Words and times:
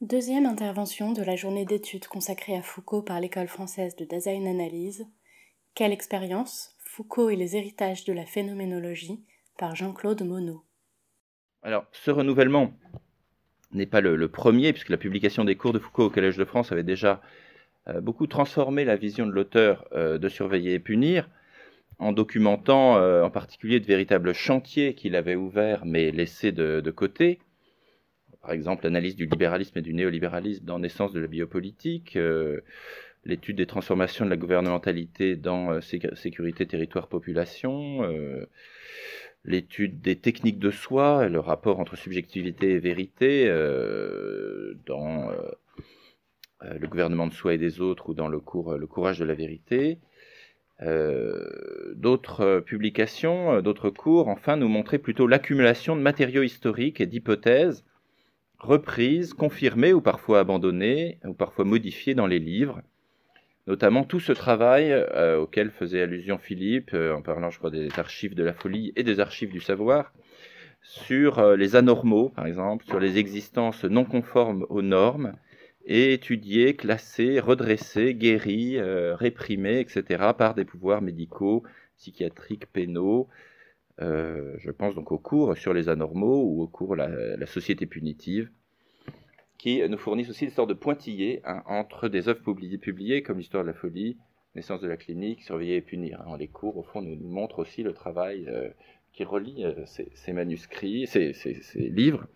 Deuxième 0.00 0.46
intervention 0.46 1.12
de 1.12 1.22
la 1.22 1.36
journée 1.36 1.66
d'études 1.66 2.06
consacrée 2.06 2.56
à 2.56 2.62
Foucault 2.62 3.02
par 3.02 3.20
l'École 3.20 3.48
française 3.48 3.94
de 3.96 4.06
Design 4.06 4.46
Analyse. 4.46 5.06
Quelle 5.74 5.92
expérience 5.92 6.74
Foucault 6.78 7.28
et 7.28 7.36
les 7.36 7.54
héritages 7.54 8.06
de 8.06 8.14
la 8.14 8.24
phénoménologie 8.24 9.22
par 9.58 9.76
Jean-Claude 9.76 10.22
Monod. 10.22 10.60
Alors, 11.62 11.84
ce 11.92 12.10
renouvellement 12.10 12.72
n'est 13.72 13.84
pas 13.84 14.00
le, 14.00 14.26
premier, 14.28 14.72
puisque 14.72 14.88
la 14.88 14.96
publication 14.96 15.44
des 15.44 15.56
cours 15.56 15.74
de 15.74 15.78
Foucault 15.78 16.04
au 16.04 16.10
Collège 16.10 16.38
de 16.38 16.46
France 16.46 16.72
avait 16.72 16.82
déjà 16.82 17.20
euh, 17.86 18.00
beaucoup 18.00 18.26
transformé 18.26 18.86
la 18.86 18.96
vision 18.96 19.26
de 19.26 19.32
l'auteur 19.32 19.84
euh, 19.92 20.16
de 20.16 20.30
surveiller 20.30 20.72
et 20.72 20.80
punir, 20.80 21.28
en 21.98 22.12
documentant 22.12 22.96
euh, 22.96 23.22
en 23.22 23.30
particulier 23.30 23.80
de 23.80 23.86
véritables 23.86 24.32
chantiers 24.32 24.94
qu'il 24.94 25.14
avait 25.14 25.36
ouverts 25.36 25.84
mais 25.84 26.10
laissés 26.10 26.52
de 26.52 26.90
côté 26.90 27.38
par 28.42 28.52
exemple 28.52 28.84
l'analyse 28.84 29.16
du 29.16 29.26
libéralisme 29.26 29.78
et 29.78 29.82
du 29.82 29.94
néolibéralisme 29.94 30.64
dans 30.64 30.78
Naissance 30.78 31.12
de 31.12 31.20
la 31.20 31.26
biopolitique, 31.26 32.16
euh, 32.16 32.60
l'étude 33.24 33.56
des 33.56 33.66
transformations 33.66 34.24
de 34.24 34.30
la 34.30 34.36
gouvernementalité 34.36 35.36
dans 35.36 35.72
euh, 35.72 35.80
sécurité, 35.80 36.66
territoire, 36.66 37.08
population, 37.08 38.02
euh, 38.04 38.46
l'étude 39.44 40.00
des 40.00 40.16
techniques 40.16 40.58
de 40.58 40.70
soi, 40.70 41.28
le 41.28 41.40
rapport 41.40 41.80
entre 41.80 41.96
subjectivité 41.96 42.72
et 42.72 42.78
vérité 42.78 43.46
dans 44.86 45.30
le 46.60 46.86
gouvernement 46.86 47.26
de 47.26 47.32
soi 47.32 47.54
et 47.54 47.58
des 47.58 47.80
autres 47.80 48.10
ou 48.10 48.14
dans 48.14 48.28
le, 48.28 48.38
cours, 48.38 48.76
le 48.76 48.86
courage 48.86 49.18
de 49.18 49.24
la 49.24 49.32
vérité. 49.32 49.98
d'autres 51.94 52.60
publications, 52.60 53.62
d'autres 53.62 53.88
cours, 53.88 54.28
enfin, 54.28 54.58
nous 54.58 54.68
montraient 54.68 54.98
plutôt 54.98 55.26
l'accumulation 55.26 55.96
de 55.96 56.02
matériaux 56.02 56.42
historiques 56.42 57.00
et 57.00 57.06
d'hypothèses 57.06 57.82
reprises, 58.60 59.34
confirmées 59.34 59.92
ou 59.92 60.00
parfois 60.00 60.40
abandonnées, 60.40 61.18
ou 61.24 61.34
parfois 61.34 61.64
modifiées 61.64 62.14
dans 62.14 62.26
les 62.26 62.38
livres, 62.38 62.82
notamment 63.66 64.04
tout 64.04 64.20
ce 64.20 64.32
travail 64.32 64.92
euh, 64.92 65.38
auquel 65.38 65.70
faisait 65.70 66.02
allusion 66.02 66.38
Philippe, 66.38 66.90
euh, 66.94 67.14
en 67.14 67.22
parlant, 67.22 67.50
je 67.50 67.58
crois, 67.58 67.70
des 67.70 67.88
archives 67.98 68.34
de 68.34 68.42
la 68.42 68.52
folie 68.52 68.92
et 68.96 69.02
des 69.02 69.20
archives 69.20 69.50
du 69.50 69.60
savoir, 69.60 70.12
sur 70.82 71.38
euh, 71.38 71.56
les 71.56 71.76
anormaux, 71.76 72.30
par 72.30 72.46
exemple, 72.46 72.84
sur 72.84 73.00
les 73.00 73.18
existences 73.18 73.84
non 73.84 74.04
conformes 74.04 74.66
aux 74.68 74.82
normes, 74.82 75.34
et 75.86 76.12
étudiées, 76.12 76.76
classées, 76.76 77.40
redressées, 77.40 78.14
guéries, 78.14 78.78
réprimées, 78.80 79.80
etc., 79.80 80.32
par 80.36 80.54
des 80.54 80.66
pouvoirs 80.66 81.00
médicaux, 81.00 81.62
psychiatriques, 81.96 82.66
pénaux, 82.70 83.28
euh, 84.02 84.54
je 84.58 84.70
pense 84.70 84.94
donc 84.94 85.12
au 85.12 85.18
cours 85.18 85.56
sur 85.56 85.74
les 85.74 85.88
anormaux 85.88 86.42
ou 86.42 86.62
au 86.62 86.66
cours 86.66 86.96
la, 86.96 87.46
société 87.46 87.86
punitive, 87.86 88.50
qui 89.58 89.86
nous 89.88 89.98
fournissent 89.98 90.30
aussi 90.30 90.46
des 90.46 90.52
sortes 90.52 90.70
de 90.70 90.74
pointillés 90.74 91.42
hein, 91.44 91.62
entre 91.66 92.08
des 92.08 92.28
œuvres 92.28 92.42
publiées, 92.42 92.78
publiées 92.78 93.22
comme 93.22 93.38
l'histoire 93.38 93.62
de 93.62 93.68
la 93.68 93.74
folie, 93.74 94.16
naissance 94.54 94.80
de 94.80 94.88
la 94.88 94.96
clinique, 94.96 95.42
surveiller 95.42 95.76
et 95.76 95.82
punir. 95.82 96.22
Hein. 96.26 96.36
Les 96.38 96.48
cours, 96.48 96.78
au 96.78 96.82
fond, 96.82 97.02
nous, 97.02 97.16
montrent 97.16 97.58
aussi 97.58 97.82
le 97.82 97.92
travail 97.92 98.46
euh, 98.48 98.70
qui 99.12 99.24
relie 99.24 99.64
euh, 99.64 99.84
ces, 99.84 100.32
manuscrits, 100.32 101.06
ces, 101.06 101.34
livres, 101.76 102.26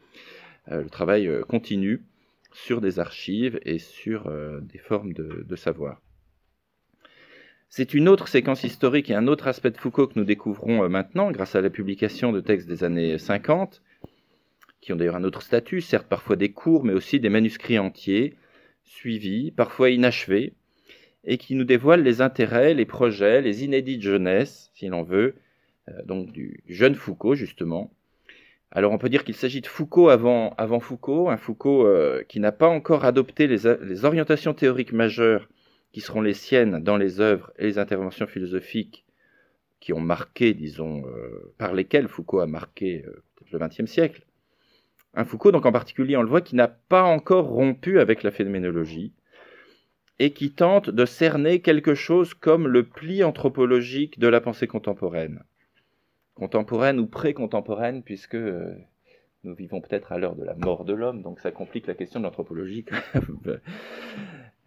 le 0.66 0.88
travail 0.88 1.30
continu 1.48 2.04
sur 2.52 2.80
des 2.80 2.98
archives 2.98 3.58
et 3.64 3.78
sur 3.78 4.32
des 4.62 4.78
formes 4.78 5.12
de 5.12 5.56
savoir. 5.56 6.00
C'est 7.76 7.92
une 7.92 8.08
autre 8.08 8.28
séquence 8.28 8.62
historique 8.62 9.10
et 9.10 9.16
un 9.16 9.26
autre 9.26 9.48
aspect 9.48 9.72
de 9.72 9.76
Foucault 9.76 10.06
que 10.06 10.16
nous 10.16 10.24
découvrons 10.24 10.84
euh, 10.84 10.88
maintenant 10.88 11.32
grâce 11.32 11.56
à 11.56 11.60
la 11.60 11.70
publication 11.70 12.30
de 12.30 12.38
textes 12.38 12.68
des 12.68 12.84
années 12.84 13.18
50, 13.18 13.82
qui 14.80 14.92
ont 14.92 14.96
d'ailleurs 14.96 15.16
un 15.16 15.24
autre 15.24 15.42
statut, 15.42 15.80
certes 15.80 16.06
parfois 16.06 16.36
des 16.36 16.52
cours, 16.52 16.84
mais 16.84 16.92
aussi 16.92 17.18
des 17.18 17.30
manuscrits 17.30 17.80
entiers, 17.80 18.36
suivis, 18.84 19.50
parfois 19.50 19.90
inachevés, 19.90 20.52
et 21.24 21.36
qui 21.36 21.56
nous 21.56 21.64
dévoilent 21.64 22.04
les 22.04 22.20
intérêts, 22.20 22.74
les 22.74 22.84
projets, 22.84 23.42
les 23.42 23.64
inédits 23.64 23.98
de 23.98 24.02
jeunesse, 24.02 24.70
si 24.74 24.86
l'on 24.86 25.02
veut, 25.02 25.34
euh, 25.88 26.00
donc 26.04 26.30
du 26.30 26.62
jeune 26.68 26.94
Foucault 26.94 27.34
justement. 27.34 27.90
Alors 28.70 28.92
on 28.92 28.98
peut 28.98 29.08
dire 29.08 29.24
qu'il 29.24 29.34
s'agit 29.34 29.62
de 29.62 29.66
Foucault 29.66 30.10
avant, 30.10 30.54
Foucault, 30.78 31.28
un 31.28 31.36
Foucault 31.38 31.88
euh, 31.88 32.22
qui 32.28 32.38
n'a 32.38 32.52
pas 32.52 32.68
encore 32.68 33.04
adopté 33.04 33.48
les 33.48 34.04
orientations 34.04 34.54
théoriques 34.54 34.92
majeures 34.92 35.48
qui 35.94 36.00
seront 36.00 36.22
les 36.22 36.34
siennes 36.34 36.82
dans 36.82 36.96
les 36.96 37.20
œuvres 37.20 37.52
et 37.56 37.66
les 37.66 37.78
interventions 37.78 38.26
philosophiques 38.26 39.04
qui 39.78 39.92
ont 39.92 40.00
marqué, 40.00 40.52
disons, 40.52 41.06
euh, 41.06 41.54
par 41.56 41.72
lesquelles 41.72 42.08
Foucault 42.08 42.40
a 42.40 42.48
marqué 42.48 43.04
euh, 43.06 43.22
le 43.52 43.60
XXe 43.60 43.86
siècle. 43.86 44.26
Un 45.14 45.24
Foucault, 45.24 45.52
donc 45.52 45.66
en 45.66 45.70
particulier, 45.70 46.16
on 46.16 46.22
le 46.22 46.28
voit, 46.28 46.40
qui 46.40 46.56
n'a 46.56 46.66
pas 46.66 47.04
encore 47.04 47.46
rompu 47.46 48.00
avec 48.00 48.24
la 48.24 48.32
phénoménologie 48.32 49.12
et 50.18 50.32
qui 50.32 50.50
tente 50.50 50.90
de 50.90 51.04
cerner 51.04 51.60
quelque 51.60 51.94
chose 51.94 52.34
comme 52.34 52.66
le 52.66 52.82
pli 52.82 53.22
anthropologique 53.22 54.18
de 54.18 54.26
la 54.26 54.40
pensée 54.40 54.66
contemporaine. 54.66 55.44
Contemporaine 56.34 56.98
ou 56.98 57.06
pré-contemporaine, 57.06 58.02
puisque 58.02 58.34
euh, 58.34 58.74
nous 59.44 59.54
vivons 59.54 59.80
peut-être 59.80 60.10
à 60.10 60.18
l'heure 60.18 60.34
de 60.34 60.42
la 60.42 60.54
mort 60.54 60.84
de 60.84 60.92
l'homme, 60.92 61.22
donc 61.22 61.38
ça 61.38 61.52
complique 61.52 61.86
la 61.86 61.94
question 61.94 62.18
de 62.18 62.24
l'anthropologie. 62.24 62.84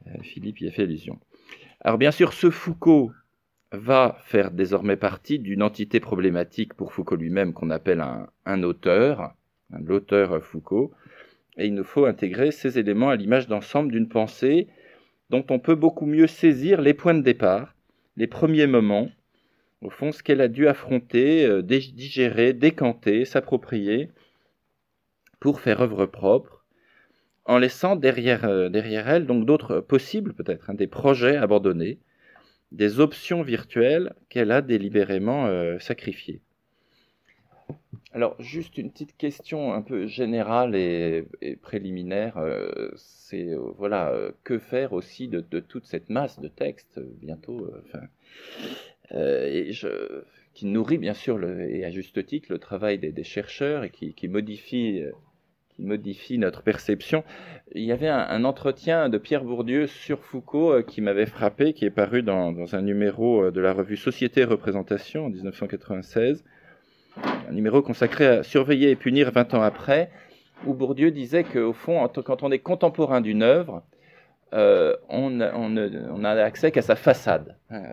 Euh, 0.07 0.22
Philippe 0.22 0.62
y 0.62 0.68
a 0.68 0.72
fait 0.72 0.84
allusion. 0.84 1.19
Alors 1.81 1.97
bien 1.97 2.12
sûr, 2.12 2.34
ce 2.34 2.50
Foucault 2.50 3.12
va 3.72 4.18
faire 4.25 4.51
désormais 4.51 4.97
partie 4.97 5.40
d'une 5.40 5.62
entité 5.62 6.00
problématique 6.00 6.73
pour 6.73 6.94
Foucault 6.94 7.16
lui-même 7.16 7.53
qu'on 7.53 7.69
appelle 7.69 8.03
un, 8.46 8.63
auteur, 8.63 9.34
l'auteur 9.72 10.41
Foucault, 10.44 10.94
et 11.57 11.67
il 11.67 11.73
nous 11.73 11.84
faut 11.84 12.06
intégrer 12.06 12.51
ces 12.51 12.79
éléments 12.79 13.09
à 13.09 13.16
l'image 13.16 13.47
d'ensemble 13.47 13.91
d'une 13.91 14.07
pensée 14.07 14.67
dont 15.29 15.46
on 15.50 15.59
peut 15.59 15.75
beaucoup 15.75 16.06
mieux 16.06 16.28
saisir 16.28 16.81
les 16.81 16.94
points 16.94 17.13
de 17.13 17.22
départ, 17.22 17.75
les 18.16 18.28
premiers 18.28 18.67
moments, 18.67 19.09
au 19.81 19.90
fond 19.90 20.12
ce 20.12 20.23
qu'elle 20.23 20.41
a 20.41 20.47
dû 20.47 20.67
affronter, 20.67 21.46
euh, 21.46 21.62
digérer, 21.62 22.53
décanter, 22.53 23.25
s'approprier 23.25 24.09
pour 25.40 25.59
faire 25.59 25.81
œuvre 25.81 26.06
propre, 26.06 26.56
en 27.47 27.58
laissant 27.58 27.96
derrière, 27.96 28.46
euh, 28.46 28.69
derrière 28.69 29.08
elle 29.08 29.25
donc 29.25 29.46
d'autres 29.46 29.80
possibles 29.80 30.34
peut-être, 30.34 30.69
hein, 30.69 30.74
des 30.74 30.88
projets 30.88 31.38
abandonnés, 31.38 31.97
des 32.72 33.00
options 33.00 33.41
virtuelles 33.41 34.13
qu'elle 34.30 34.52
a 34.52 34.62
délibérément 34.62 35.47
euh, 35.47 35.80
sacrifiées. 35.80 36.41
Alors 38.12 38.35
juste 38.41 38.78
une 38.78 38.91
petite 38.91 39.16
question 39.18 39.74
un 39.74 39.81
peu 39.81 40.08
générale 40.08 40.75
et, 40.75 41.25
préliminaire, 41.62 42.38
euh, 42.38 42.90
c'est 42.96 43.53
voilà 43.78 44.14
que 44.44 44.59
faire 44.59 44.94
aussi 44.94 45.28
de, 45.28 45.41
toute 45.59 45.85
cette 45.85 46.09
masse 46.09 46.40
de 46.40 46.47
textes 46.47 47.00
bientôt, 47.22 47.69
et 49.12 49.72
je, 49.72 50.24
qui 50.53 50.66
nourrit 50.66 50.97
bien 50.97 51.14
sûr 51.14 51.44
et 51.44 51.85
à 51.85 51.91
juste 51.91 52.25
titre 52.25 52.47
le 52.52 52.59
travail 52.59 52.97
des, 52.97 53.24
chercheurs 53.24 53.84
et 53.84 53.90
qui, 53.90 54.14
qui 54.14 54.28
modifie 54.28 55.03
modifie 55.79 56.38
notre 56.38 56.61
perception. 56.61 57.23
Il 57.73 57.83
y 57.83 57.91
avait 57.91 58.07
un, 58.07 58.43
entretien 58.43 59.09
de 59.09 59.17
Pierre 59.17 59.43
Bourdieu 59.43 59.88
sur 59.88 60.23
Foucault 60.23 60.71
euh, 60.71 60.81
qui 60.81 61.01
m'avait 61.01 61.25
frappé, 61.25 61.73
qui 61.73 61.85
est 61.85 61.91
paru 61.91 62.23
dans, 62.23 62.75
un 62.75 62.81
numéro 62.81 63.43
euh, 63.43 63.51
de 63.51 63.59
la 63.59 63.73
revue 63.73 63.97
Société 63.97 64.41
et 64.41 64.45
Représentation 64.45 65.25
en 65.25 65.29
1996, 65.29 66.43
un 67.49 67.51
numéro 67.51 67.81
consacré 67.81 68.25
à 68.27 68.43
surveiller 68.43 68.91
et 68.91 68.95
punir 68.95 69.31
20 69.31 69.53
ans 69.53 69.61
après, 69.61 70.09
où 70.66 70.73
Bourdieu 70.73 71.11
disait 71.11 71.43
qu'au 71.43 71.73
fond, 71.73 72.07
quand 72.07 72.43
on 72.43 72.51
est 72.51 72.59
contemporain 72.59 73.21
d'une 73.21 73.43
œuvre, 73.43 73.83
euh, 74.53 74.95
on 75.09 75.29
n'a 75.29 76.31
accès 76.43 76.71
qu'à 76.71 76.81
sa 76.81 76.95
façade. 76.95 77.57
Hein, 77.69 77.83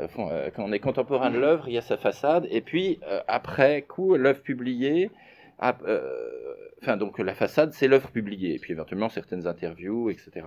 quand 0.55 0.65
on 0.65 0.73
est 0.73 0.79
contemporain 0.79 1.31
de 1.31 1.39
l'œuvre, 1.39 1.69
il 1.69 1.75
y 1.75 1.79
a 1.79 1.83
sa 1.83 1.97
façade, 1.97 2.47
et 2.51 2.61
puis 2.61 3.01
après 3.27 3.83
coup, 3.83 4.15
l'œuvre 4.15 4.41
publiée, 4.41 5.11
Donc 6.99 7.19
la 7.19 7.35
façade, 7.35 7.73
c'est 7.73 7.89
l'œuvre 7.89 8.11
publiée, 8.11 8.55
et 8.55 8.59
puis 8.59 8.73
éventuellement 8.73 9.09
certaines 9.09 9.47
interviews, 9.47 10.11
etc. 10.11 10.47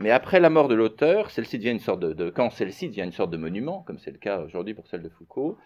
Mais 0.00 0.10
après 0.10 0.40
la 0.40 0.50
mort 0.50 0.68
de 0.68 0.74
l'auteur, 0.74 1.30
celle-ci 1.30 1.58
devient 1.58 1.70
une 1.70 1.78
sorte 1.78 2.00
de, 2.00 2.30
quand 2.30 2.50
celle-ci 2.50 2.88
devient 2.88 3.02
une 3.02 3.12
sorte 3.12 3.30
de 3.30 3.36
monument, 3.36 3.82
comme 3.86 3.98
c'est 3.98 4.10
le 4.10 4.18
cas 4.18 4.40
aujourd'hui 4.40 4.74
pour 4.74 4.86
celle 4.88 5.02
de 5.02 5.08
Foucault, 5.08 5.56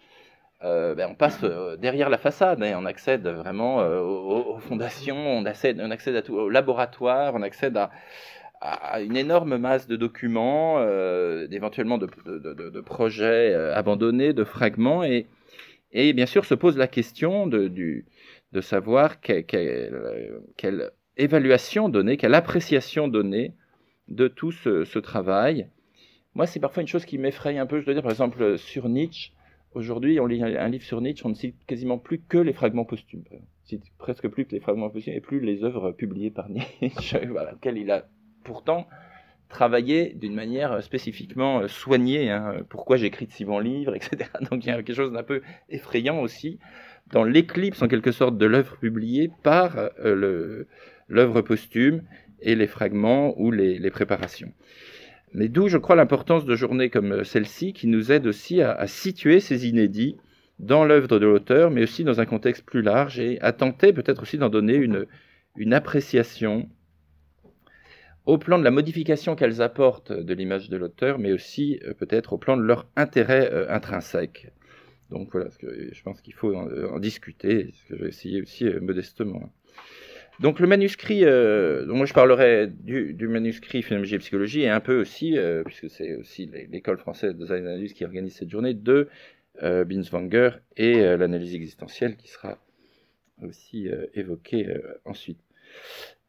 euh, 0.63 0.93
ben 0.93 1.07
on 1.11 1.15
passe 1.15 1.39
euh, 1.43 1.77
derrière 1.77 2.09
la 2.09 2.17
façade, 2.17 2.61
et 2.61 2.73
hein. 2.73 2.79
on 2.81 2.85
accède 2.85 3.25
vraiment 3.27 3.79
euh, 3.79 4.01
aux, 4.01 4.59
fondations, 4.59 5.15
on 5.15 5.45
accède, 5.45 5.79
on 5.81 5.89
accède 5.89 6.29
au 6.29 6.49
laboratoire, 6.49 7.33
on 7.33 7.41
accède 7.41 7.77
à, 7.77 9.01
une 9.01 9.15
énorme 9.15 9.57
masse 9.57 9.87
de 9.87 9.95
documents, 9.95 10.83
éventuellement 11.49 11.97
de, 11.97 12.09
de, 12.25 12.81
projets 12.81 13.55
abandonnés, 13.55 14.33
de 14.33 14.43
fragments, 14.43 15.01
et, 15.01 15.27
et 15.93 16.11
bien 16.11 16.25
sûr 16.25 16.43
se 16.43 16.55
pose 16.55 16.77
la 16.77 16.87
question 16.87 17.47
du, 17.47 18.05
de 18.51 18.61
savoir 18.61 19.19
quelle, 19.21 20.91
évaluation 21.17 21.89
donner, 21.89 22.17
quelle 22.17 22.33
appréciation 22.33 23.07
donner 23.07 23.53
de 24.07 24.27
tout 24.27 24.51
ce, 24.51 24.99
travail. 24.99 25.69
Moi, 26.33 26.47
c'est 26.47 26.59
parfois 26.59 26.81
une 26.81 26.87
chose 26.87 27.05
qui 27.05 27.17
m'effraie 27.17 27.57
un 27.57 27.65
peu. 27.65 27.79
Je 27.79 27.85
dois 27.85 27.93
dire, 27.93 28.03
par 28.03 28.11
exemple, 28.11 28.57
sur 28.57 28.89
Nietzsche, 28.89 29.33
aujourd'hui, 29.73 30.19
on 30.19 30.25
lit 30.25 30.43
un 30.43 30.67
livre 30.69 30.83
sur 30.83 31.01
Nietzsche, 31.01 31.25
on 31.25 31.29
ne 31.29 31.35
cite 31.35 31.55
quasiment 31.65 31.97
plus 31.97 32.21
que 32.21 32.37
les 32.37 32.53
fragments 32.53 32.85
posthumes. 32.85 33.23
cite 33.65 33.83
presque 33.97 34.27
plus 34.27 34.45
que 34.45 34.53
les 34.53 34.59
fragments 34.59 34.89
posthumes, 34.89 35.13
et 35.13 35.21
plus 35.21 35.39
les 35.39 35.63
œuvres 35.63 35.91
publiées 35.91 36.31
par 36.31 36.49
Nietzsche, 36.81 37.25
voilà, 37.27 37.53
il 37.65 37.91
a 37.91 38.07
pourtant 38.43 38.87
travaillé 39.49 40.13
d'une 40.13 40.35
manière 40.35 40.81
spécifiquement 40.83 41.67
soignée. 41.67 42.29
Hein. 42.29 42.63
Pourquoi 42.69 42.97
j'écris 42.97 43.25
de 43.25 43.31
si 43.31 43.45
bons 43.45 43.59
livres, 43.59 43.95
etc. 43.95 44.29
Donc 44.51 44.63
il 44.63 44.67
y 44.67 44.71
a 44.71 44.75
quelque 44.77 44.93
chose 44.93 45.11
d'un 45.11 45.23
peu 45.23 45.41
effrayant 45.69 46.19
aussi 46.19 46.59
dans 47.11 47.23
l'éclipse 47.23 47.81
en 47.81 47.87
quelque 47.87 48.11
sorte 48.11 48.37
de 48.37 48.45
l'œuvre 48.45 48.77
publiée 48.77 49.31
par 49.43 49.89
l'œuvre 50.03 51.41
posthume 51.41 52.03
et 52.41 52.55
les 52.55 52.67
fragments 52.67 53.33
ou 53.39 53.51
les 53.51 53.89
préparations. 53.89 54.53
Mais 55.33 55.47
d'où, 55.47 55.67
je 55.67 55.77
crois, 55.77 55.95
l'importance 55.95 56.45
de 56.45 56.55
journées 56.55 56.89
comme 56.89 57.23
celle-ci 57.23 57.73
qui 57.73 57.87
nous 57.87 58.11
aide 58.11 58.25
aussi 58.25 58.61
à, 58.61 58.87
situer 58.87 59.39
ces 59.39 59.67
inédits 59.67 60.17
dans 60.57 60.83
l'œuvre 60.83 61.19
de 61.19 61.25
l'auteur, 61.25 61.71
mais 61.71 61.83
aussi 61.83 62.03
dans 62.03 62.19
un 62.19 62.25
contexte 62.25 62.65
plus 62.65 62.81
large 62.81 63.19
et 63.19 63.39
à 63.41 63.53
tenter 63.53 63.93
peut-être 63.93 64.23
aussi 64.23 64.37
d'en 64.37 64.49
donner 64.49 64.75
une, 64.75 65.05
appréciation 65.73 66.69
au 68.25 68.37
plan 68.37 68.57
de 68.57 68.63
la 68.63 68.71
modification 68.71 69.35
qu'elles 69.35 69.61
apportent 69.61 70.11
de 70.11 70.33
l'image 70.33 70.69
de 70.69 70.77
l'auteur, 70.77 71.19
mais 71.19 71.33
aussi 71.33 71.79
euh, 71.83 71.93
peut-être 71.93 72.33
au 72.33 72.37
plan 72.37 72.55
de 72.55 72.61
leur 72.61 72.87
intérêt 72.95 73.49
euh, 73.51 73.69
intrinsèque. 73.69 74.51
Donc 75.09 75.31
voilà, 75.31 75.49
que 75.59 75.89
je 75.91 76.03
pense 76.03 76.21
qu'il 76.21 76.33
faut 76.33 76.55
en, 76.55 76.99
discuter, 76.99 77.71
ce 77.73 77.85
que 77.85 77.97
je 77.97 78.03
vais 78.03 78.09
essayer 78.09 78.41
aussi 78.41 78.65
euh, 78.65 78.79
modestement. 78.79 79.51
Donc 80.39 80.59
le 80.59 80.67
manuscrit, 80.67 81.25
euh, 81.25 81.85
moi 81.87 82.05
je 82.05 82.13
parlerai 82.13 82.67
du, 82.67 83.27
manuscrit 83.27 83.81
Phénoménologie 83.81 84.15
et 84.15 84.19
Psychologie 84.19 84.61
et 84.61 84.69
un 84.69 84.79
peu 84.79 85.01
aussi, 85.01 85.37
euh, 85.37 85.63
puisque 85.63 85.89
c'est 85.89 86.15
aussi 86.15 86.49
l'école 86.71 86.97
française 86.97 87.35
de 87.35 87.51
analyse 87.51 87.93
qui 87.93 88.05
organise 88.05 88.35
cette 88.35 88.49
journée, 88.49 88.73
de 88.73 89.09
Binswanger 89.61 90.51
et 90.77 91.01
l'analyse 91.17 91.53
existentielle 91.53 92.15
qui 92.15 92.29
sera 92.29 92.57
aussi 93.41 93.89
évoquée 94.13 94.73
ensuite. 95.03 95.41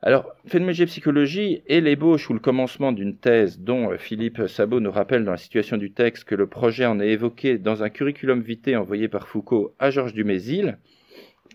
Alors, 0.02 0.35
Phénoménologie 0.47 0.87
Psychologie 0.87 1.62
est 1.69 1.82
l'ébauche 1.82 2.31
ou 2.31 2.32
le 2.32 2.41
commencement 2.41 2.91
d'une 2.91 3.19
thèse 3.19 3.61
dont 3.61 3.99
Philippe 3.99 4.47
Sabot 4.47 4.81
nous 4.81 4.91
rappelle 4.91 5.25
dans 5.25 5.32
la 5.32 5.37
situation 5.37 5.76
du 5.76 5.93
texte 5.93 6.25
que 6.25 6.35
le 6.35 6.47
projet 6.47 6.87
en 6.87 7.00
est 7.00 7.11
évoqué 7.11 7.58
dans 7.58 7.82
un 7.82 7.91
curriculum 7.91 8.41
vitae 8.41 8.76
envoyé 8.76 9.08
par 9.08 9.29
Foucault 9.29 9.75
à 9.79 9.91
Georges 9.91 10.14
Dumézil, 10.14 10.79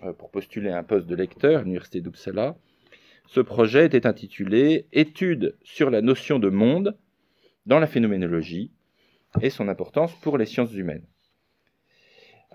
euh, 0.03 0.13
pour 0.13 0.29
postuler 0.29 0.69
un 0.69 0.83
poste 0.83 1.07
de 1.07 1.15
lecteur 1.15 1.61
à 1.61 1.63
l'Université 1.63 2.01
d'Uppsala. 2.01 2.55
Ce 3.25 3.39
projet 3.39 3.87
était 3.87 4.05
intitulé 4.05 4.85
Études 4.93 5.57
sur 5.63 5.89
la 5.89 6.03
notion 6.03 6.37
de 6.37 6.49
monde 6.49 6.95
dans 7.65 7.79
la 7.79 7.87
phénoménologie 7.87 8.71
et 9.41 9.49
son 9.49 9.69
importance 9.69 10.13
pour 10.21 10.37
les 10.37 10.45
sciences 10.45 10.75
humaines. 10.75 11.07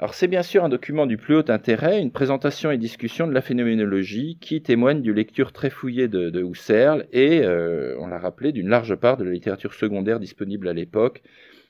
Alors 0.00 0.14
c'est 0.14 0.28
bien 0.28 0.42
sûr 0.42 0.64
un 0.64 0.70
document 0.70 1.04
du 1.04 1.18
plus 1.18 1.36
haut 1.36 1.50
intérêt, 1.50 2.00
une 2.00 2.10
présentation 2.10 2.70
et 2.70 2.78
discussion 2.78 3.26
de 3.26 3.34
la 3.34 3.42
phénoménologie 3.42 4.38
qui 4.40 4.62
témoigne 4.62 5.02
d'une 5.02 5.16
lecture 5.16 5.52
très 5.52 5.68
fouillée 5.68 6.08
de, 6.08 6.42
Husserl 6.42 7.06
et, 7.12 7.42
euh, 7.42 7.98
on 7.98 8.06
l'a 8.06 8.18
rappelé, 8.18 8.52
d'une 8.52 8.70
large 8.70 8.94
part 8.94 9.18
de 9.18 9.24
la 9.24 9.30
littérature 9.30 9.74
secondaire 9.74 10.18
disponible 10.18 10.68
à 10.68 10.72
l'époque, 10.72 11.22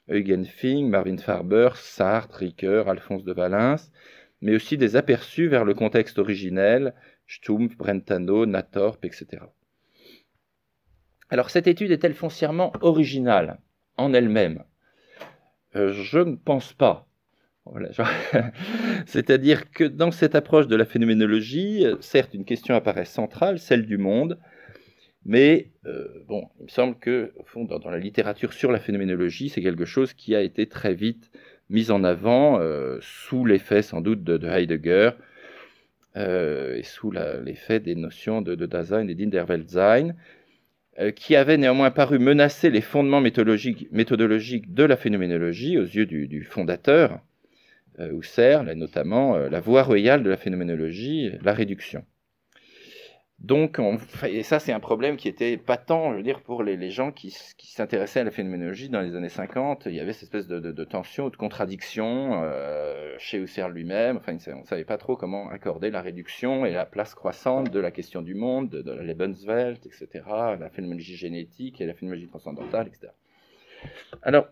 Eugen 0.09 0.44
Fink, 0.44 0.88
Marvin 0.88 1.17
Farber, 1.17 1.71
Sartre, 1.75 2.37
Ricoeur, 2.37 2.88
Alphonse 2.88 3.25
de 3.25 3.32
Valence, 3.32 3.91
mais 4.41 4.55
aussi 4.55 4.79
des 4.79 4.94
aperçus 4.94 5.49
vers 5.49 5.65
le 5.65 5.75
contexte 5.75 6.21
originel, 6.21 6.94
Stumpf, 7.26 7.76
Brentano, 7.76 8.47
Nathorp, 8.47 9.05
etc. 9.05 9.43
Alors 11.31 11.50
cette 11.50 11.67
étude 11.67 11.91
est-elle 11.91 12.15
foncièrement 12.15 12.73
originale 12.81 13.59
en 13.97 14.15
elle-même? 14.15 14.62
Euh, 15.75 15.93
Je 15.93 16.21
ne 16.21 16.37
pense 16.37 16.73
pas. 16.73 17.10
C'est-à-dire 19.07 19.71
que 19.71 19.85
dans 19.85 20.11
cette 20.11 20.35
approche 20.35 20.67
de 20.67 20.77
la 20.77 20.85
phénoménologie, 20.85 21.85
certes 22.01 22.35
une 22.35 22.45
question 22.45 22.75
apparaît 22.75 23.05
centrale, 23.05 23.59
celle 23.59 23.87
du 23.87 23.99
monde, 23.99 24.39
mais 25.25 25.69
euh, 25.87 26.09
bon, 26.27 26.49
il 26.59 26.65
me 26.65 26.69
semble 26.69 26.99
que 26.99 27.33
au 27.37 27.65
dans, 27.67 27.91
la 27.91 27.99
littérature 27.99 28.53
sur 28.53 28.73
la 28.73 28.81
phénoménologie, 28.81 29.51
c'est 29.51 29.62
quelque 29.62 29.85
chose 29.85 30.15
qui 30.15 30.35
a 30.35 30.41
été 30.41 30.67
très 30.67 30.95
vite 30.95 31.31
mise 31.71 31.91
en 31.91 32.05
avant 32.05 32.61
euh, 32.61 32.99
sous 33.01 33.47
l'effet 33.47 33.83
sans 33.83 34.01
doute 34.01 34.25
de, 34.25 34.47
Heidegger 34.47 35.11
euh, 36.17 36.77
et 36.77 36.83
sous 36.83 37.12
l'effet 37.12 37.81
des 37.81 37.95
notions 37.95 38.43
de, 38.43 38.55
Dasein 38.67 39.07
et 39.07 39.15
d'Inderweltsein, 39.15 40.15
euh, 40.99 41.12
qui 41.12 41.37
avaient 41.37 41.57
néanmoins 41.57 41.93
paru 41.93 42.19
menacer 42.19 42.71
les 42.71 42.81
fondements 42.81 43.21
méthodologiques 43.21 44.75
de 44.75 44.85
la 44.85 44.97
phénoménologie 44.97 45.79
aux 45.79 45.85
yeux 45.85 46.07
du, 46.07 46.45
fondateur, 46.45 47.21
Husserl, 47.99 48.71
et 48.71 48.75
notamment 48.75 49.37
la 49.37 49.61
voie 49.61 49.83
royale 49.83 50.23
de 50.23 50.31
la 50.31 50.37
phénoménologie, 50.37 51.33
la 51.43 51.53
réduction. 51.53 52.05
Donc, 53.41 53.81
et 54.29 54.43
ça, 54.43 54.59
c'est 54.59 54.73
un 54.73 54.81
problème 54.81 55.17
qui 55.17 55.27
était 55.27 55.57
patent, 55.57 56.11
je 56.11 56.17
veux 56.17 56.23
dire, 56.23 56.43
pour 56.43 56.63
les, 56.63 56.91
gens 56.91 57.11
qui, 57.11 57.31
s'intéressaient 57.31 58.21
à 58.21 58.25
la 58.25 58.31
phénoménologie 58.31 58.91
dans 58.91 59.01
les 59.01 59.17
années 59.17 59.31
50. 59.31 59.87
Il 59.87 59.95
y 59.95 60.01
avait 60.01 60.13
cette 60.13 60.25
espèce 60.25 60.47
de, 60.47 60.85
tension 60.85 61.25
ou 61.27 61.31
de 61.31 61.37
contradiction 61.37 62.43
euh, 62.45 63.15
chez 63.17 63.39
Husserl 63.39 63.73
lui-même. 63.73 64.19
Enfin, 64.19 64.37
on 64.55 64.61
ne 64.61 64.67
savait 64.67 64.85
pas 64.85 64.99
trop 64.99 65.17
comment 65.17 65.49
accorder 65.49 65.91
la 65.91 66.03
réduction 66.03 66.67
et 66.67 66.73
la 66.73 66.85
place 66.85 67.15
croissante 67.15 67.71
de 67.71 67.81
la 67.81 67.91
question 67.91 68.21
du 68.21 68.35
monde, 68.35 68.69
de, 68.69 68.93
la 68.93 69.03
Lebenswelt, 69.03 69.87
etc., 69.87 70.09
la 70.29 70.69
phénoménologie 70.69 71.17
génétique 71.17 71.81
et 71.81 71.87
la 71.87 71.95
phénoménologie 71.95 72.29
transcendantale, 72.29 72.89
etc. 72.89 73.09
Alors, 74.23 74.49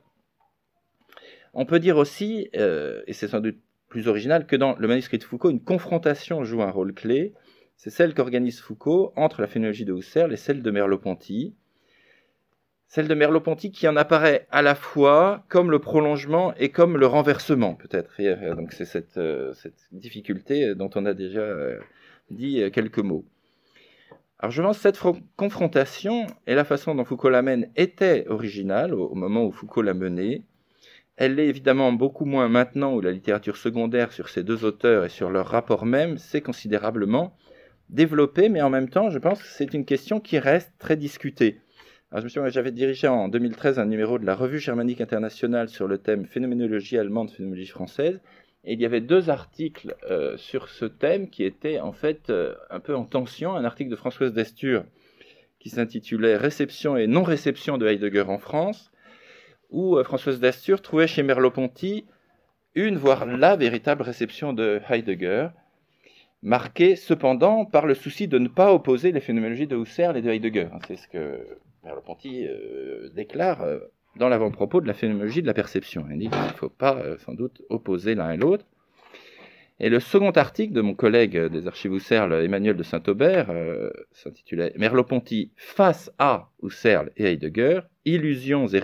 on 1.55 1.67
peut 1.67 1.81
dire 1.81 1.97
aussi, 1.97 2.49
euh, 2.57 3.03
et 3.07 3.13
c'est 3.13 3.29
sans 3.29 3.41
doute 3.41 3.59
plus 3.89 4.09
original, 4.09 4.47
que 4.47 4.57
dans 4.57 4.77
le 4.77 4.89
manuscrit 4.89 5.19
de 5.19 5.25
Foucault, 5.25 5.51
une 5.51 5.63
confrontation 5.63 6.45
joue 6.45 6.63
un 6.63 6.71
rôle 6.71 6.93
clé 6.93 7.33
c'est 7.79 7.91
celle 7.91 8.13
qu'organise 8.13 8.61
Foucault 8.61 9.13
entre 9.15 9.41
la 9.41 9.47
phénoménologie 9.47 9.85
de 9.85 9.95
Husserl 9.95 10.33
et 10.33 10.37
celle 10.37 10.63
de 10.63 10.71
Merleau-Ponty. 10.73 11.55
Celle 12.89 13.07
de 13.07 13.15
Merleau-Ponty 13.15 13.71
qui 13.71 13.87
en 13.87 13.95
apparaît 13.95 14.49
à 14.51 14.63
la 14.63 14.75
fois 14.75 15.45
comme 15.49 15.71
le 15.71 15.79
prolongement 15.79 16.53
et 16.57 16.71
comme 16.71 16.97
le 16.97 17.07
renversement, 17.07 17.77
peut-être. 17.77 18.11
Euh, 18.19 18.57
donc 18.57 18.73
c'est 18.73 18.85
cette, 18.85 19.17
euh, 19.17 19.55
cette, 19.55 19.79
difficulté 19.93 20.75
dont 20.75 20.91
on 20.97 21.07
a 21.07 21.15
déjà 21.15 21.47
dit 22.31 22.69
quelques 22.73 22.99
mots. 22.99 23.25
Alors 24.41 24.51
je 24.51 24.61
pense 24.61 24.79
que 24.79 24.83
cette 24.83 25.01
confrontation 25.37 26.27
et 26.49 26.57
la 26.57 26.65
façon 26.65 26.97
dont 26.97 27.05
Foucault 27.05 27.31
la 27.31 27.43
mène 27.43 27.71
était 27.77 28.27
originale 28.27 28.93
au 28.93 29.15
moment 29.15 29.45
où 29.45 29.53
Foucault 29.53 29.83
l'a 29.83 29.95
menée. 29.95 30.43
Elle 31.21 31.35
l'est 31.35 31.49
évidemment 31.49 31.93
beaucoup 31.93 32.25
moins 32.25 32.49
maintenant 32.49 32.95
où 32.95 33.01
la 33.01 33.11
littérature 33.11 33.57
secondaire 33.57 34.13
sur 34.13 34.29
ces 34.29 34.45
deux 34.45 34.65
auteurs 34.65 35.05
et 35.05 35.09
sur 35.09 35.31
leur 35.31 35.49
rapport 35.49 35.85
même 35.85 36.17
s'est 36.17 36.43
considérablement 36.43 37.37
développé, 37.91 38.49
mais 38.49 38.63
en 38.63 38.71
même 38.71 38.89
temps, 38.89 39.11
je 39.11 39.19
pense 39.19 39.43
que 39.43 39.49
c'est 39.49 39.75
une 39.75 39.85
question 39.85 40.21
qui 40.21 40.39
reste 40.39 40.73
très 40.79 40.97
discutée. 40.97 41.59
j'avais 42.13 42.71
dirigé 42.71 43.09
en 43.09 43.27
2013 43.27 43.81
un 43.81 43.87
numéro 43.87 44.21
de 44.21 44.27
la 44.27 44.37
Revue 44.37 44.61
germanique 44.61 45.01
internationale 45.01 45.69
sur 45.69 45.89
le 45.89 45.99
thème 45.99 46.25
phénoménologie 46.25 46.99
allemande, 46.99 47.33
phénoménologie 47.33 47.73
française, 47.73 48.21
et 48.63 48.75
il 48.75 48.81
y 48.81 48.87
avait 48.87 49.01
deux 49.01 49.29
articles 49.29 49.97
euh, 50.09 50.37
sur 50.37 50.69
ce 50.69 50.85
thème 50.85 51.31
qui 51.31 51.43
étaient 51.43 51.81
en 51.81 51.93
fait 51.93 52.31
euh, 52.31 52.55
un 52.71 52.79
peu 52.79 52.95
en 52.95 53.05
tension. 53.05 53.57
Un 53.57 53.65
article 53.65 53.91
de 53.91 53.97
Françoise 53.97 54.33
Destur 54.33 54.85
qui 55.59 55.71
s'intitulait 55.71 56.37
Réception 56.37 56.97
et 56.97 57.09
non-réception 57.09 57.77
de 57.77 57.89
Heidegger 57.89 58.27
en 58.29 58.39
France, 58.39 58.93
où 59.71 59.97
euh, 59.97 60.05
Françoise 60.05 60.41
Destur 60.41 60.83
trouvait 60.83 61.07
chez 61.07 61.23
Merleau-Ponty 61.23 62.07
une, 62.75 62.97
voire 62.97 63.27
la 63.27 63.57
véritable 63.57 64.03
réception 64.03 64.53
de 64.53 64.81
Heidegger, 64.89 65.49
marqué 66.43 66.97
cependant 66.97 67.65
par 67.65 67.87
le 67.87 67.95
souci 67.95 68.29
de 68.29 68.39
ne 68.39 68.49
pas 68.49 68.73
opposer 68.73 69.11
les 69.11 69.21
phénoménologies 69.21 69.67
de 69.67 69.77
Husserl 69.77 70.17
et 70.17 70.23
de 70.23 70.31
Heidegger. 70.31 70.69
C'est 70.87 70.97
ce 70.97 71.09
que 71.09 71.59
Merleau-Ponty 71.85 72.47
euh, 72.47 73.11
déclare 73.15 73.63
euh, 73.63 73.79
dans 74.17 74.29
l'avant-propos 74.29 74.81
de 74.81 74.87
la 74.87 74.95
phénoménologie 74.95 75.43
de 75.43 75.47
la 75.47 75.55
perception. 75.55 76.07
Il 76.11 76.19
dit 76.19 76.29
qu'il 76.29 76.43
ne 76.43 76.49
faut 76.49 76.69
pas 76.69 77.03
sans 77.19 77.35
doute 77.35 77.63
opposer 77.69 78.15
l'un 78.15 78.33
et 78.33 78.37
l'autre. 78.37 78.65
Et 79.81 79.91
le 79.91 80.01
second 80.01 80.31
article 80.33 80.73
de 80.73 80.81
mon 80.81 80.95
collègue 80.95 81.39
des 81.39 81.69
archives 81.69 81.95
Husserl, 81.95 82.33
Emmanuel 82.33 82.77
de 82.77 82.83
Saint-Aubert, 82.83 83.53
s'intitulait 84.11 84.73
Merleau-Ponty 84.77 85.53
face 85.55 86.11
à 86.19 86.51
Husserl 86.63 87.13
et 87.17 87.27
Heidegger, 87.27 87.83
illusions 88.05 88.67
et. 88.67 88.83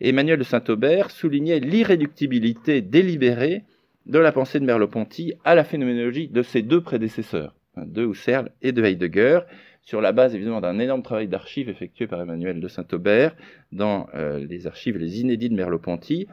Et 0.00 0.08
Emmanuel 0.08 0.38
de 0.38 0.44
Saint-Aubert 0.44 1.10
soulignait 1.10 1.60
l'irréductibilité 1.60 2.80
délibérée 2.80 3.62
de 4.06 4.18
la 4.18 4.32
pensée 4.32 4.58
de 4.58 4.64
Merleau-Ponty 4.64 5.34
à 5.44 5.54
la 5.54 5.64
phénoménologie 5.64 6.28
de 6.28 6.42
ses 6.42 6.62
deux 6.62 6.80
prédécesseurs, 6.80 7.54
hein, 7.76 7.84
de 7.86 8.04
Husserl 8.04 8.50
et 8.62 8.72
de 8.72 8.82
Heidegger, 8.82 9.40
sur 9.82 10.00
la 10.00 10.12
base 10.12 10.34
évidemment 10.34 10.60
d'un 10.60 10.78
énorme 10.78 11.02
travail 11.02 11.28
d'archives 11.28 11.68
effectué 11.68 12.06
par 12.06 12.20
Emmanuel 12.20 12.60
de 12.60 12.68
Saint-Aubert 12.68 13.34
dans 13.72 14.08
euh, 14.14 14.44
les 14.44 14.66
archives 14.66 14.98
Les 14.98 15.20
Inédits 15.20 15.50
de 15.50 15.54
Merleau-Ponty, 15.54 16.26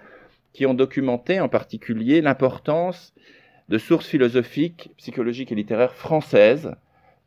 qui 0.55 0.65
ont 0.65 0.73
documenté 0.73 1.41
en 1.41 1.49
particulier 1.49 2.21
l'importance 2.21 3.13
de 3.67 3.77
sources 3.77 4.07
philosophiques, 4.07 4.89
psychologiques 4.95 5.51
et 5.51 5.55
littéraires 5.55 5.93
françaises 5.93 6.73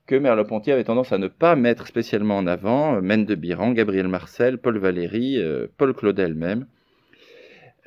que 0.07 0.15
Merleau-Ponty 0.15 0.73
avait 0.73 0.85
tendance 0.85 1.13
à 1.13 1.19
ne 1.19 1.29
pas 1.29 1.55
mettre 1.55 1.87
spécialement 1.87 2.39
en 2.39 2.47
avant, 2.47 3.03
Mène 3.03 3.27
de 3.27 3.35
Biran, 3.35 3.73
Gabriel 3.73 4.09
Marcel, 4.09 4.57
Paul 4.57 4.79
Valéry, 4.79 5.37
euh, 5.37 5.67
Paul 5.77 5.93
Claudel 5.93 6.35
même, 6.35 6.67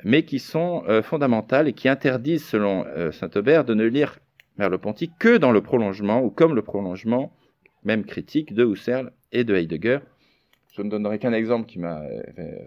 mais 0.04 0.22
qui 0.24 0.38
sont 0.38 0.84
euh, 0.88 1.02
fondamentales 1.02 1.66
et 1.66 1.72
qui 1.72 1.88
interdisent, 1.88 2.44
selon 2.44 2.84
Saint-Aubert, 3.10 3.64
de 3.64 3.74
ne 3.74 3.84
lire 3.84 4.20
Merleau-Ponty 4.58 5.10
que 5.18 5.38
dans 5.38 5.50
le 5.50 5.60
prolongement 5.60 6.22
ou 6.22 6.30
comme 6.30 6.54
le 6.54 6.62
prolongement, 6.62 7.32
même 7.82 8.04
critique, 8.04 8.54
de 8.54 8.64
Husserl 8.64 9.10
et 9.32 9.42
de 9.42 9.56
Heidegger. 9.56 9.98
Je 10.72 10.82
ne 10.82 10.90
donnerai 10.90 11.18
qu'un 11.18 11.32
exemple 11.32 11.66
qui 11.66 11.78
m'a 11.78 12.02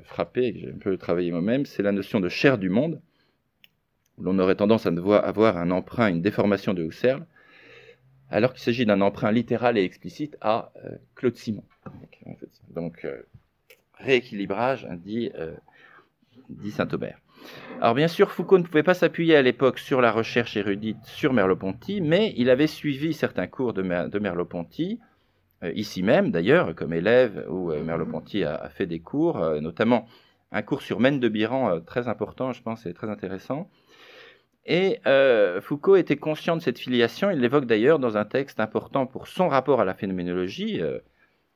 frappé 0.04 0.46
et 0.46 0.54
que 0.54 0.60
j'ai 0.60 0.70
un 0.70 0.78
peu 0.78 0.98
travaillé 0.98 1.32
moi-même, 1.32 1.66
c'est 1.66 1.84
la 1.84 1.92
notion 1.92 2.20
de 2.20 2.30
chair 2.30 2.58
du 2.58 2.70
monde. 2.70 3.02
L'on 4.20 4.40
aurait 4.40 4.56
tendance 4.56 4.86
à 4.86 4.90
avoir 4.90 5.58
un 5.58 5.72
emprunt, 5.72 6.10
une 6.10 6.22
déformation 6.22 6.74
de 6.74 6.84
Husserl, 6.84 7.26
alors 8.30 8.54
qu'il 8.54 8.62
s'agit 8.62 8.86
d'un 8.86 9.02
emprunt 9.02 9.32
littéral 9.32 9.78
et 9.78 9.84
explicite 9.84 10.38
à 10.40 10.72
Claude 11.16 11.36
Simon. 11.36 11.64
Donc, 12.70 13.06
rééquilibrage, 14.00 14.86
hein, 14.90 14.96
dit, 14.96 15.32
euh, 15.36 15.56
Saint-Aubert. 16.70 17.20
Alors 17.82 17.96
bien 17.96 18.08
sûr, 18.08 18.32
Foucault 18.32 18.58
ne 18.58 18.64
pouvait 18.64 18.84
pas 18.84 18.94
s'appuyer 18.94 19.36
à 19.36 19.42
l'époque 19.42 19.80
sur 19.80 20.02
la 20.02 20.12
recherche 20.12 20.58
érudite 20.58 21.04
sur 21.04 21.34
Merleau-Ponty, 21.34 22.02
mais 22.02 22.34
il 22.38 22.50
avait 22.50 22.68
suivi 22.68 23.14
certains 23.14 23.48
cours 23.48 23.74
de, 23.74 23.82
Merleau-Ponty, 23.82 25.00
euh, 25.02 25.15
ici 25.64 26.04
même 26.04 26.32
d'ailleurs, 26.32 26.76
comme 26.76 26.94
élève, 26.94 27.46
où 27.50 27.72
euh, 27.72 27.84
Merleau-Ponty 27.84 28.44
a, 28.44 28.70
fait 28.70 28.86
des 28.86 29.00
cours, 29.00 29.40
notamment 29.62 30.08
un 30.52 30.62
cours 30.62 30.82
sur 30.82 31.00
Mène 31.00 31.20
de 31.20 31.30
Biran 31.30 31.82
très 31.82 32.08
important, 32.08 32.54
je 32.54 32.62
pense, 32.62 32.86
et 32.86 32.94
très 32.94 33.10
intéressant. 33.10 33.70
Et 34.66 35.00
Foucault 35.62 35.96
était 35.96 36.18
conscient 36.18 36.56
de 36.56 36.62
cette 36.62 36.80
filiation, 36.80 37.30
il 37.30 37.40
l'évoque 37.40 37.66
d'ailleurs 37.66 38.00
dans 38.00 38.18
un 38.18 38.26
texte 38.26 38.60
important 38.60 39.06
pour 39.06 39.28
son 39.28 39.48
rapport 39.48 39.82
à 39.82 39.86
la 39.86 39.94
phénoménologie, 39.94 40.82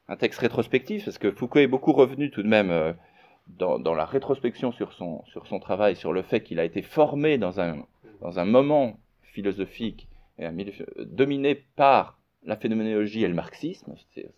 un 0.10 0.15
texte 0.15 0.39
rétrospectif, 0.39 1.06
parce 1.06 1.20
que 1.20 1.32
Foucault 1.32 1.60
est 1.60 1.68
beaucoup 1.68 1.94
revenu 1.94 2.32
tout 2.32 2.41
de 2.41 2.48
même 2.48 2.72
euh, 2.72 2.94
dans, 3.48 3.96
la 3.96 4.06
rétrospection 4.06 4.72
sur 4.72 4.91
son, 4.94 5.24
sur 5.25 5.48
son 5.48 5.60
travail, 5.60 5.96
sur 5.96 6.12
le 6.12 6.24
fait 6.24 6.41
qu'il 6.41 6.60
a 6.60 6.65
été 6.65 6.82
formé 6.82 7.38
dans 7.38 7.62
un, 7.62 7.86
dans 8.22 8.39
un 8.39 8.46
moment 8.46 9.00
philosophique 9.22 10.08
dominé 10.98 11.56
par 11.75 12.18
la 12.43 12.55
phénoménologie 12.55 13.24
et 13.24 13.27
le 13.27 13.34
marxisme. 13.34 13.93
C'est, 14.13 14.29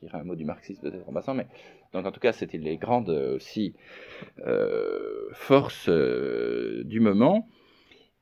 je 0.00 0.06
dirais 0.06 0.18
un 0.18 0.24
mot 0.24 0.36
du 0.36 0.44
marxisme 0.44 0.90
peut-être 0.90 1.08
en 1.08 1.12
passant, 1.12 1.34
mais 1.34 1.46
donc 1.92 2.06
en 2.06 2.12
tout 2.12 2.20
cas 2.20 2.32
c'était 2.32 2.58
les 2.58 2.76
grandes 2.76 3.10
aussi 3.10 3.74
euh, 4.46 5.28
forces 5.32 5.88
euh, 5.88 6.82
du 6.84 7.00
moment. 7.00 7.48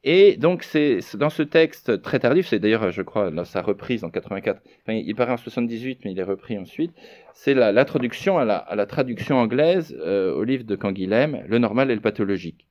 Et 0.08 0.36
donc, 0.36 0.62
c'est 0.62 1.00
dans 1.16 1.30
ce 1.30 1.42
texte 1.42 2.00
très 2.00 2.20
tardif, 2.20 2.46
c'est 2.46 2.60
d'ailleurs, 2.60 2.92
je 2.92 3.02
crois, 3.02 3.32
dans 3.32 3.44
sa 3.44 3.60
reprise 3.60 4.04
en 4.04 4.10
84, 4.10 4.62
il 4.86 5.14
paraît 5.16 5.32
en 5.32 5.36
78, 5.36 6.02
mais 6.04 6.12
il 6.12 6.18
est 6.20 6.22
repris 6.22 6.56
ensuite, 6.56 6.92
c'est 7.34 7.54
l'introduction 7.54 8.38
à 8.38 8.44
la, 8.44 8.86
traduction 8.86 9.36
anglaise 9.36 9.98
euh, 9.98 10.32
au 10.32 10.44
livre 10.44 10.62
de 10.62 10.76
Canguilhem, 10.76 11.42
Le 11.48 11.58
normal 11.58 11.90
et 11.90 11.94
le 11.96 12.00
pathologique. 12.00 12.68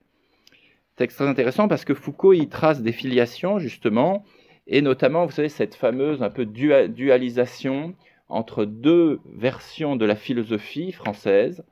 Texte 0.95 1.17
très 1.17 1.27
intéressant 1.27 1.67
parce 1.67 1.83
que 1.83 1.93
Foucault 1.93 2.31
y 2.31 2.47
trace 2.47 2.81
des 2.81 2.93
filiations, 2.93 3.59
justement, 3.59 4.23
et 4.67 4.81
notamment, 4.81 5.25
vous 5.25 5.31
savez, 5.31 5.49
cette 5.49 5.75
fameuse 5.75 6.23
un 6.23 6.29
peu 6.29 6.45
dualisation 6.45 7.95
entre 8.29 8.65
deux 8.65 9.19
versions 9.35 9.95
de 9.95 10.05
la 10.05 10.15
philosophie 10.15 10.91
française, 10.91 11.63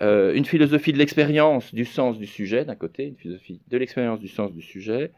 euh, 0.00 0.32
une 0.34 0.44
philosophie 0.44 0.92
de 0.92 0.98
l'expérience 0.98 1.74
du 1.74 1.84
sens 1.84 2.18
du 2.18 2.26
sujet, 2.26 2.64
d'un 2.64 2.76
côté, 2.76 3.06
une 3.06 3.16
philosophie 3.16 3.60
de 3.66 3.78
l'expérience 3.78 4.20
du 4.20 4.28
sens 4.28 4.52
du 4.52 4.62
sujet, 4.62 5.10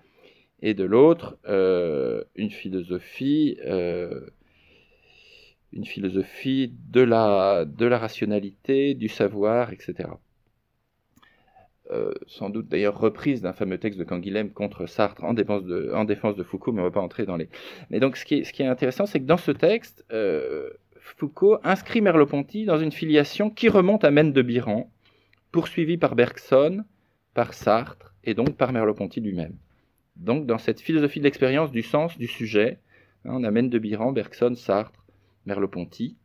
et 0.63 0.73
de 0.73 0.85
l'autre, 0.85 1.39
euh, 1.47 2.25
une 2.35 2.51
philosophie, 2.51 3.59
euh, 3.67 4.21
une 5.73 5.85
philosophie 5.85 6.73
de 6.89 7.03
la, 7.03 7.67
de 7.67 7.85
la 7.85 7.99
rationalité, 7.99 8.95
du 8.95 9.09
savoir, 9.09 9.73
etc. 9.73 10.09
sans 12.27 12.51
doute 12.51 12.69
d'ailleurs 12.69 12.99
reprise 12.99 13.43
d'un 13.43 13.53
fameux 13.53 13.79
texte 13.79 13.99
de 13.99 14.05
Canguilhem 14.05 14.51
contre 14.51 14.87
Sartre 14.87 15.25
en 15.25 15.35
défense, 15.35 15.65
de, 15.65 16.45
Foucault, 16.45 16.73
mais 16.73 16.81
on 16.81 16.85
ne 16.85 16.89
va 16.89 16.95
pas 16.95 17.01
entrer 17.01 17.27
dans 17.27 17.37
les... 17.37 17.49
Mais 17.91 18.01
donc 18.01 18.17
ce 18.17 18.25
qui 18.25 18.35
est, 18.35 18.67
intéressant, 18.67 19.07
c'est 19.07 19.21
que 19.21 19.27
dans 19.27 19.37
ce 19.37 19.51
texte, 19.51 20.05
Foucault 21.01 21.59
inscrit 21.65 22.01
Merleau-Ponty 22.01 22.65
dans 22.65 22.79
une 22.79 22.93
filiation 22.93 23.51
qui 23.51 23.69
remonte 23.69 24.05
à 24.05 24.11
Mène 24.11 24.33
de 24.33 24.43
Biran, 24.43 24.91
poursuivie 25.53 25.99
par 25.99 26.15
Bergson, 26.15 26.85
par 27.35 27.55
Sartre 27.55 28.15
et 28.25 28.35
donc 28.35 28.57
par 28.57 28.73
Merleau-Ponty 28.73 29.21
lui-même. 29.21 29.57
Donc 30.17 30.47
dans 30.47 30.59
cette 30.59 30.81
philosophie 30.81 31.19
de 31.19 31.25
l'expérience 31.25 31.71
du 31.71 31.83
sens 31.83 32.17
du 32.19 32.27
sujet, 32.27 32.79
hein, 33.25 33.33
on 33.35 33.45
a 33.45 33.51
Mène 33.51 33.71
de 33.71 33.79
Biran, 33.79 34.13
Bergson, 34.13 34.55
Sartre, 34.55 35.05
Merleau-Ponty. 35.47 36.17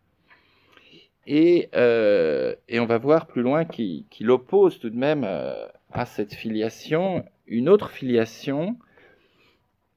Et, 1.27 1.69
euh, 1.75 2.55
et, 2.69 2.79
on 2.79 2.85
va 2.85 2.97
voir 2.97 3.25
plus 3.25 3.41
loin 3.41 3.65
qu'il 3.65 4.29
oppose 4.29 4.79
tout 4.79 4.91
de 4.91 4.97
même 4.97 5.23
euh, 5.23 5.65
à 5.91 6.05
cette 6.05 6.33
filiation 6.33 7.25
une 7.47 7.69
autre 7.69 7.89
filiation 7.89 8.77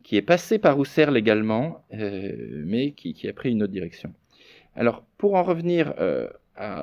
qui 0.02 0.16
est 0.16 0.23
passée 0.23 0.58
par 0.58 0.80
Husserl 0.80 1.16
également, 1.16 1.85
euh, 1.92 2.62
mais 2.64 2.92
qui, 2.92 3.28
a 3.28 3.32
pris 3.32 3.50
une 3.50 3.62
autre 3.62 3.73
direction. 3.73 4.12
Alors, 4.75 5.04
pour 5.18 5.35
en 5.35 5.42
revenir 5.42 5.94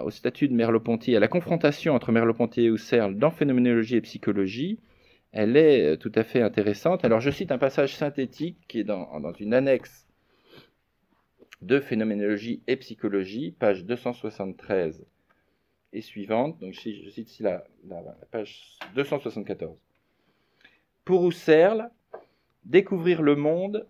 au 0.04 0.12
statut 0.12 0.48
de 0.48 0.54
Merleau-Ponty, 0.54 1.16
à 1.16 1.20
la 1.20 1.28
confrontation 1.28 1.96
entre 1.96 2.12
Merleau-Ponty 2.12 2.62
et 2.62 2.68
Husserl 2.68 3.18
dans 3.18 3.32
phénoménologie 3.32 3.96
et 3.96 4.02
psychologie, 4.02 4.80
elle 5.32 5.58
est 5.58 5.98
tout 5.98 6.12
à 6.16 6.24
fait 6.24 6.42
intéressante. 6.42 7.04
Alors, 7.04 7.20
je 7.20 7.32
cite 7.32 7.52
un 7.52 7.58
passage 7.58 7.96
synthétique 7.96 8.58
qui 8.68 8.80
est 8.80 8.84
dans, 8.84 9.34
une 9.40 9.54
annexe 9.54 10.05
de 11.66 11.80
phénoménologie 11.80 12.62
et 12.68 12.76
psychologie, 12.76 13.52
page 13.52 13.86
273 13.86 15.06
et 15.94 16.02
suivante. 16.02 16.60
Donc, 16.60 16.74
je 16.74 17.10
cite 17.10 17.32
ici 17.32 17.44
la, 17.44 17.66
page 18.32 18.78
274. 18.96 19.78
Pour 21.04 21.28
Husserl, 21.28 21.90
découvrir 22.64 23.22
le 23.22 23.36
monde 23.36 23.88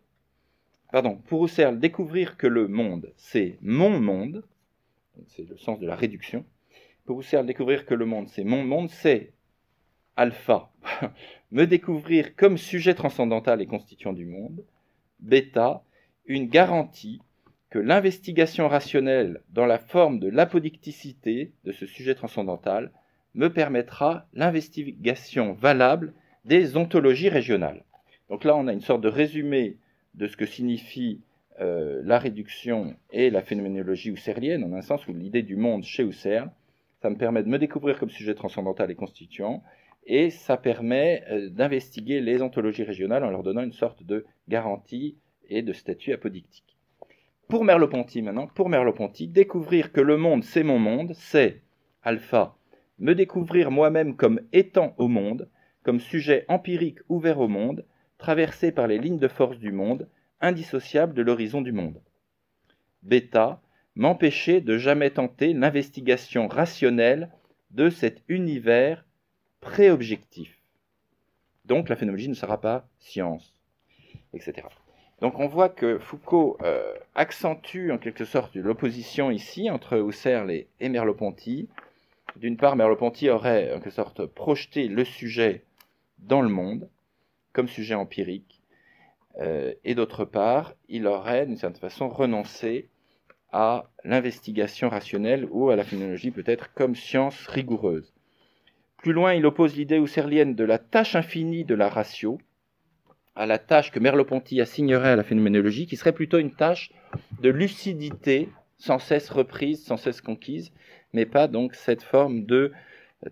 pardon, 0.96 1.18
pour 1.28 1.44
Husserl, 1.44 1.78
découvrir 1.78 2.38
que 2.38 2.48
le 2.48 2.70
monde, 2.70 3.12
c'est 3.18 3.58
mon 3.62 4.00
monde, 4.00 4.46
c'est 5.28 5.44
le 5.44 5.58
sens 5.58 5.78
de 5.78 5.88
la 5.88 5.96
réduction. 5.96 6.46
Pour 7.04 7.20
Husserl, 7.20 7.46
découvrir 7.46 7.86
que 7.86 7.94
le 7.94 8.06
monde, 8.06 8.30
c'est 8.30 8.46
mon 8.46 8.64
monde, 8.64 8.90
c'est 8.90 9.34
alpha, 10.16 10.72
me 11.52 11.66
découvrir 11.66 12.36
comme 12.38 12.58
sujet 12.58 12.94
transcendantal 12.94 13.62
et 13.62 13.68
constituant 13.68 14.14
du 14.14 14.26
monde, 14.26 14.64
bêta, 15.20 15.84
une 16.26 16.48
garantie 16.48 17.22
que 17.76 17.80
l'investigation 17.82 18.70
rationnelle 18.70 19.42
dans 19.50 19.66
la 19.66 19.80
forme 19.80 20.18
de 20.22 20.30
l'apodicticité 20.30 21.52
de 21.66 21.74
ce 21.74 21.86
sujet 21.86 22.16
transcendantal 22.16 22.90
me 23.34 23.50
permettra 23.50 24.30
l'investigation 24.32 25.52
valable 25.52 26.14
des 26.46 26.78
ontologies 26.78 27.28
régionales. 27.28 27.84
Donc 28.30 28.46
là, 28.46 28.56
on 28.56 28.70
a 28.70 28.72
une 28.72 28.80
sorte 28.80 29.02
de 29.02 29.10
résumé 29.10 29.76
de 30.14 30.26
ce 30.26 30.38
que 30.38 30.46
signifie 30.46 31.20
euh, 31.60 32.02
la 32.06 32.18
réduction 32.18 32.96
et 33.12 33.30
la 33.30 33.42
phénoménologie 33.42 34.12
husserlienne, 34.12 34.64
en 34.64 34.72
un 34.72 34.82
sens 34.82 35.06
où 35.10 35.14
l'idée 35.14 35.44
du 35.44 35.58
monde 35.58 35.84
chez 35.84 36.04
Husserl, 36.04 36.50
ça 37.02 37.10
me 37.10 37.18
permet 37.18 37.44
de 37.44 37.50
me 37.50 37.60
découvrir 37.60 38.00
comme 38.00 38.10
sujet 38.10 38.36
transcendantal 38.36 38.90
et 38.90 38.96
constituant, 38.96 39.64
et 40.06 40.30
ça 40.30 40.56
permet 40.56 41.26
euh, 41.30 41.50
d'investiguer 41.50 42.22
les 42.22 42.42
ontologies 42.42 42.84
régionales 42.84 43.26
en 43.26 43.32
leur 43.32 43.44
donnant 43.44 43.64
une 43.64 43.74
sorte 43.74 44.02
de 44.02 44.26
garantie 44.48 45.18
et 45.50 45.62
de 45.62 45.74
statut 45.74 46.14
apodictique. 46.14 46.75
Pour 47.48 47.64
Merleau-Ponty 47.64 48.24
maintenant, 48.24 48.48
pour 48.48 48.70
Merleau-Ponty, 48.70 49.28
découvrir 49.28 49.92
que 49.92 50.02
le 50.02 50.18
monde 50.18 50.44
c'est 50.44 50.64
mon 50.64 50.80
monde, 50.80 51.14
c'est 51.14 51.62
alpha, 52.02 52.58
me 52.98 53.14
découvrir 53.14 53.70
moi-même 53.70 54.16
comme 54.16 54.42
étant 54.52 54.96
au 54.98 55.08
monde, 55.08 55.48
comme 55.84 56.00
sujet 56.00 56.46
empirique 56.48 57.00
ouvert 57.08 57.40
au 57.40 57.48
monde, 57.48 57.86
traversé 58.18 58.72
par 58.72 58.88
les 58.88 58.98
lignes 58.98 59.20
de 59.20 59.28
force 59.28 59.60
du 59.60 59.72
monde, 59.72 60.10
indissociable 60.42 61.14
de 61.14 61.22
l'horizon 61.22 61.62
du 61.62 61.72
monde. 61.72 62.02
Bêta, 63.04 63.62
m'empêcher 63.94 64.60
de 64.60 64.80
jamais 64.80 65.12
tenter 65.12 65.54
l'investigation 65.54 66.48
rationnelle 66.48 67.30
de 67.70 67.92
cet 67.92 68.24
univers 68.28 69.06
préobjectif. 69.62 70.64
Donc 71.66 71.90
la 71.90 71.96
phénoménologie 71.96 72.30
ne 72.30 72.34
sera 72.34 72.60
pas 72.60 72.88
science, 72.98 73.56
etc. 74.34 74.68
Donc 75.22 75.40
on 75.40 75.48
voit 75.48 75.70
que 75.70 75.98
Foucault 75.98 76.58
euh, 76.62 76.94
accentue 77.16 77.92
en 77.92 77.98
quelque 77.98 78.26
sorte 78.26 78.56
l'opposition 78.56 79.32
ici 79.32 79.70
entre 79.70 79.98
Husserl 79.98 80.52
et, 80.52 80.68
Merleau-Ponty. 80.82 81.70
D'une 82.36 82.58
part, 82.58 82.76
Merleau-Ponty 82.76 83.30
aurait 83.30 83.72
en 83.72 83.80
quelque 83.80 83.92
sorte 83.92 84.26
projeté 84.26 84.88
le 84.90 85.06
sujet 85.06 85.64
dans 86.20 86.42
le 86.42 86.50
monde, 86.50 86.90
comme 87.54 87.68
sujet 87.68 87.96
empirique, 87.96 88.62
euh, 89.40 89.74
et 89.84 89.96
d'autre 89.96 90.26
part, 90.26 90.74
il 90.90 91.08
aurait 91.08 91.46
d'une 91.46 91.58
certaine 91.58 91.80
façon 91.80 92.10
renoncé 92.10 92.90
à 93.52 93.90
l'investigation 94.04 94.90
rationnelle 94.90 95.48
ou 95.50 95.70
à 95.70 95.78
la 95.78 95.84
phénoménologie 95.84 96.32
peut-être 96.32 96.74
comme 96.74 96.96
science 96.96 97.48
rigoureuse. 97.48 98.14
Plus 98.98 99.14
loin, 99.14 99.34
il 99.34 99.46
oppose 99.46 99.78
l'idée 99.78 99.98
husserlienne 99.98 100.56
de 100.56 100.64
la 100.64 100.78
tâche 100.78 101.16
infinie 101.16 101.64
de 101.64 101.76
la 101.76 101.88
ratio 101.88 102.38
à 103.36 103.46
la 103.46 103.58
tâche 103.58 103.92
que 103.92 104.00
Merleau-Ponty 104.00 104.62
assignerait 104.62 105.10
à 105.10 105.16
la 105.16 105.24
phénoménologie, 105.24 105.88
qui 105.88 105.98
serait 105.98 106.14
plutôt 106.14 106.38
une 106.38 106.54
tâche 106.54 106.92
de 107.42 107.50
lucidité 107.50 108.50
sans 108.78 109.00
cesse 109.00 109.30
reprise, 109.30 109.84
sans 109.84 109.98
cesse 109.98 110.22
conquise, 110.22 110.72
mais 111.14 111.26
pas 111.26 111.48
donc 111.48 111.76
cette 111.76 112.04
forme 112.04 112.46
de 112.46 112.72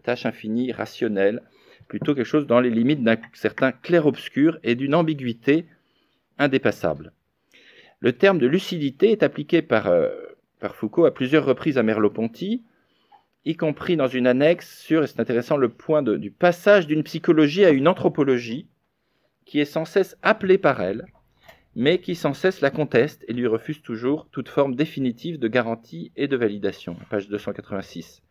tâche 0.03 0.25
infinie, 0.25 0.71
rationnelle, 0.71 1.41
plutôt 1.87 2.15
quelque 2.15 2.25
chose 2.25 2.47
dans 2.47 2.59
les 2.59 2.69
limites 2.69 3.03
d'un 3.03 3.17
certain 3.33 3.71
clair-obscur 3.71 4.57
et 4.63 4.75
d'une 4.75 4.95
ambiguïté 4.95 5.65
indépassable. 6.37 7.11
Le 7.99 8.13
terme 8.13 8.39
de 8.39 8.47
lucidité 8.47 9.11
est 9.11 9.23
appliqué 9.23 9.61
par, 9.61 9.87
euh, 9.87 10.09
par 10.59 10.75
Foucault 10.75 11.05
à 11.05 11.13
plusieurs 11.13 11.45
reprises 11.45 11.77
à 11.77 11.83
Merleau-Ponty, 11.83 12.63
y 13.45 13.55
compris 13.55 13.97
dans 13.97 14.07
une 14.07 14.27
annexe 14.27 14.79
sur, 14.79 15.03
et 15.03 15.07
c'est 15.07 15.19
intéressant, 15.19 15.57
le 15.57 15.69
point 15.69 16.01
du 16.01 16.31
passage 16.31 16.87
d'une 16.87 17.03
psychologie 17.03 17.65
à 17.65 17.71
une 17.71 17.87
anthropologie, 17.87 18.67
qui 19.45 19.59
est 19.59 19.65
sans 19.65 19.85
cesse 19.85 20.17
appelée 20.21 20.57
par 20.57 20.81
elle, 20.81 21.05
mais 21.75 21.99
qui 21.99 22.15
sans 22.15 22.33
cesse 22.33 22.61
la 22.61 22.69
conteste 22.69 23.25
et 23.27 23.33
lui 23.33 23.47
refuse 23.47 23.81
toujours 23.81 24.27
toute 24.31 24.49
forme 24.49 24.75
définitive 24.75 25.39
de 25.39 25.47
garantie 25.47 26.11
et 26.15 26.27
de 26.27 26.37
validation. 26.37 26.95
Page 27.09 27.27
286. 27.29 28.21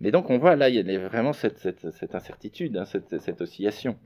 Mais 0.00 0.10
donc 0.10 0.30
on 0.30 0.38
voit 0.38 0.56
là, 0.56 0.68
il 0.68 0.74
y 0.74 0.96
a 0.96 1.08
vraiment 1.08 1.32
cette, 1.32 1.66
incertitude, 2.12 2.76
hein, 2.76 2.84
cette, 2.84 3.40
oscillation. 3.40 3.96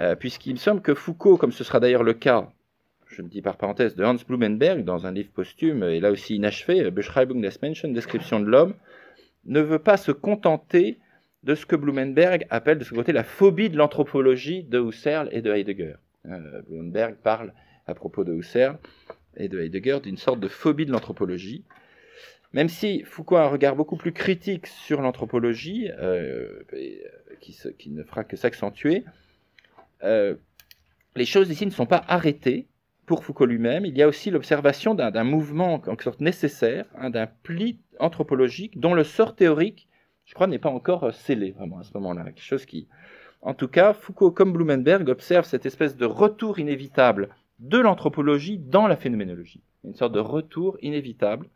Euh, 0.00 0.14
puisqu'il 0.14 0.52
me 0.52 0.58
semble 0.58 0.80
que 0.80 0.94
Foucault, 0.94 1.36
comme 1.36 1.52
ce 1.52 1.64
sera 1.64 1.80
d'ailleurs 1.80 2.02
le 2.02 2.14
cas, 2.14 2.50
je 3.06 3.22
le 3.22 3.28
dis 3.28 3.42
par 3.42 3.56
parenthèse, 3.56 3.96
de 3.96 4.04
Hans 4.04 4.16
Blumenberg, 4.26 4.84
dans 4.84 5.06
un 5.06 5.12
livre 5.12 5.30
posthume, 5.32 5.82
et 5.82 6.00
là 6.00 6.10
aussi 6.10 6.36
inachevé, 6.36 6.90
Beschreibung 6.90 7.40
des 7.40 7.50
Menschen, 7.60 7.92
Description 7.92 8.40
de 8.40 8.46
l'homme, 8.46 8.74
ne 9.44 9.60
veut 9.60 9.78
pas 9.80 9.96
se 9.96 10.12
contenter 10.12 10.98
de 11.42 11.54
ce 11.54 11.66
que 11.66 11.76
Blumenberg 11.76 12.46
appelle 12.50 12.78
de 12.78 12.84
ce 12.84 12.94
côté 12.94 13.12
la 13.12 13.24
phobie 13.24 13.70
de 13.70 13.76
l'anthropologie 13.76 14.64
de 14.64 14.80
Husserl 14.80 15.28
et 15.32 15.40
de 15.40 15.52
Heidegger. 15.52 15.94
Euh, 16.26 16.62
Blumenberg 16.62 17.16
parle 17.16 17.52
à 17.86 17.94
propos 17.94 18.24
de 18.24 18.34
Husserl 18.34 18.78
et 19.36 19.48
de 19.48 19.58
Heidegger 19.60 20.00
d'une 20.02 20.18
sorte 20.18 20.40
de 20.40 20.48
phobie 20.48 20.86
de 20.86 20.92
l'anthropologie. 20.92 21.64
Même 22.52 22.68
si 22.68 23.04
Foucault 23.04 23.36
a 23.36 23.44
un 23.44 23.48
regard 23.48 23.76
beaucoup 23.76 23.96
plus 23.96 24.12
critique 24.12 24.66
sur 24.66 25.00
l'anthropologie, 25.00 25.88
euh, 25.98 26.62
euh, 26.74 26.96
qui, 27.78 27.90
ne 27.90 28.02
fera 28.02 28.24
que 28.24 28.36
s'accentuer, 28.36 29.04
les 30.02 31.24
choses 31.24 31.50
ici 31.50 31.64
ne 31.66 31.70
sont 31.70 31.86
pas 31.86 32.02
arrêtées 32.08 32.66
pour 33.06 33.24
Foucault 33.24 33.46
lui-même. 33.46 33.86
Il 33.86 33.96
y 33.96 34.02
a 34.02 34.08
aussi 34.08 34.30
l'observation 34.30 34.94
d'un 34.94 35.24
mouvement 35.24 35.74
en 35.74 35.78
quelque 35.80 36.04
sorte 36.04 36.20
nécessaire, 36.20 36.86
hein, 36.96 37.10
d'un 37.10 37.26
pli 37.26 37.78
anthropologique 37.98 38.78
dont 38.78 38.94
le 38.94 39.04
sort 39.04 39.34
théorique, 39.34 39.88
je 40.30 40.34
crois, 40.36 40.46
n'est 40.46 40.60
pas 40.60 40.70
encore 40.70 41.12
scellé 41.12 41.50
vraiment 41.50 41.80
à 41.80 41.82
ce 41.82 41.90
moment-là. 41.94 42.22
Quelque 42.22 42.40
chose 42.40 42.64
qui, 42.64 42.86
en 43.42 43.52
tout 43.52 43.66
cas, 43.66 43.92
Foucault 43.92 44.30
comme 44.30 44.52
Blumenberg 44.52 45.08
observe 45.08 45.44
cette 45.44 45.66
espèce 45.66 45.96
de 45.96 46.06
retour 46.06 46.60
inévitable 46.60 47.30
de 47.58 47.78
l'anthropologie 47.78 48.56
dans 48.56 48.86
la 48.86 48.94
phénoménologie. 48.94 49.60
Une 49.82 49.96
sorte 49.96 50.12
de 50.12 50.20
retour 50.20 50.78
inévitable. 50.82 51.48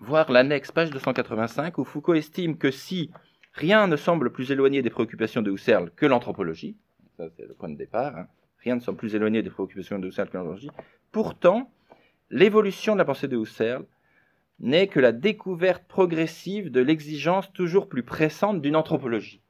Voir 0.00 0.32
l'annexe 0.32 0.72
page 0.72 0.90
285 0.90 1.78
où 1.78 1.84
Foucault 1.84 2.14
estime 2.14 2.58
que 2.58 2.72
si 2.72 3.12
rien 3.52 3.86
ne 3.86 3.94
semble 3.94 4.32
plus 4.32 4.50
éloigné 4.50 4.82
des 4.82 4.90
préoccupations 4.90 5.40
de 5.40 5.52
Husserl 5.52 5.92
que 5.94 6.06
l'anthropologie, 6.06 6.76
ça 7.16 7.28
c'est 7.36 7.46
le 7.46 7.54
point 7.54 7.68
de 7.68 7.76
départ, 7.76 8.16
hein, 8.16 8.26
rien 8.64 8.74
ne 8.74 8.80
semble 8.80 8.98
plus 8.98 9.14
éloigné 9.14 9.44
des 9.44 9.50
préoccupations 9.50 10.00
de 10.00 10.08
Husserl 10.08 10.28
que 10.28 10.38
l'anthropologie, 10.38 10.70
pourtant, 11.12 11.70
l'évolution 12.30 12.94
de 12.94 12.98
la 12.98 13.04
pensée 13.04 13.28
de 13.28 13.36
Husserl 13.36 13.84
n'est 14.60 14.88
que 14.88 15.00
la 15.00 15.12
découverte 15.12 15.84
progressive 15.86 16.70
de 16.70 16.80
l'exigence 16.80 17.52
toujours 17.52 17.88
plus 17.88 18.02
pressante 18.02 18.60
d'une 18.60 18.76
anthropologie. 18.76 19.40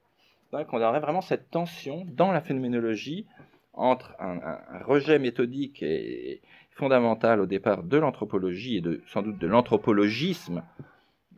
Donc 0.53 0.73
on 0.73 0.83
aurait 0.83 1.01
vraiment 1.01 1.21
cette 1.21 1.51
tension 1.51 2.07
dans 2.09 2.33
la 2.33 2.41
phénoménologie 2.41 3.27
entre 3.73 4.15
un, 4.19 4.59
rejet 4.85 5.19
méthodique 5.19 5.83
et 5.83 6.41
fondamental 6.71 7.41
au 7.41 7.47
départ 7.47 7.83
de 7.83 7.97
l'anthropologie 7.97 8.77
et 8.77 8.81
de, 8.81 9.03
sans 9.07 9.23
doute 9.23 9.39
de 9.39 9.47
l'anthropologisme. 9.47 10.63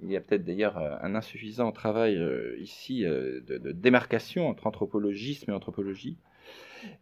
Il 0.02 0.10
y 0.10 0.16
a 0.16 0.20
peut-être 0.20 0.44
d'ailleurs 0.44 0.78
euh, 0.78 0.96
un 1.02 1.14
insuffisant 1.14 1.72
travail 1.72 2.16
euh, 2.16 2.56
ici 2.58 3.04
euh, 3.04 3.40
de, 3.46 3.58
de, 3.58 3.72
démarcation 3.72 4.48
entre 4.48 4.66
anthropologisme 4.66 5.50
et 5.50 5.54
anthropologie. 5.54 6.16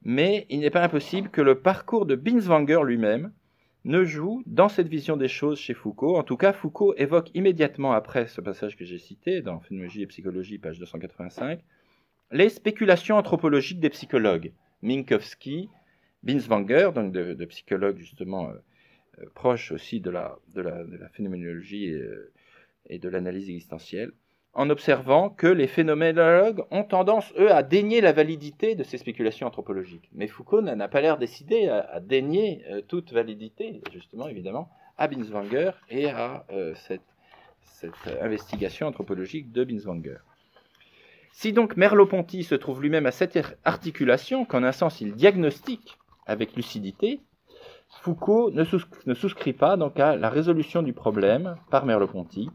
Mais 0.03 0.47
il 0.51 0.61
n'est 0.61 0.71
pas 0.71 0.83
impossible 0.83 1.29
que 1.29 1.41
le 1.41 1.61
parcours 1.61 2.07
de 2.07 2.17
Binswanger 2.17 2.81
lui-même 2.85 3.33
ne 3.85 4.05
joue 4.05 4.43
dans 4.47 4.69
cette 4.69 4.89
vision 4.89 5.17
des 5.17 5.29
choses 5.29 5.59
chez 5.59 5.75
Foucault. 5.75 6.17
En 6.17 6.23
tout 6.23 6.37
cas, 6.37 6.53
Foucault 6.53 6.95
évoque 6.97 7.31
immédiatement 7.35 7.93
après 7.93 8.27
ce 8.27 8.41
passage 8.41 8.77
que 8.77 8.85
j'ai 8.85 8.99
cité 8.99 9.41
dans 9.41 9.61
Phénoménologie 9.61 10.03
et 10.03 10.07
psychologie, 10.07 10.59
page 10.59 10.79
285, 10.79 11.61
les 12.33 12.49
spéculations 12.49 13.17
anthropologiques 13.17 13.81
des 13.81 13.91
psychologues, 13.91 14.53
Minkowski, 14.83 15.71
Binswanger, 16.23 16.91
donc 16.95 17.13
de, 17.13 17.45
psychologues 17.47 17.99
justement 17.99 18.51
euh, 18.51 18.55
euh, 19.21 19.27
proches 19.35 19.73
aussi 19.73 20.01
de 20.01 20.11
la, 20.11 20.37
de 20.55 20.61
la, 20.61 21.09
phénoménologie 21.11 21.91
euh, 21.91 22.33
et 22.87 22.99
de 22.99 23.09
l'analyse 23.09 23.49
existentielle, 23.49 24.13
en 24.59 24.71
observant 24.71 25.31
que 25.31 25.47
les 25.47 25.69
phénoménologues 25.69 26.65
ont 26.73 26.83
tendance, 26.83 27.33
eux, 27.39 27.53
à 27.53 27.63
dénier 27.63 28.01
la 28.01 28.13
validité 28.13 28.75
de 28.75 28.83
ces 28.83 28.99
spéculations 28.99 29.47
anthropologiques. 29.47 30.11
Mais 30.13 30.27
Foucault 30.27 30.61
n'a 30.61 30.89
pas 30.89 31.01
l'air 31.01 31.17
décidé 31.17 31.69
à, 31.69 32.01
dénier 32.01 32.65
toute 32.89 33.13
validité, 33.13 33.81
justement, 33.93 34.27
évidemment, 34.27 34.69
à 34.97 35.07
Binswanger 35.07 35.71
et 35.91 36.11
à 36.11 36.45
cette, 36.75 37.07
cette 37.63 38.19
investigation 38.21 38.89
anthropologique 38.89 39.53
de 39.53 39.63
Binswanger. 39.63 40.19
Si 41.31 41.53
donc 41.53 41.77
Merleau-Ponty 41.77 42.43
se 42.43 42.57
trouve 42.57 42.83
lui-même 42.83 43.07
à 43.07 43.13
cette 43.13 43.39
articulation, 43.65 44.45
qu'en 44.45 44.65
un 44.65 44.73
sens 44.73 45.01
il 45.01 45.15
diagnostique 45.15 45.97
avec 46.27 46.57
lucidité, 46.57 47.21
Foucault 48.03 48.51
ne, 48.51 48.65
souscrit 49.15 49.53
pas 49.53 49.77
donc 49.77 50.01
à 50.01 50.17
la 50.17 50.31
résolution 50.31 50.83
du 50.83 50.93
problème 50.93 51.55
par 51.71 51.87
Merleau-Ponty 51.87 52.51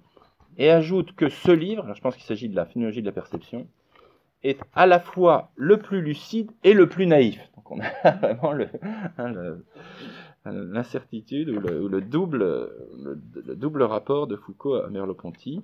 et 0.58 0.70
ajoute 0.70 1.16
que 1.16 1.30
ce 1.30 1.52
livre, 1.52 1.94
je 1.94 2.02
pense 2.02 2.16
qu'il 2.16 2.26
s'agit 2.26 2.50
de 2.50 2.56
la 2.56 2.66
phénoménologie 2.66 3.02
de 3.02 3.08
la 3.08 3.12
perception, 3.12 3.68
est 4.44 4.60
à 4.74 4.86
la 4.86 5.00
fois 5.00 5.52
le 5.56 5.78
plus 5.78 6.02
lucide 6.02 6.52
et 6.64 6.74
le 6.74 6.88
plus 6.88 7.08
naïf. 7.08 7.40
Donc 7.56 7.72
on 7.72 7.80
a 7.80 8.12
vraiment 8.18 8.54
hein, 9.18 9.58
l'incertitude 10.46 11.50
ou, 11.50 11.60
le, 11.60 12.02
double, 12.02 12.70
le, 13.04 13.56
double 13.56 13.84
rapport 13.84 14.28
de 14.28 14.36
Foucault 14.36 14.76
à 14.76 14.90
Merleau-Ponty 14.90 15.64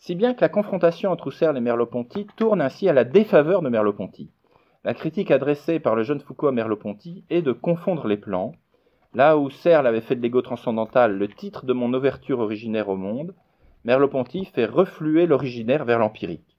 si 0.00 0.14
bien 0.14 0.32
que 0.32 0.40
la 0.40 0.48
confrontation 0.48 1.10
entre 1.10 1.28
Husserl 1.28 1.58
et 1.58 1.60
Merleau-Ponty 1.60 2.26
tourne 2.34 2.62
ainsi 2.62 2.88
à 2.88 2.94
la 2.94 3.04
défaveur 3.04 3.60
de 3.60 3.68
Merleau-Ponty. 3.68 4.30
La 4.82 4.94
critique 4.94 5.30
adressée 5.30 5.78
par 5.78 5.94
le 5.94 6.04
jeune 6.04 6.20
Foucault 6.20 6.48
à 6.48 6.52
Merleau-Ponty 6.52 7.24
est 7.28 7.42
de 7.42 7.52
confondre 7.52 8.06
les 8.06 8.16
plans. 8.16 8.52
Là 9.12 9.36
où 9.36 9.48
Husserl 9.48 9.86
avait 9.86 10.00
fait 10.00 10.16
de 10.16 10.22
l'ego 10.22 10.40
transcendantal 10.40 11.18
le 11.18 11.28
titre 11.28 11.66
de 11.66 11.74
mon 11.74 11.92
ouverture 11.92 12.38
originaire 12.38 12.88
au 12.88 12.96
monde, 12.96 13.34
Merleau-Ponty 13.84 14.44
fait 14.44 14.66
refluer 14.66 15.26
l'originaire 15.26 15.86
vers 15.86 15.98
l'empirique. 15.98 16.58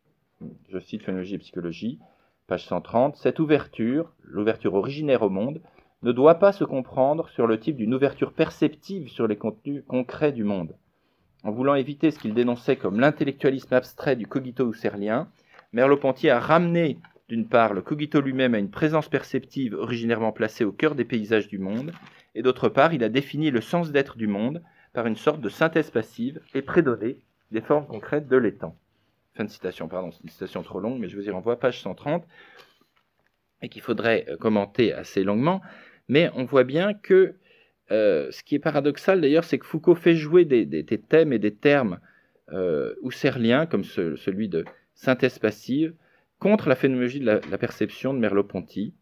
Je 0.70 0.80
cite 0.80 1.04
Phénologie 1.04 1.36
et 1.36 1.40
Psychologie, 1.40 2.00
page 2.48 2.66
130. 2.66 3.16
Cette 3.16 3.40
ouverture, 3.40 4.12
l'ouverture 4.24 4.74
originaire 4.74 5.22
au 5.22 5.30
monde, 5.30 5.62
ne 6.02 6.12
doit 6.12 6.40
pas 6.40 6.52
se 6.52 6.64
comprendre 6.64 7.30
sur 7.30 7.46
le 7.46 7.60
type 7.60 7.78
d'une 7.78 7.94
ouverture 7.94 8.34
perceptive 8.34 9.08
sur 9.10 9.28
les 9.28 9.38
contenus 9.38 9.84
concrets 9.88 10.32
du 10.32 10.44
monde. 10.44 10.76
En 11.44 11.52
voulant 11.52 11.76
éviter 11.76 12.10
ce 12.10 12.18
qu'il 12.18 12.34
dénonçait 12.34 12.76
comme 12.76 13.00
l'intellectualisme 13.00 13.76
abstrait 13.76 14.16
du 14.16 14.26
cogito 14.26 14.72
husserlien, 14.72 15.28
Merleau-Ponty 15.74 16.28
a 16.28 16.40
ramené 16.40 16.98
d'une 17.30 17.48
part 17.48 17.74
le 17.74 17.84
cogito 17.84 18.20
lui-même 18.20 18.56
à 18.56 18.60
une 18.60 18.72
présence 18.72 19.10
perceptive 19.10 19.76
originairement 19.76 20.32
placée 20.32 20.64
au 20.64 20.72
cœur 20.72 20.96
des 20.96 21.06
paysages 21.06 21.48
du 21.48 21.60
monde, 21.60 21.94
et 22.34 22.42
d'autre 22.42 22.68
part 22.68 22.96
il 22.96 23.04
a 23.04 23.10
défini 23.10 23.52
le 23.52 23.62
sens 23.62 23.92
d'être 23.92 24.18
du 24.18 24.26
monde 24.26 24.64
par 24.94 25.08
une 25.08 25.16
sorte 25.16 25.42
de 25.42 25.50
synthèse 25.50 25.90
passive 25.90 26.42
et 26.54 26.62
prédonné 26.62 27.20
des 27.52 27.62
formes 27.62 27.88
concrètes 27.88 28.28
de 28.28 28.38
l'étang. 28.38 28.78
Fin 29.34 29.46
de 29.46 29.50
citation, 29.50 29.88
pardon, 29.88 30.12
c'est 30.12 30.24
une 30.24 30.30
citation 30.30 30.64
trop 30.64 30.80
longue, 30.80 31.00
mais 31.00 31.08
je 31.08 31.16
vous 31.16 31.28
y 31.28 31.32
renvoie, 31.32 31.60
page 31.60 31.82
130, 31.82 32.26
et 33.62 33.70
qu'il 33.70 33.82
faudrait 33.82 34.26
euh, 34.30 34.38
commenter 34.38 34.94
assez 34.94 35.24
longuement, 35.24 35.62
mais 36.08 36.30
on 36.36 36.44
voit 36.44 36.64
bien 36.64 36.94
que 36.94 37.36
euh, 37.92 38.32
ce 38.32 38.44
qui 38.44 38.56
est 38.56 38.60
paradoxal 38.60 39.22
d'ailleurs, 39.22 39.44
c'est 39.44 39.60
que 39.60 39.66
Foucault 39.66 39.96
fait 39.96 40.16
jouer 40.16 40.46
des, 40.46 40.84
thèmes 41.10 41.34
et 41.34 41.40
des 41.40 41.54
termes 41.54 42.00
euh, 42.52 42.96
husserliens, 43.04 43.66
comme 43.66 43.84
celui 43.84 44.50
de 44.50 44.66
synthèse 44.94 45.40
passive, 45.40 45.94
contre 46.40 46.70
la 46.70 46.76
phénoménologie 46.76 47.20
de 47.20 47.26
la, 47.26 47.58
perception 47.58 48.14
de 48.14 48.20
Merleau-Ponty. 48.20 48.94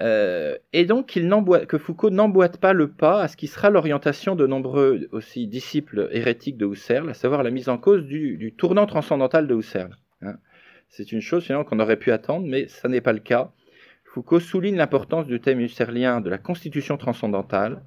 Euh, 0.00 0.56
et 0.72 0.84
donc 0.84 1.08
que 1.08 1.78
Foucault 1.78 2.10
n'emboîte 2.10 2.58
pas 2.58 2.72
le 2.72 2.88
pas 2.88 3.22
à 3.22 3.28
ce 3.28 3.36
qui 3.36 3.48
sera 3.48 3.68
l'orientation 3.68 4.36
de 4.36 4.46
nombreux 4.46 5.08
aussi 5.10 5.48
disciples 5.48 6.08
hérétiques 6.12 6.56
de 6.56 6.66
Husserl, 6.66 7.10
à 7.10 7.14
savoir 7.14 7.42
la 7.42 7.50
mise 7.50 7.68
en 7.68 7.78
cause 7.78 8.04
du, 8.04 8.54
tournant 8.56 8.86
transcendantal 8.86 9.48
de 9.48 9.56
Husserl. 9.56 9.96
Hein. 10.22 10.36
C'est 10.88 11.12
une 11.12 11.20
chose 11.20 11.52
qu'on 11.66 11.80
aurait 11.80 11.96
pu 11.96 12.12
attendre, 12.12 12.46
mais 12.46 12.68
ça 12.68 12.88
n'est 12.88 13.00
pas 13.00 13.12
le 13.12 13.18
cas. 13.18 13.52
Foucault 14.04 14.40
souligne 14.40 14.76
l'importance 14.76 15.26
du 15.26 15.40
thème 15.40 15.60
husserlien 15.60 16.20
de 16.20 16.30
la 16.30 16.38
constitution 16.38 16.96
transcendantale 16.96 17.82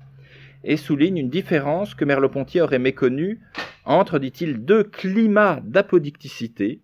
et 0.63 0.77
souligne 0.77 1.17
une 1.17 1.29
différence 1.29 1.95
que 1.95 2.05
Merleau-Ponty 2.05 2.61
aurait 2.61 2.79
méconnue 2.79 3.41
entre, 3.85 4.19
dit-il, 4.19 4.63
deux 4.63 4.83
climats 4.83 5.59
d'apodicticité. 5.63 6.81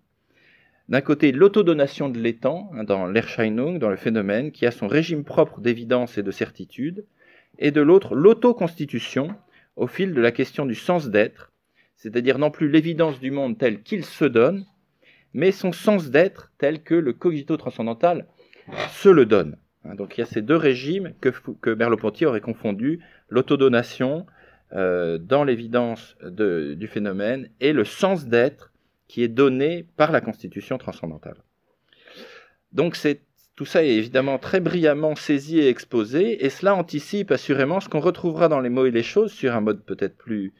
D'un 0.88 1.02
côté, 1.02 1.32
l'autodonation 1.32 2.08
de 2.08 2.18
l'étang, 2.18 2.70
hein, 2.74 2.84
dans 2.84 3.06
l'Erscheinung, 3.06 3.78
dans 3.78 3.90
le 3.90 3.96
phénomène, 3.96 4.52
qui 4.52 4.64
a 4.64 4.70
son 4.70 4.88
régime 4.88 5.22
propre 5.22 5.60
d'évidence 5.60 6.16
et 6.16 6.22
de 6.22 6.30
certitude, 6.30 7.04
et 7.58 7.70
de 7.70 7.82
l'autre, 7.82 8.14
l'autoconstitution, 8.14 9.34
au 9.76 9.86
fil 9.86 10.14
de 10.14 10.20
la 10.20 10.32
question 10.32 10.64
du 10.64 10.74
sens 10.74 11.10
d'être, 11.10 11.52
c'est-à-dire 11.96 12.38
non 12.38 12.50
plus 12.50 12.70
l'évidence 12.70 13.20
du 13.20 13.30
monde 13.30 13.58
tel 13.58 13.82
qu'il 13.82 14.04
se 14.04 14.24
donne, 14.24 14.64
mais 15.34 15.52
son 15.52 15.72
sens 15.72 16.10
d'être 16.10 16.52
tel 16.56 16.82
que 16.82 16.94
le 16.94 17.12
cogito 17.12 17.56
transcendantal 17.56 18.26
se 18.90 19.10
le 19.10 19.26
donne. 19.26 19.58
Hein, 19.84 19.94
donc 19.94 20.16
il 20.16 20.20
y 20.20 20.22
a 20.22 20.26
ces 20.26 20.42
deux 20.42 20.56
régimes 20.56 21.12
que, 21.20 21.30
que 21.60 21.70
Merleau-Ponty 21.70 22.24
aurait 22.24 22.40
confondus, 22.40 23.00
l'autodonation 23.28 24.24
euh, 24.72 25.18
dans 25.18 25.44
l'évidence 25.44 26.16
du 26.22 26.86
phénomène 26.86 27.50
et 27.60 27.72
le 27.72 27.84
sens 27.84 28.26
d'être 28.26 28.72
qui 29.08 29.22
est 29.22 29.28
donné 29.28 29.86
par 29.96 30.12
la 30.12 30.20
constitution 30.20 30.78
transcendantale. 30.78 31.36
Donc 32.72 32.96
tout 33.56 33.64
ça 33.64 33.82
est 33.82 33.96
évidemment 33.96 34.38
très 34.38 34.60
brillamment 34.60 35.16
saisi 35.16 35.58
et 35.58 35.68
exposé, 35.68 36.44
et 36.44 36.50
cela 36.50 36.74
anticipe 36.74 37.32
assurément 37.32 37.80
ce 37.80 37.88
qu'on 37.88 38.00
retrouvera 38.00 38.48
dans 38.48 38.60
les 38.60 38.68
mots 38.68 38.86
et 38.86 38.90
les 38.90 39.02
choses 39.02 39.32
sur 39.32 39.54
un 39.54 39.60
mode 39.60 39.82
peut-être 39.84 40.16
plus, 40.16 40.52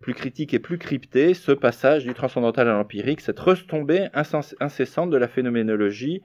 plus 0.00 0.14
critique 0.14 0.54
et 0.54 0.58
plus 0.58 0.78
crypté, 0.78 1.34
ce 1.34 1.52
passage 1.52 2.04
du 2.04 2.14
transcendantal 2.14 2.68
à 2.68 2.74
l'empirique, 2.74 3.20
cette 3.20 3.40
retombée 3.40 4.08
incessante 4.12 5.10
de 5.10 5.16
la 5.16 5.28
phénoménologie, 5.28 6.22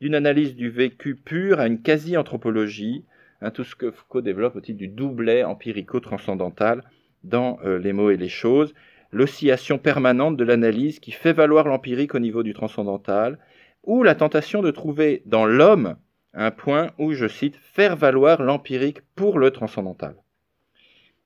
d'une 0.00 0.14
analyse 0.14 0.54
du 0.54 0.70
vécu 0.70 1.16
pur 1.16 1.58
à 1.58 1.66
une 1.66 1.82
quasi-anthropologie, 1.82 3.04
hein, 3.40 3.50
tout 3.50 3.64
ce 3.64 3.74
que 3.74 3.90
Foucault 3.90 4.20
développe 4.20 4.56
au 4.56 4.60
titre 4.60 4.78
du 4.78 4.88
doublet 4.88 5.42
empirico-transcendantal 5.42 6.84
dans 7.24 7.58
euh, 7.64 7.78
les 7.78 7.92
mots 7.92 8.10
et 8.10 8.16
les 8.16 8.28
choses, 8.28 8.72
l'oscillation 9.12 9.78
permanente 9.78 10.36
de 10.36 10.44
l'analyse 10.44 11.00
qui 11.00 11.12
fait 11.12 11.32
valoir 11.32 11.66
l'empirique 11.66 12.14
au 12.14 12.18
niveau 12.18 12.42
du 12.42 12.54
transcendantal, 12.54 13.38
ou 13.84 14.02
la 14.02 14.14
tentation 14.14 14.62
de 14.62 14.70
trouver 14.70 15.22
dans 15.26 15.46
l'homme 15.46 15.96
un 16.34 16.50
point 16.50 16.92
où, 16.98 17.12
je 17.12 17.26
cite, 17.26 17.56
faire 17.56 17.96
valoir 17.96 18.42
l'empirique 18.42 19.00
pour 19.14 19.38
le 19.38 19.50
transcendantal. 19.50 20.14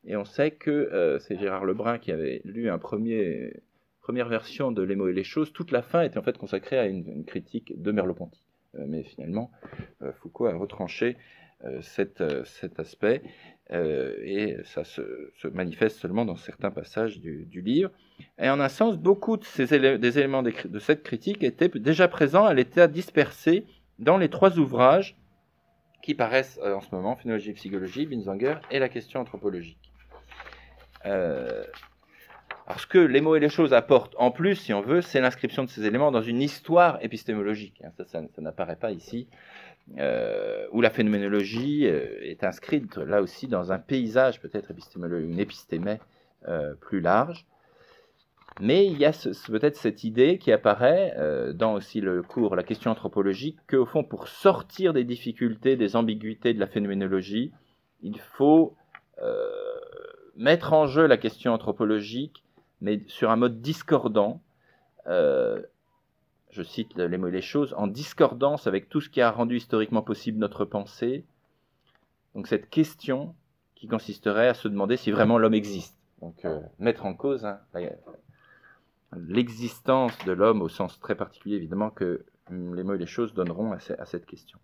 Et 0.04 0.16
on 0.16 0.24
sait 0.24 0.50
que 0.50 0.70
euh, 0.70 1.18
c'est 1.18 1.38
Gérard 1.38 1.64
Lebrun 1.64 1.98
qui 1.98 2.12
avait 2.12 2.40
lu 2.44 2.68
un 2.68 2.78
première 2.78 4.28
version 4.28 4.72
de 4.72 4.82
Les 4.82 4.96
mots 4.96 5.08
et 5.08 5.12
les 5.12 5.24
choses. 5.24 5.52
Toute 5.52 5.70
la 5.70 5.82
fin 5.82 6.02
était 6.02 6.18
en 6.18 6.22
fait 6.22 6.38
consacrée 6.38 6.78
à 6.78 6.86
une, 6.86 7.24
critique 7.24 7.80
de 7.80 7.92
Merleau-Ponty. 7.92 8.40
Euh, 8.76 8.84
mais 8.88 9.02
finalement, 9.04 9.50
euh, 10.02 10.12
Foucault 10.12 10.46
a 10.46 10.54
retranché 10.54 11.16
cet 11.80 12.20
aspect 12.80 13.22
et 13.70 14.58
ça 14.64 14.84
se, 14.84 15.02
manifeste 15.52 15.98
seulement 15.98 16.24
dans 16.24 16.36
certains 16.36 16.70
passages 16.70 17.20
du 17.20 17.62
livre. 17.62 17.90
Et 18.38 18.50
en 18.50 18.60
un 18.60 18.68
sens, 18.68 18.98
beaucoup 18.98 19.36
des 19.36 20.18
éléments 20.18 20.42
de 20.42 20.78
cette 20.78 21.02
critique 21.02 21.42
étaient 21.42 21.68
déjà 21.68 22.08
présents 22.08 22.44
à 22.44 22.54
l'état 22.54 22.86
dispersé 22.86 23.64
dans 23.98 24.18
les 24.18 24.28
trois 24.28 24.58
ouvrages 24.58 25.16
qui 26.02 26.14
paraissent 26.14 26.58
euh, 26.62 26.74
en 26.74 26.80
ce 26.80 26.94
moment, 26.94 27.16
Phénologie 27.16 27.50
et 27.50 27.54
Psychologie, 27.54 28.06
Binzanger 28.06 28.56
et 28.70 28.78
la 28.78 28.88
question 28.88 29.20
anthropologique. 29.20 29.92
Euh, 31.06 31.64
alors 32.66 32.80
ce 32.80 32.86
que 32.86 32.98
les 32.98 33.20
mots 33.20 33.36
et 33.36 33.40
les 33.40 33.48
choses 33.48 33.72
apportent 33.72 34.14
en 34.18 34.30
plus, 34.30 34.56
si 34.56 34.72
on 34.72 34.80
veut, 34.80 35.00
c'est 35.00 35.20
l'inscription 35.20 35.64
de 35.64 35.68
ces 35.68 35.84
éléments 35.86 36.10
dans 36.10 36.22
une 36.22 36.42
histoire 36.42 36.98
épistémologique. 37.02 37.82
Ça, 37.96 38.04
ça, 38.04 38.22
n'apparaît 38.38 38.76
pas 38.76 38.90
ici, 38.90 39.28
euh, 39.98 40.66
où 40.72 40.80
la 40.80 40.90
phénoménologie 40.90 41.84
est 41.84 42.44
inscrite 42.44 42.96
là 42.96 43.22
aussi 43.22 43.48
dans 43.48 43.72
un 43.72 43.78
paysage 43.78 44.40
peut-être 44.40 44.70
épistémologique, 44.70 45.30
une 45.30 45.40
épistémée 45.40 45.98
plus 46.80 47.00
large. 47.00 47.46
Mais 48.60 48.86
il 48.86 48.98
y 48.98 49.04
a 49.04 49.12
peut-être 49.48 49.76
cette 49.76 50.04
idée 50.04 50.38
qui 50.38 50.52
apparaît 50.52 51.14
euh, 51.16 51.52
dans 51.52 51.74
aussi 51.74 52.00
le 52.00 52.22
cours 52.22 52.54
La 52.54 52.62
question 52.62 52.90
anthropologique, 52.90 53.58
qu'au 53.68 53.86
fond, 53.86 54.04
pour 54.04 54.28
sortir 54.28 54.92
des 54.92 55.04
difficultés, 55.04 55.76
des 55.76 55.96
ambiguïtés 55.96 56.52
de 56.52 56.60
la 56.60 56.66
phénoménologie, 56.66 57.52
il 58.02 58.18
faut 58.18 58.76
euh, 59.22 59.48
mettre 60.36 60.72
en 60.74 60.86
jeu 60.86 61.06
la 61.06 61.16
question 61.16 61.52
anthropologique, 61.52 62.44
mais 62.80 63.00
sur 63.06 63.30
un 63.30 63.36
mode 63.36 63.62
discordant. 63.62 64.42
Euh, 65.06 65.62
je 66.52 66.62
cite 66.62 66.96
les 66.96 67.18
mots 67.18 67.28
et 67.28 67.32
les 67.32 67.42
choses, 67.42 67.74
en 67.76 67.86
discordance 67.86 68.66
avec 68.66 68.88
tout 68.88 69.00
ce 69.00 69.08
qui 69.08 69.20
a 69.20 69.30
rendu 69.30 69.56
historiquement 69.56 70.02
possible 70.02 70.38
notre 70.38 70.64
pensée. 70.64 71.24
Donc 72.34 72.46
cette 72.46 72.68
question 72.68 73.34
qui 73.74 73.88
consisterait 73.88 74.48
à 74.48 74.54
se 74.54 74.68
demander 74.68 74.96
si 74.96 75.10
vraiment 75.10 75.38
l'homme 75.38 75.54
existe. 75.54 75.96
Donc 76.20 76.46
mettre 76.78 77.06
en 77.06 77.14
cause 77.14 77.44
hein, 77.44 77.58
l'existence 79.16 80.16
de 80.24 80.32
l'homme 80.32 80.62
au 80.62 80.68
sens 80.68 81.00
très 81.00 81.14
particulier 81.14 81.56
évidemment 81.56 81.90
que 81.90 82.24
hum, 82.50 82.74
les 82.74 82.84
mots 82.84 82.94
et 82.94 82.98
les 82.98 83.06
choses 83.06 83.34
donneront 83.34 83.72
à, 83.72 84.04
cette 84.06 84.26
question. 84.26 84.58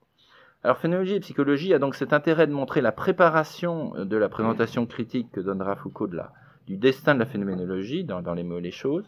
Alors 0.62 0.78
phénoménologie 0.78 1.14
et 1.14 1.20
psychologie 1.20 1.74
a 1.74 1.78
donc 1.78 1.94
cet 1.94 2.12
intérêt 2.12 2.46
de 2.46 2.52
montrer 2.52 2.80
la 2.80 2.92
préparation 2.92 4.04
de 4.04 4.16
la 4.16 4.28
présentation 4.28 4.86
critique 4.86 5.30
que 5.32 5.40
donnera 5.40 5.74
Foucault 5.76 6.06
de 6.06 6.20
du 6.66 6.76
destin 6.76 7.14
de 7.14 7.20
la 7.20 7.26
phénoménologie 7.26 8.04
dans, 8.04 8.20
dans 8.20 8.34
les 8.34 8.42
mots 8.42 8.58
et 8.58 8.62
les 8.62 8.70
choses. 8.70 9.06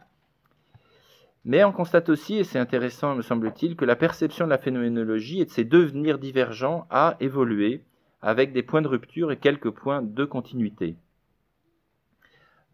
Mais 1.45 1.65
on 1.65 1.73
constate 1.73 2.11
aussi, 2.11 2.37
et 2.37 2.45
c'est 2.45 2.59
intéressant 2.59 3.15
me 3.15 3.23
semble-t-il, 3.23 3.77
que 3.77 3.85
la 3.85 3.97
perception 3.97 4.45
de 4.45 4.51
la 4.51 4.59
phénoménologie 4.59 5.41
et 5.41 5.47
de 5.47 5.51
ses 5.51 5.65
devenirs 5.65 6.19
divergents 6.19 6.87
a 6.91 7.17
évolué 7.21 7.85
avec 8.23 8.53
des 8.53 8.63
points 8.63 8.83
de 8.83 8.89
rupture 8.89 9.33
et 9.33 9.39
quelques 9.39 9.71
points 9.71 10.03
de 10.03 10.25
continuité. 10.25 10.97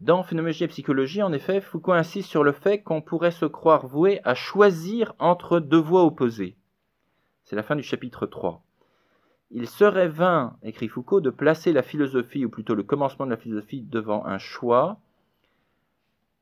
Dans 0.01 0.21
Phénoménologie 0.21 0.65
et 0.65 0.67
Psychologie, 0.67 1.23
en 1.23 1.31
effet, 1.31 1.61
Foucault 1.61 1.93
insiste 1.93 2.29
sur 2.29 2.43
le 2.43 2.51
fait 2.51 2.83
qu'on 2.83 3.01
pourrait 3.01 3.31
se 3.31 3.45
croire 3.45 3.87
voué 3.87 4.19
à 4.23 4.35
choisir 4.35 5.15
entre 5.17 5.59
deux 5.59 5.79
voies 5.79 6.03
opposées. 6.03 6.55
C'est 7.45 7.55
la 7.55 7.63
fin 7.63 7.75
du 7.75 7.81
chapitre 7.81 8.27
3. 8.27 8.61
Il 9.49 9.67
serait 9.67 10.09
vain, 10.09 10.57
écrit 10.61 10.89
Foucault, 10.89 11.21
de 11.21 11.29
placer 11.29 11.71
la 11.71 11.81
philosophie, 11.81 12.45
ou 12.45 12.49
plutôt 12.49 12.75
le 12.75 12.83
commencement 12.83 13.25
de 13.25 13.31
la 13.31 13.37
philosophie, 13.37 13.81
devant 13.81 14.25
un 14.25 14.37
choix, 14.37 14.99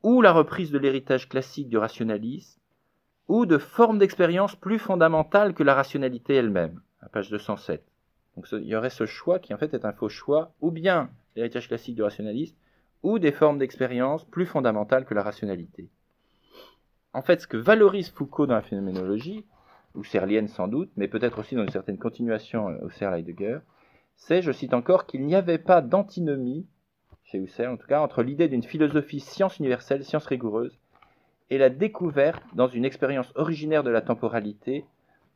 ou 0.06 0.22
la 0.22 0.30
reprise 0.30 0.70
de 0.70 0.78
l'héritage 0.78 1.28
classique 1.28 1.68
du 1.68 1.78
rationalisme, 1.78 2.60
ou 3.26 3.44
de 3.44 3.58
formes 3.58 3.98
d'expérience 3.98 4.54
plus 4.54 4.78
fondamentales 4.78 5.52
que 5.52 5.64
la 5.64 5.74
rationalité 5.74 6.36
elle-même, 6.36 6.80
à 7.00 7.08
page 7.08 7.28
207. 7.28 7.84
Donc 8.36 8.46
il 8.52 8.68
y 8.68 8.76
aurait 8.76 8.88
ce 8.88 9.04
choix 9.04 9.40
qui 9.40 9.52
en 9.52 9.58
fait 9.58 9.74
est 9.74 9.84
un 9.84 9.92
faux 9.92 10.08
choix, 10.08 10.52
ou 10.60 10.70
bien 10.70 11.10
l'héritage 11.34 11.66
classique 11.66 11.96
du 11.96 12.04
rationalisme, 12.04 12.54
ou 13.02 13.18
des 13.18 13.32
formes 13.32 13.58
d'expérience 13.58 14.24
plus 14.24 14.46
fondamentales 14.46 15.06
que 15.06 15.14
la 15.14 15.24
rationalité. 15.24 15.90
En 17.12 17.22
fait, 17.22 17.40
ce 17.40 17.48
que 17.48 17.56
valorise 17.56 18.10
Foucault 18.10 18.46
dans 18.46 18.54
la 18.54 18.62
phénoménologie, 18.62 19.44
ou 19.96 20.04
Serlienne 20.04 20.46
sans 20.46 20.68
doute, 20.68 20.92
mais 20.94 21.08
peut-être 21.08 21.40
aussi 21.40 21.56
dans 21.56 21.64
une 21.64 21.70
certaine 21.70 21.98
continuation 21.98 22.68
euh, 22.68 22.78
au 22.84 22.90
Husserl 22.90 23.18
Heidegger, 23.18 23.58
c'est, 24.14 24.40
je 24.40 24.52
cite 24.52 24.72
encore, 24.72 25.06
qu'il 25.06 25.26
n'y 25.26 25.34
avait 25.34 25.58
pas 25.58 25.80
d'antinomie, 25.80 26.64
chez 27.26 27.38
Husserl 27.38 27.72
en 27.72 27.76
tout 27.76 27.86
cas, 27.86 28.00
entre 28.00 28.22
l'idée 28.22 28.48
d'une 28.48 28.62
philosophie 28.62 29.20
science 29.20 29.58
universelle, 29.58 30.04
science 30.04 30.26
rigoureuse, 30.26 30.78
et 31.50 31.58
la 31.58 31.70
découverte, 31.70 32.42
dans 32.54 32.68
une 32.68 32.84
expérience 32.84 33.32
originaire 33.34 33.82
de 33.82 33.90
la 33.90 34.00
temporalité, 34.00 34.84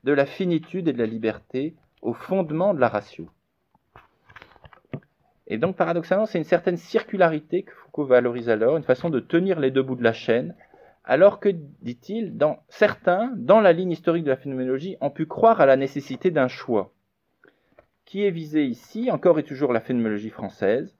de 0.05 0.12
la 0.12 0.26
finitude 0.26 0.88
et 0.88 0.92
de 0.92 0.98
la 0.98 1.07
liberté 1.07 1.74
au 2.03 2.12
fondement 2.12 2.74
de 2.74 2.81
la 2.81 2.88
ratio. 2.88 3.29
Et 5.46 5.59
donc, 5.59 5.76
paradoxalement, 5.76 6.26
c'est 6.26 6.38
une 6.38 6.44
certaine 6.44 6.76
circularité 6.76 7.64
que 7.64 7.72
Foucault 7.72 8.07
valorise 8.07 8.48
alors, 8.48 8.76
une 8.76 8.85
façon 8.85 9.11
de 9.11 9.18
tenir 9.18 9.59
les 9.59 9.72
deux 9.72 9.83
bouts 9.83 9.96
de 9.96 10.05
la 10.05 10.12
chaîne, 10.12 10.55
alors 11.05 11.40
que, 11.40 11.48
dit-il, 11.83 12.38
certains, 12.68 13.33
dans 13.37 13.61
la 13.61 13.72
ligne 13.72 13.90
historique 13.90 14.24
de 14.24 14.31
la 14.31 14.37
phénoménologie, 14.37 14.96
ont 15.00 15.11
pu 15.11 15.26
croire 15.26 15.61
à 15.61 15.66
la 15.66 15.76
nécessité 15.76 16.31
d'un 16.31 16.46
choix. 16.46 16.92
Qui 18.05 18.24
est 18.24 18.31
visé 18.31 18.64
ici, 18.64 19.11
encore 19.11 19.40
et 19.40 19.44
toujours 19.44 19.72
la 19.72 19.81
phénoménologie 19.81 20.31
française, 20.31 20.96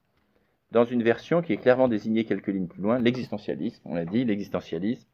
dans 0.73 0.85
une 0.85 1.03
version 1.03 1.43
qui 1.43 1.53
est 1.53 1.57
clairement 1.57 1.89
désignée 1.89 2.25
quelques 2.25 2.49
lignes 2.49 2.69
plus 2.69 2.83
loin, 2.83 2.99
l'existentialisme, 2.99 3.83
on 3.85 3.95
l'a 3.95 4.05
dit, 4.05 4.25
l'existentialisme, 4.25 5.09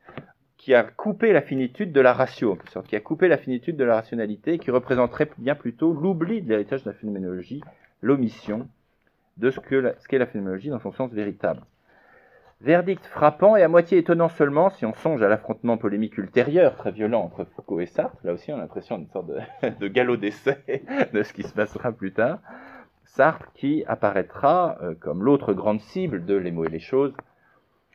qui 0.56 0.74
a 0.74 0.82
coupé 0.82 1.32
la 1.32 1.42
finitude 1.42 1.92
de 1.92 2.00
la 2.00 2.12
ratio, 2.12 2.52
en 2.52 2.70
sorte, 2.70 2.88
qui 2.88 2.96
a 2.96 3.00
coupé 3.00 3.28
la 3.28 3.38
finitude 3.38 3.76
de 3.76 3.84
la 3.84 3.94
rationalité, 3.94 4.58
qui 4.58 4.70
représenterait 4.70 5.30
bien 5.38 5.54
plutôt 5.54 5.92
l'oubli 5.92 6.42
de 6.42 6.48
l'héritage 6.48 6.82
de 6.82 6.90
la 6.90 6.96
phénoménologie, 6.96 7.62
l'omission, 8.02 8.68
de 9.36 9.50
ce 9.50 9.60
qu'est 9.60 10.18
la 10.18 10.26
phénoménologie 10.26 10.70
dans 10.70 10.78
son 10.78 10.92
sens 10.92 11.12
véritable. 11.12 11.62
Verdict 12.62 13.04
frappant 13.04 13.54
et 13.54 13.62
à 13.62 13.68
moitié 13.68 13.98
étonnant 13.98 14.30
seulement 14.30 14.70
si 14.70 14.86
on 14.86 14.94
songe 14.94 15.22
à 15.22 15.28
l'affrontement 15.28 15.76
polémique 15.76 16.16
ultérieur 16.16 16.74
très 16.76 16.90
violent 16.90 17.20
entre 17.20 17.44
Foucault 17.44 17.80
et 17.80 17.86
Sartre. 17.86 18.16
Là 18.24 18.32
aussi, 18.32 18.50
on 18.50 18.56
a 18.56 18.60
l'impression 18.60 18.96
d'une 18.96 19.10
sorte 19.10 19.26
de, 19.26 19.88
galop 19.88 20.16
d'essai 20.16 20.82
de 21.12 21.22
ce 21.22 21.34
qui 21.34 21.42
se 21.42 21.52
passera 21.52 21.92
plus 21.92 22.12
tard. 22.12 22.38
Sartre 23.16 23.50
qui 23.54 23.82
apparaîtra 23.86 24.76
euh, 24.82 24.94
comme 24.94 25.24
l'autre 25.24 25.54
grande 25.54 25.80
cible 25.80 26.26
de 26.26 26.34
Les 26.34 26.50
mots 26.50 26.66
et 26.66 26.70
les 26.70 26.80
choses, 26.80 27.14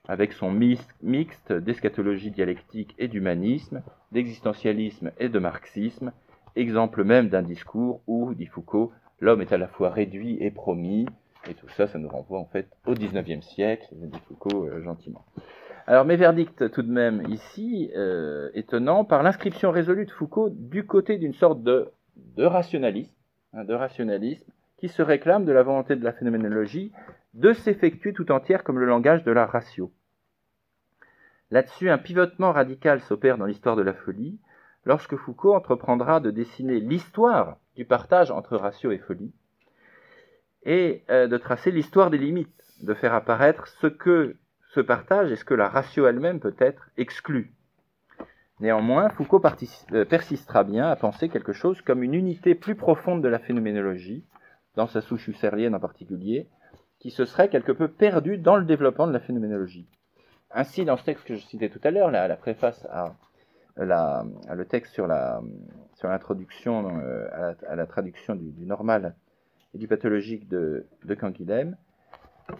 avec 0.07 0.33
son 0.33 0.51
mixte 0.51 1.53
d'eschatologie 1.53 2.31
dialectique 2.31 2.95
et 2.97 3.07
d'humanisme, 3.07 3.83
d'existentialisme 4.11 5.11
et 5.19 5.29
de 5.29 5.37
marxisme, 5.37 6.11
exemple 6.55 7.03
même 7.03 7.29
d'un 7.29 7.43
discours 7.43 8.01
où, 8.07 8.33
dit 8.33 8.47
Foucault, 8.47 8.93
l'homme 9.19 9.41
est 9.41 9.53
à 9.53 9.59
la 9.59 9.67
fois 9.67 9.91
réduit 9.91 10.37
et 10.41 10.49
promis, 10.49 11.05
et 11.47 11.53
tout 11.53 11.69
ça, 11.69 11.85
ça 11.85 11.99
nous 11.99 12.09
renvoie 12.09 12.39
en 12.39 12.45
fait 12.45 12.67
au 12.87 12.95
XIXe 12.95 13.45
siècle, 13.45 13.85
dit 13.91 14.19
Foucault 14.27 14.65
euh, 14.65 14.81
gentiment. 14.81 15.23
Alors 15.85 16.05
mes 16.05 16.15
verdicts 16.15 16.71
tout 16.71 16.81
de 16.81 16.91
même 16.91 17.21
ici, 17.29 17.91
euh, 17.95 18.49
étonnants, 18.55 19.05
par 19.05 19.21
l'inscription 19.21 19.69
résolue 19.69 20.07
de 20.07 20.11
Foucault 20.11 20.49
du 20.49 20.87
côté 20.87 21.19
d'une 21.19 21.35
sorte 21.35 21.61
de, 21.61 21.91
rationalisme, 22.39 23.13
hein, 23.53 23.65
de 23.65 23.75
rationalisme, 23.75 24.51
qui 24.81 24.89
se 24.89 25.03
réclame 25.03 25.45
de 25.45 25.51
la 25.51 25.61
volonté 25.61 25.95
de 25.95 26.03
la 26.03 26.11
phénoménologie 26.11 26.91
de 27.35 27.53
s'effectuer 27.53 28.13
tout 28.13 28.31
entière 28.31 28.63
comme 28.63 28.79
le 28.79 28.87
langage 28.87 29.23
de 29.23 29.31
la 29.31 29.45
ratio. 29.45 29.93
Là-dessus, 31.51 31.91
un 31.91 31.99
pivotement 31.99 32.51
radical 32.51 32.99
s'opère 32.99 33.37
dans 33.37 33.45
l'histoire 33.45 33.75
de 33.75 33.83
la 33.83 33.93
folie, 33.93 34.39
lorsque 34.83 35.15
Foucault 35.17 35.53
entreprendra 35.53 36.19
de 36.19 36.31
dessiner 36.31 36.79
l'histoire 36.79 37.57
du 37.75 37.85
partage 37.85 38.31
entre 38.31 38.57
ratio 38.57 38.91
et 38.91 38.97
folie, 38.97 39.31
et 40.63 41.03
euh, 41.11 41.27
de 41.27 41.37
tracer 41.37 41.69
l'histoire 41.69 42.09
des 42.09 42.17
limites, 42.17 42.49
de 42.81 42.95
faire 42.95 43.13
apparaître 43.13 43.67
ce 43.67 43.85
que 43.85 44.35
ce 44.73 44.79
partage 44.79 45.31
et 45.31 45.35
ce 45.35 45.45
que 45.45 45.53
la 45.53 45.69
ratio 45.69 46.07
elle-même 46.07 46.39
peut 46.39 46.55
être 46.57 46.89
exclue. 46.97 47.53
Néanmoins, 48.59 49.09
Foucault 49.09 49.43
euh, 49.93 50.05
persistera 50.05 50.63
bien 50.63 50.87
à 50.87 50.95
penser 50.95 51.29
quelque 51.29 51.53
chose 51.53 51.81
comme 51.81 52.01
une 52.01 52.15
unité 52.15 52.55
plus 52.55 52.75
profonde 52.75 53.21
de 53.21 53.27
la 53.27 53.37
phénoménologie, 53.37 54.23
dans 54.75 54.87
sa 54.87 55.01
souche 55.01 55.27
husserlienne 55.27 55.75
en 55.75 55.79
particulier, 55.79 56.47
qui 56.99 57.11
se 57.11 57.25
serait 57.25 57.49
quelque 57.49 57.71
peu 57.71 57.87
perdue 57.87 58.37
dans 58.37 58.55
le 58.55 58.65
développement 58.65 59.07
de 59.07 59.13
la 59.13 59.19
phénoménologie. 59.19 59.87
Ainsi, 60.51 60.85
dans 60.85 60.97
ce 60.97 61.03
texte 61.03 61.25
que 61.25 61.35
je 61.35 61.41
citais 61.41 61.69
tout 61.69 61.81
à 61.83 61.91
l'heure, 61.91 62.11
la, 62.11 62.27
la 62.27 62.35
préface 62.35 62.85
à, 62.91 63.15
le 63.77 64.63
texte 64.65 64.93
sur 64.93 65.07
l'introduction 65.07 66.99
euh, 66.99 67.53
à, 67.67 67.75
la, 67.75 67.85
traduction 67.87 68.35
du, 68.35 68.65
normal 68.65 69.15
et 69.73 69.77
du 69.77 69.87
pathologique 69.87 70.47
de, 70.49 70.85
de 71.05 71.15
Canguilhem, 71.15 71.77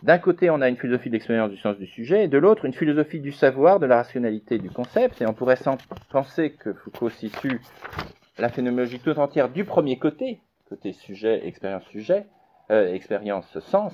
d'un 0.04 0.18
côté, 0.18 0.50
on 0.50 0.62
a 0.62 0.70
une 0.70 0.78
philosophie 0.78 1.10
de 1.10 1.14
l'expérience 1.14 1.52
du 1.52 1.58
sens 1.58 1.78
du 1.78 1.86
sujet, 1.86 2.24
et 2.24 2.28
de 2.28 2.38
l'autre, 2.38 2.66
une 2.66 2.74
philosophie 2.74 3.20
du 3.20 3.32
savoir, 3.32 3.80
de 3.80 3.86
la 3.86 3.98
rationalité 3.98 4.58
du 4.58 4.70
concept, 4.70 5.22
et 5.22 5.28
on 5.28 5.34
pourrait 5.34 5.58
penser 6.10 6.54
que 6.54 6.74
Foucault 6.74 7.10
situe 7.10 7.62
la 8.38 8.50
phénoménologie 8.50 9.00
tout 9.00 9.18
entière 9.20 9.50
du 9.50 9.66
premier 9.66 10.00
côté, 10.00 10.42
côté 10.72 10.94
sujet, 10.94 11.46
expérience-sujet, 11.46 12.28
euh, 12.72 12.94
expérience-sens. 12.94 13.94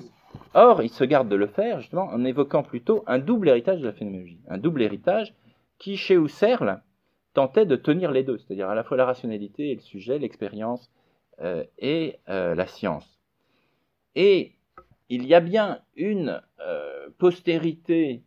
Or, 0.54 0.80
il 0.80 0.90
se 0.90 1.02
garde 1.02 1.28
de 1.28 1.34
le 1.34 1.48
faire, 1.48 1.80
justement, 1.80 2.04
en 2.04 2.24
évoquant 2.24 2.62
plutôt 2.62 3.02
un 3.08 3.18
double 3.18 3.48
héritage 3.48 3.80
de 3.80 3.86
la 3.86 3.92
phénoménologie. 3.92 4.38
Un 4.48 4.58
double 4.58 4.82
héritage 4.82 5.34
qui, 5.80 5.96
chez 5.96 6.14
Husserl, 6.14 6.80
tentait 7.34 7.66
de 7.66 7.74
tenir 7.74 8.12
les 8.12 8.22
deux, 8.22 8.38
c'est-à-dire 8.38 8.68
à 8.68 8.76
la 8.76 8.84
fois 8.84 8.96
la 8.96 9.06
rationalité 9.06 9.72
et 9.72 9.74
le 9.74 9.80
sujet, 9.80 10.20
l'expérience 10.20 10.88
euh, 11.40 11.64
et 11.78 12.20
euh, 12.28 12.54
la 12.54 12.68
science. 12.68 13.18
Et 14.14 14.52
il 15.08 15.26
y 15.26 15.34
a 15.34 15.40
bien 15.40 15.80
une 15.96 16.40
postérité 17.16 18.22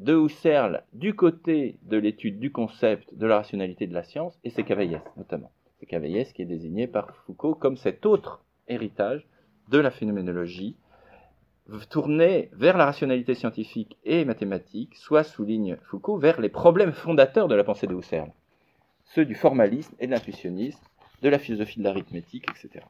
de 0.00 0.14
Husserl 0.16 0.84
du 0.94 1.14
côté 1.14 1.78
de 1.82 1.98
l'étude 1.98 2.40
du 2.40 2.50
concept 2.50 3.14
de 3.14 3.26
la 3.26 3.36
rationalité 3.36 3.86
de 3.86 3.94
la 3.94 4.02
science, 4.02 4.38
et 4.42 4.50
c'est 4.50 4.64
Cavaillès 4.64 5.02
notamment. 5.16 5.52
C'est 5.78 5.86
Cavaillès 5.86 6.32
qui 6.32 6.42
est 6.42 6.46
désigné 6.46 6.86
par 6.86 7.14
Foucault 7.26 7.54
comme 7.54 7.76
cet 7.76 8.04
autre 8.04 8.42
héritage 8.66 9.26
de 9.68 9.78
la 9.78 9.90
phénoménologie, 9.90 10.76
tourné 11.90 12.48
vers 12.52 12.76
la 12.76 12.86
rationalité 12.86 13.34
scientifique 13.34 13.96
et 14.04 14.24
mathématique, 14.24 14.96
soit 14.96 15.22
souligne 15.22 15.76
Foucault, 15.84 16.16
vers 16.16 16.40
les 16.40 16.48
problèmes 16.48 16.92
fondateurs 16.92 17.48
de 17.48 17.54
la 17.54 17.64
pensée 17.64 17.86
de 17.86 17.94
Husserl, 17.94 18.30
ceux 19.04 19.24
du 19.24 19.34
formalisme 19.34 19.94
et 20.00 20.06
de 20.06 20.12
l'intuitionnisme, 20.12 20.80
de 21.22 21.28
la 21.28 21.38
philosophie 21.38 21.78
de 21.78 21.84
l'arithmétique, 21.84 22.46
etc. 22.50 22.84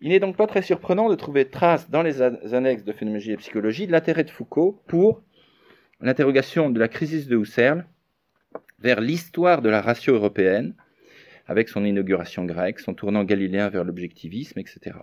Il 0.00 0.10
n'est 0.10 0.20
donc 0.20 0.36
pas 0.36 0.46
très 0.46 0.62
surprenant 0.62 1.08
de 1.08 1.14
trouver 1.14 1.48
trace 1.48 1.88
dans 1.88 2.02
les 2.02 2.20
annexes 2.20 2.84
de 2.84 2.92
phénoménologie 2.92 3.32
et 3.32 3.36
psychologie 3.38 3.86
de 3.86 3.92
l'intérêt 3.92 4.24
de 4.24 4.30
Foucault 4.30 4.82
pour 4.86 5.22
l'interrogation 6.00 6.68
de 6.68 6.78
la 6.78 6.88
crise 6.88 7.26
de 7.26 7.36
Husserl 7.36 7.86
vers 8.80 9.00
l'histoire 9.00 9.62
de 9.62 9.70
la 9.70 9.80
ratio 9.80 10.14
européenne, 10.14 10.74
avec 11.46 11.68
son 11.68 11.84
inauguration 11.84 12.44
grecque, 12.44 12.80
son 12.80 12.94
tournant 12.94 13.24
galiléen 13.24 13.68
vers 13.68 13.84
l'objectivisme, 13.84 14.58
etc. 14.58 14.96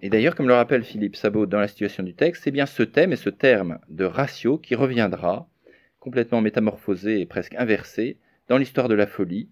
Et 0.00 0.10
d'ailleurs, 0.10 0.34
comme 0.34 0.48
le 0.48 0.54
rappelle 0.54 0.82
Philippe 0.82 1.16
Sabot 1.16 1.46
dans 1.46 1.60
la 1.60 1.68
situation 1.68 2.02
du 2.02 2.14
texte, 2.14 2.42
c'est 2.44 2.50
bien 2.50 2.66
ce 2.66 2.82
thème 2.82 3.12
et 3.12 3.16
ce 3.16 3.30
terme 3.30 3.78
de 3.88 4.04
ratio 4.04 4.58
qui 4.58 4.74
reviendra, 4.74 5.48
complètement 6.00 6.40
métamorphosé 6.40 7.20
et 7.20 7.26
presque 7.26 7.54
inversé, 7.54 8.18
dans 8.48 8.58
l'histoire 8.58 8.88
de 8.88 8.94
la 8.94 9.06
folie, 9.06 9.48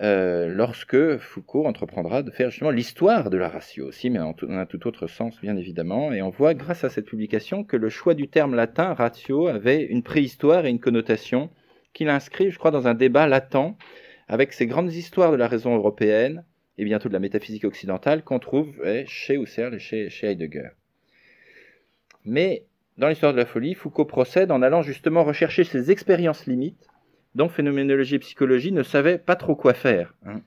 euh, 0.00 0.48
lorsque 0.48 1.18
Foucault 1.18 1.66
entreprendra 1.66 2.22
de 2.22 2.30
faire 2.30 2.50
justement 2.50 2.70
l'histoire 2.70 3.30
de 3.30 3.36
la 3.36 3.48
ratio 3.48 3.86
aussi, 3.86 4.10
mais 4.10 4.18
en 4.18 4.34
un 4.48 4.66
tout 4.66 4.86
autre 4.88 5.06
sens 5.06 5.40
bien 5.40 5.56
évidemment. 5.56 6.12
Et 6.12 6.22
on 6.22 6.30
voit 6.30 6.54
grâce 6.54 6.82
à 6.82 6.88
cette 6.88 7.04
publication 7.04 7.62
que 7.62 7.76
le 7.76 7.88
choix 7.88 8.14
du 8.14 8.28
terme 8.28 8.54
latin 8.54 8.94
ratio 8.94 9.46
avait 9.46 9.84
une 9.84 10.02
préhistoire 10.02 10.66
et 10.66 10.70
une 10.70 10.80
connotation 10.80 11.50
qu'il 11.92 12.08
inscrit, 12.08 12.50
je 12.50 12.58
crois, 12.58 12.70
dans 12.70 12.88
un 12.88 12.94
débat 12.94 13.26
latent 13.26 13.76
avec 14.32 14.54
ces 14.54 14.66
grandes 14.66 14.94
histoires 14.94 15.30
de 15.30 15.36
la 15.36 15.46
raison 15.46 15.76
européenne 15.76 16.42
et 16.78 16.86
bientôt 16.86 17.10
de 17.10 17.12
la 17.12 17.18
métaphysique 17.18 17.64
occidentale 17.64 18.24
qu'on 18.24 18.38
trouve 18.38 18.80
eh, 18.82 19.04
chez 19.06 19.36
Husserl 19.36 19.74
et 19.74 19.78
chez, 19.78 20.08
Heidegger. 20.22 20.70
Mais 22.24 22.64
dans 22.96 23.08
l'histoire 23.08 23.34
de 23.34 23.36
la 23.36 23.44
folie, 23.44 23.74
Foucault 23.74 24.06
procède 24.06 24.50
en 24.50 24.62
allant 24.62 24.80
justement 24.80 25.22
rechercher 25.22 25.64
ses 25.64 25.90
expériences 25.90 26.46
limites 26.46 26.88
dont 27.34 27.50
phénoménologie 27.50 28.14
et 28.14 28.20
psychologie 28.20 28.72
ne 28.72 28.82
savaient 28.82 29.18
pas 29.18 29.36
trop 29.36 29.54
quoi 29.54 29.74
faire. 29.74 30.14
Hein. 30.24 30.40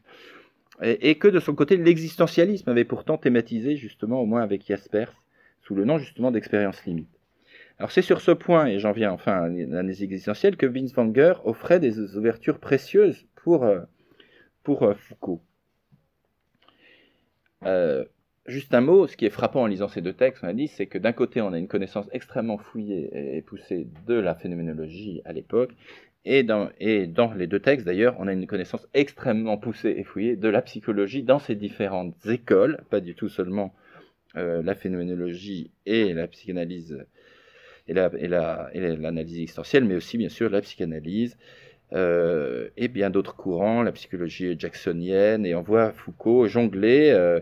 Et, 0.81 1.19
que 1.19 1.27
de 1.27 1.39
son 1.39 1.53
côté, 1.53 1.77
l'existentialisme 1.77 2.71
avait 2.71 2.85
pourtant 2.85 3.19
thématisé, 3.19 3.75
justement, 3.75 4.19
au 4.19 4.25
moins 4.25 4.41
avec 4.41 4.65
Jaspers, 4.65 5.13
sous 5.61 5.75
le 5.75 5.85
nom 5.85 5.99
justement 5.99 6.31
d'expérience 6.31 6.83
limite. 6.85 7.19
Alors 7.77 7.91
c'est 7.91 8.01
sur 8.01 8.19
ce 8.19 8.31
point, 8.31 8.65
et 8.65 8.79
j'en 8.79 8.93
viens 8.93 9.11
enfin 9.11 9.43
à 9.43 9.47
l'analyse 9.47 10.01
existentielle, 10.01 10.57
que 10.57 10.65
Binswanger 10.65 11.35
offrait 11.43 11.79
des 11.79 11.99
ouvertures 12.17 12.59
précieuses 12.59 13.27
pour, 13.45 13.63
euh, 13.63 13.81
pour 14.63 14.81
euh, 14.81 14.95
Foucault. 14.95 15.39
Euh, 17.63 18.03
juste 18.47 18.73
un 18.73 18.81
mot, 18.81 19.05
ce 19.05 19.15
qui 19.15 19.27
est 19.27 19.29
frappant 19.29 19.61
en 19.61 19.67
lisant 19.67 19.87
ces 19.87 20.01
deux 20.01 20.13
textes, 20.13 20.43
on 20.43 20.47
a 20.47 20.53
dit, 20.53 20.67
c'est 20.67 20.87
que 20.87 20.97
d'un 20.97 21.13
côté, 21.13 21.41
on 21.41 21.53
a 21.53 21.59
une 21.59 21.67
connaissance 21.67 22.09
extrêmement 22.11 22.57
fouillée 22.57 23.37
et 23.37 23.43
poussée 23.43 23.87
de 24.07 24.15
la 24.15 24.33
phénoménologie 24.33 25.21
à 25.25 25.31
l'époque, 25.31 25.73
et 26.25 26.41
dans, 26.41 26.71
et 26.79 27.05
dans 27.05 27.35
les 27.35 27.45
deux 27.45 27.59
textes, 27.59 27.85
d'ailleurs, 27.85 28.15
on 28.17 28.27
a 28.27 28.33
une 28.33 28.47
connaissance 28.47 28.87
extrêmement 28.95 29.59
poussée 29.59 29.93
et 29.95 30.03
fouillée 30.03 30.35
de 30.35 30.49
la 30.49 30.63
psychologie 30.63 31.21
dans 31.21 31.37
ses 31.37 31.53
différentes 31.53 32.25
écoles, 32.25 32.83
pas 32.89 32.99
du 32.99 33.13
tout 33.13 33.29
seulement 33.29 33.75
la 34.33 34.75
phénoménologie 34.75 35.71
et 35.85 36.13
la 36.13 36.27
psychanalyse 36.27 37.05
et 37.87 37.93
l'analyse 37.93 38.29
la, 38.29 38.69
et 38.73 39.81
mais 39.81 39.95
aussi 39.95 40.17
bien 40.17 40.27
sûr 40.27 40.49
la 40.49 40.59
psychanalyse 40.59 41.37
euh, 41.95 42.69
et 42.77 42.87
bien 42.87 43.09
d'autres 43.09 43.35
courants, 43.35 43.81
la 43.81 43.91
psychologie 43.91 44.55
jacksonienne, 44.59 45.45
et 45.45 45.55
on 45.55 45.61
voit 45.61 45.91
Foucault 45.91 46.47
jongler 46.47 47.11
euh, 47.11 47.39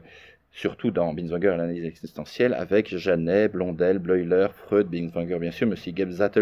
surtout 0.51 0.91
dans 0.91 1.13
Binswanger 1.13 1.53
et 1.53 1.57
l'analyse 1.57 1.85
existentielle, 1.85 2.53
avec 2.53 2.95
Janet, 2.95 3.51
Blondel, 3.51 3.97
Bleuler, 3.97 4.47
Freud, 4.53 4.87
Binswanger 4.87 5.39
bien 5.39 5.51
sûr, 5.51 5.67
mais 5.67 5.73
aussi 5.73 5.93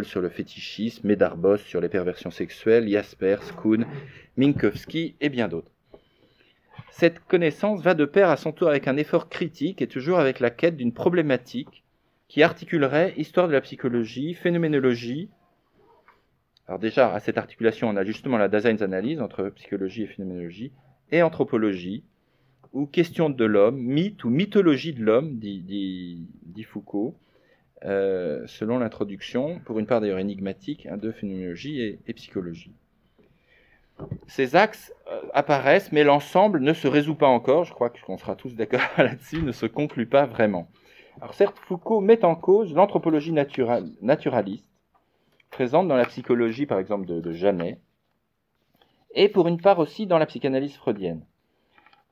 sur 0.04 0.22
le 0.22 0.30
fétichisme, 0.30 1.08
Medarbos 1.08 1.58
sur 1.58 1.80
les 1.80 1.90
perversions 1.90 2.32
sexuelles, 2.32 2.90
Jaspers, 2.90 3.56
Kuhn, 3.56 3.86
Minkowski 4.38 5.16
et 5.22 5.30
bien 5.30 5.48
d'autres. 5.48 5.72
Cette 6.92 7.20
connaissance 7.20 7.82
va 7.82 7.94
de 7.94 8.06
pair 8.06 8.30
à 8.30 8.38
son 8.38 8.52
tour 8.52 8.68
avec 8.68 8.88
un 8.88 8.98
effort 8.98 9.30
critique 9.30 9.82
et 9.82 9.88
toujours 9.88 10.20
avec 10.20 10.40
la 10.40 10.50
quête 10.50 10.76
d'une 10.76 10.94
problématique 10.94 11.84
qui 12.28 12.44
articulerait 12.44 13.14
histoire 13.18 13.48
de 13.48 13.54
la 13.54 13.62
psychologie, 13.62 14.34
phénoménologie. 14.34 15.30
Alors 16.72 16.80
déjà, 16.80 17.14
à 17.14 17.20
cette 17.20 17.38
articulation, 17.38 17.90
on 17.90 17.98
a 17.98 18.06
justement 18.06 18.38
la 18.38 18.48
Daseinsanalyse 18.48 19.20
entre 19.20 19.50
psychologie 19.50 20.04
et 20.04 20.08
phénoménologie, 20.08 20.72
et 21.12 21.22
anthropologie, 21.22 22.06
ou 22.72 22.86
question 22.86 23.30
de 23.30 23.44
l'homme, 23.44 23.78
mythe 23.78 24.24
ou 24.24 24.30
mythologie 24.30 24.94
de 24.94 25.04
l'homme, 25.04 25.38
dit, 25.38 26.26
Foucault, 26.66 27.14
euh, 27.84 28.48
selon 28.48 28.80
l'introduction, 28.80 29.60
pour 29.66 29.80
une 29.80 29.86
part 29.86 30.00
d'ailleurs 30.00 30.20
énigmatique, 30.20 30.86
hein, 30.86 30.96
de 30.96 31.12
phénoménologie 31.12 32.00
et, 32.08 32.14
psychologie. 32.14 32.72
Ces 34.28 34.56
axes 34.56 34.94
euh, 35.12 35.20
apparaissent, 35.34 35.92
mais 35.92 36.06
l'ensemble 36.06 36.62
ne 36.62 36.72
se 36.72 36.88
résout 36.88 37.16
pas 37.16 37.28
encore, 37.28 37.66
je 37.66 37.74
crois 37.74 37.90
qu'on 37.90 38.18
sera 38.18 38.38
tous 38.38 38.56
d'accord 38.56 38.80
là-dessus, 38.98 39.42
ne 39.42 39.52
se 39.52 39.66
conclut 39.66 40.08
pas 40.08 40.26
vraiment. 40.26 40.70
Alors 41.20 41.34
certes, 41.34 41.60
Foucault 41.68 42.00
met 42.00 42.24
en 42.24 42.36
cause 42.36 42.74
l'anthropologie 42.74 43.34
naturaliste, 43.34 44.71
présente 45.52 45.88
dans 45.88 45.96
la 45.96 46.06
psychologie 46.06 46.66
par 46.66 46.80
exemple 46.80 47.06
de, 47.06 47.22
de 47.22 47.32
Janet, 47.32 47.80
et 49.14 49.30
pour 49.30 49.48
une 49.48 49.60
part 49.60 49.80
aussi 49.80 50.08
dans 50.08 50.18
la 50.18 50.26
psychanalyse 50.26 50.76
freudienne. 50.76 51.22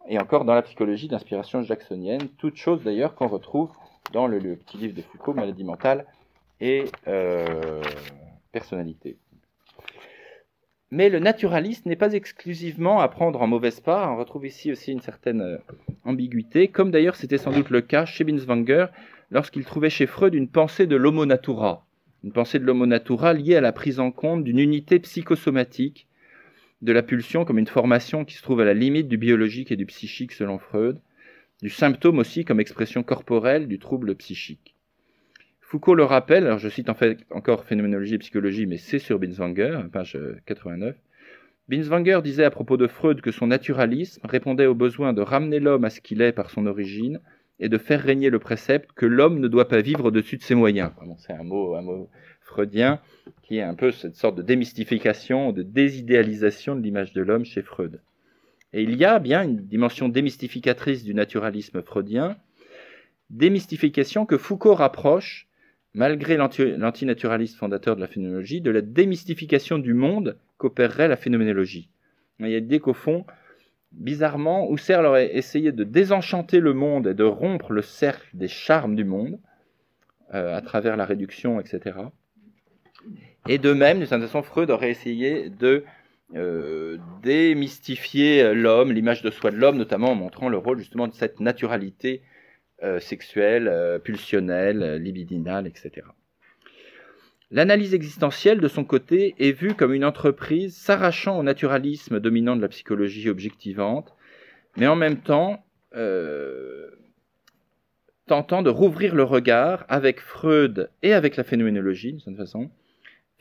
Et 0.08 0.20
encore 0.20 0.46
dans 0.46 0.56
la 0.56 0.62
psychologie 0.62 1.08
d'inspiration 1.08 1.62
jacksonienne, 1.62 2.30
toute 2.38 2.56
chose 2.56 2.84
d'ailleurs 2.84 3.16
qu'on 3.16 3.28
retrouve 3.28 3.72
dans 4.12 4.28
le, 4.28 4.40
petit 4.56 4.78
livre 4.78 4.96
de 4.96 5.02
Foucault, 5.02 5.34
Maladie 5.34 5.64
mentale 5.64 6.06
et 6.60 6.86
euh, 7.08 7.82
personnalité. 8.52 9.18
Mais 10.92 11.10
le 11.10 11.20
naturaliste 11.20 11.86
n'est 11.86 11.96
pas 11.96 12.14
exclusivement 12.14 13.00
à 13.00 13.08
prendre 13.08 13.42
en 13.42 13.48
mauvaise 13.48 13.80
part, 13.80 14.12
on 14.12 14.18
retrouve 14.18 14.48
ici 14.48 14.72
aussi 14.72 14.92
une 14.92 15.02
certaine 15.02 15.42
euh, 15.42 15.58
ambiguïté, 16.04 16.70
comme 16.70 16.90
d'ailleurs 16.90 17.16
c'était 17.16 17.38
sans 17.38 17.52
doute 17.52 17.70
le 17.70 17.82
cas 17.82 18.06
chez 18.06 18.24
Binswanger 18.24 18.88
lorsqu'il 19.30 19.66
trouvait 19.66 19.92
chez 19.92 20.08
Freud 20.08 20.34
une 20.34 20.50
pensée 20.50 20.88
de 20.88 20.96
l'homo 20.96 21.28
natura, 21.28 21.86
une 22.24 22.32
pensée 22.32 22.60
de 22.60 22.66
l'homo 22.66 22.86
natura 22.86 23.34
liée 23.34 23.56
à 23.56 23.62
la 23.62 23.72
prise 23.72 24.00
en 24.00 24.12
compte 24.12 24.44
d'une 24.44 24.60
unité 24.60 25.00
psychosomatique 25.00 26.08
de 26.82 26.92
la 26.92 27.04
pulsion 27.04 27.46
comme 27.46 27.60
une 27.60 27.68
formation 27.68 28.26
qui 28.26 28.36
se 28.36 28.42
trouve 28.42 28.62
à 28.62 28.66
la 28.66 28.74
limite 28.74 29.08
du 29.08 29.18
biologique 29.18 29.72
et 29.72 29.76
du 29.76 29.86
psychique 29.86 30.32
selon 30.32 30.60
Freud, 30.60 31.00
du 31.62 31.70
symptôme 31.70 32.20
aussi 32.20 32.46
comme 32.46 32.60
expression 32.60 33.04
corporelle 33.04 33.68
du 33.68 33.80
trouble 33.80 34.16
psychique. 34.16 34.76
Foucault 35.62 35.96
le 35.96 36.04
rappelle, 36.04 36.46
alors 36.46 36.60
je 36.60 36.70
cite 36.70 36.90
en 36.90 36.96
fait 36.96 37.20
encore 37.30 37.64
Phénoménologie 37.66 38.16
et 38.16 38.20
psychologie, 38.20 38.66
mais 38.66 38.78
c'est 38.78 39.00
sur 39.00 39.20
Binswanger, 39.20 39.82
page 39.92 40.18
89. 40.46 40.96
Binswanger 41.68 42.22
disait 42.24 42.46
à 42.46 42.50
propos 42.50 42.78
de 42.78 42.88
Freud 42.88 43.22
que 43.22 43.32
son 43.32 43.48
naturalisme 43.48 44.26
répondait 44.26 44.66
au 44.66 44.74
besoin 44.74 45.14
de 45.14 45.22
ramener 45.22 45.60
l'homme 45.60 45.86
à 45.86 45.92
ce 45.92 46.02
qu'il 46.02 46.22
est 46.22 46.32
par 46.32 46.50
son 46.50 46.66
origine 46.66 47.20
et 47.60 47.70
de 47.70 47.78
faire 47.78 48.02
régner 48.02 48.30
le 48.30 48.40
précepte 48.40 48.92
que 48.94 49.06
l'homme 49.06 49.40
ne 49.40 49.48
doit 49.48 49.68
pas 49.68 49.82
vivre 49.82 50.06
au-dessus 50.06 50.38
de 50.38 50.44
ses 50.44 50.56
moyens. 50.56 50.92
c'est 51.18 51.34
un 51.34 51.44
mot, 51.44 51.76
un 51.76 51.82
mot 51.82 52.10
freudien 52.42 53.00
qui 53.44 53.58
est 53.58 53.62
un 53.62 53.76
peu 53.76 53.92
cette 53.92 54.16
sorte 54.16 54.36
de 54.36 54.42
démystification, 54.42 55.52
de 55.52 55.64
désidéalisation 55.64 56.76
de 56.76 56.82
l'image 56.82 57.14
de 57.14 57.22
l'homme 57.22 57.46
chez 57.46 57.62
Freud. 57.62 58.02
Et 58.74 58.84
il 58.84 58.96
y 58.96 59.06
a 59.06 59.20
bien 59.20 59.44
une 59.44 59.58
dimension 59.58 60.10
démystificatrice 60.10 61.04
du 61.04 61.14
naturalisme 61.14 61.82
freudien, 61.82 62.38
démystification 63.30 64.26
que 64.26 64.38
Foucault 64.38 64.76
rapproche, 64.76 65.48
malgré 65.94 66.38
l'antinaturalisme 66.38 67.58
fondateur 67.58 67.96
de 67.96 68.02
la 68.02 68.08
phénoménologie, 68.08 68.62
de 68.62 68.72
la 68.72 68.82
démystification 68.82 69.80
du 69.80 69.94
monde 69.94 70.38
qu'opérerait 70.58 71.08
la 71.08 71.16
phénoménologie. 71.16 71.90
Il 72.40 72.50
y 72.50 72.56
a 72.56 72.60
l'idée 72.60 72.80
qu'au 72.80 72.94
fond, 72.94 73.26
bizarrement, 73.92 74.72
Husserl 74.72 75.06
aurait 75.06 75.36
essayé 75.36 75.72
de 75.72 75.84
désenchanter 75.84 76.60
le 76.60 76.74
monde 76.74 77.08
et 77.08 77.14
de 77.14 77.24
rompre 77.24 77.72
le 77.72 77.82
cercle 77.82 78.30
des 78.34 78.48
charmes 78.48 78.96
du 78.96 79.04
monde, 79.04 79.40
euh, 80.34 80.56
à 80.56 80.62
travers 80.62 80.96
la 80.96 81.06
réduction, 81.06 81.60
etc. 81.60 81.98
Et 83.48 83.58
de 83.58 83.74
même, 83.74 83.98
d'une 83.98 84.06
certaine 84.06 84.28
façon, 84.28 84.44
Freud 84.44 84.70
aurait 84.70 84.92
essayé 84.92 85.50
de 85.50 85.84
euh, 86.36 86.98
démystifier 87.24 88.54
l'homme, 88.54 88.92
l'image 88.92 89.24
de 89.24 89.32
soi 89.32 89.50
de 89.50 89.58
l'homme, 89.58 89.78
notamment 89.78 90.12
en 90.12 90.16
montrant 90.16 90.50
le 90.50 90.58
rôle 90.58 90.78
justement 90.78 91.08
de 91.08 91.14
cette 91.14 91.40
naturalité 91.40 92.22
euh, 92.84 93.00
sexuelle, 93.00 94.00
pulsionnelle, 94.04 95.02
libidinale, 95.02 95.66
etc. 95.66 96.06
L'analyse 97.52 97.94
existentielle, 97.94 98.60
de 98.60 98.68
son 98.68 98.84
côté, 98.84 99.36
est 99.40 99.52
vue 99.52 99.74
comme 99.74 99.94
une 99.94 100.06
entreprise 100.06 100.78
s'arrachant 100.78 101.40
au 101.40 101.44
naturalisme 101.44 102.20
dominant 102.20 102.56
de 102.56 102.62
la 102.62 102.68
psychologie 102.68 103.30
objectivante, 103.30 104.16
mais 104.78 104.88
en 104.88 104.96
même 104.96 105.18
temps 105.22 105.66
tentant 108.30 108.62
de 108.62 108.70
rouvrir 108.70 109.16
le 109.16 109.24
regard 109.24 109.86
avec 109.90 110.20
Freud 110.22 110.92
et 111.02 111.14
avec 111.14 111.36
la 111.36 111.44
phénoménologie, 111.44 112.14
de 112.14 112.20
cette 112.20 112.38
façon, 112.38 112.70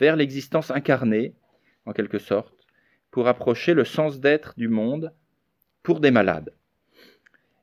vers 0.01 0.17
l'existence 0.17 0.71
incarnée, 0.71 1.35
en 1.85 1.93
quelque 1.93 2.19
sorte, 2.19 2.55
pour 3.11 3.29
approcher 3.29 3.75
le 3.75 3.85
sens 3.85 4.19
d'être 4.19 4.55
du 4.57 4.69
monde 4.69 5.13
pour 5.83 6.01
des 6.01 6.11
malades. 6.11 6.55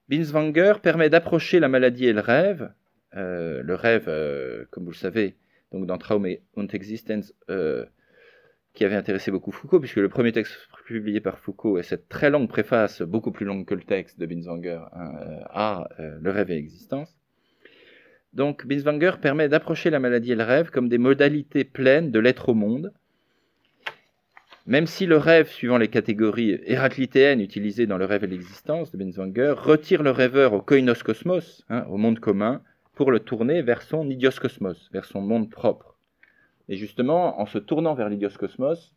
Binswanger 0.08 0.76
permet 0.84 1.10
d'approcher 1.10 1.60
la 1.60 1.68
maladie 1.68 2.06
et 2.06 2.14
le 2.14 2.20
rêve, 2.20 2.72
euh, 3.16 3.64
le 3.64 3.74
rêve, 3.74 4.06
euh, 4.08 4.66
comme 4.70 4.84
vous 4.84 4.92
le 4.92 4.96
savez, 4.96 5.36
donc 5.76 5.88
dans 5.88 5.98
Traum 5.98 6.26
und 6.56 6.68
Existenz, 6.74 7.34
euh, 7.50 7.86
qui 8.74 8.86
avait 8.86 8.96
intéressé 8.96 9.30
beaucoup 9.30 9.52
Foucault, 9.52 9.80
puisque 9.82 9.98
le 9.98 10.08
premier 10.08 10.32
texte 10.32 10.56
publié 10.86 11.20
par 11.20 11.38
Foucault 11.40 11.78
est 11.78 11.84
cette 11.84 12.08
très 12.08 12.30
longue 12.30 12.48
préface, 12.48 13.02
beaucoup 13.02 13.32
plus 13.32 13.46
longue 13.46 13.66
que 13.66 13.76
le 13.76 13.82
texte 13.82 14.18
de 14.20 14.26
Binswanger, 14.26 14.80
hein, 14.94 15.12
à 15.50 15.88
Le 15.98 16.32
rêve 16.32 16.52
et 16.52 16.56
l'existence. 16.56 17.18
Donc 18.34 18.66
Binswanger 18.66 19.14
permet 19.22 19.50
d'approcher 19.50 19.90
la 19.90 20.00
maladie 20.00 20.32
et 20.32 20.36
le 20.36 20.44
rêve 20.44 20.70
comme 20.70 20.90
des 20.90 20.98
modalités 20.98 21.64
pleines 21.64 22.12
de 22.12 22.20
l'être 22.20 22.50
au 22.50 22.54
monde, 22.54 22.94
même 24.66 24.88
si 24.88 25.06
le 25.06 25.18
rêve, 25.18 25.50
suivant 25.50 25.78
les 25.78 25.90
catégories 25.90 26.60
héraclitéennes 26.66 27.42
utilisées 27.42 27.86
dans 27.86 27.98
le 27.98 28.06
rêve 28.06 28.24
et 28.24 28.28
l'existence 28.28 28.92
de 28.92 28.98
Binswanger, 28.98 29.56
retire 29.58 30.04
le 30.04 30.12
rêveur 30.12 30.54
au 30.54 30.62
koinos 30.62 31.04
cosmos, 31.04 31.66
hein, 31.70 31.86
au 31.90 31.98
monde 31.98 32.20
commun, 32.20 32.62
pour 32.96 33.12
le 33.12 33.20
tourner 33.20 33.62
vers 33.62 33.82
son 33.82 34.10
idios 34.10 34.32
cosmos, 34.40 34.90
vers 34.92 35.06
son 35.06 35.22
monde 35.22 35.50
propre. 35.50 35.98
Et 36.70 36.78
justement, 36.78 37.40
en 37.40 37.46
se 37.46 37.58
tournant 37.58 37.94
vers 37.94 38.10
l'idios 38.10 38.38
cosmos, 38.40 38.94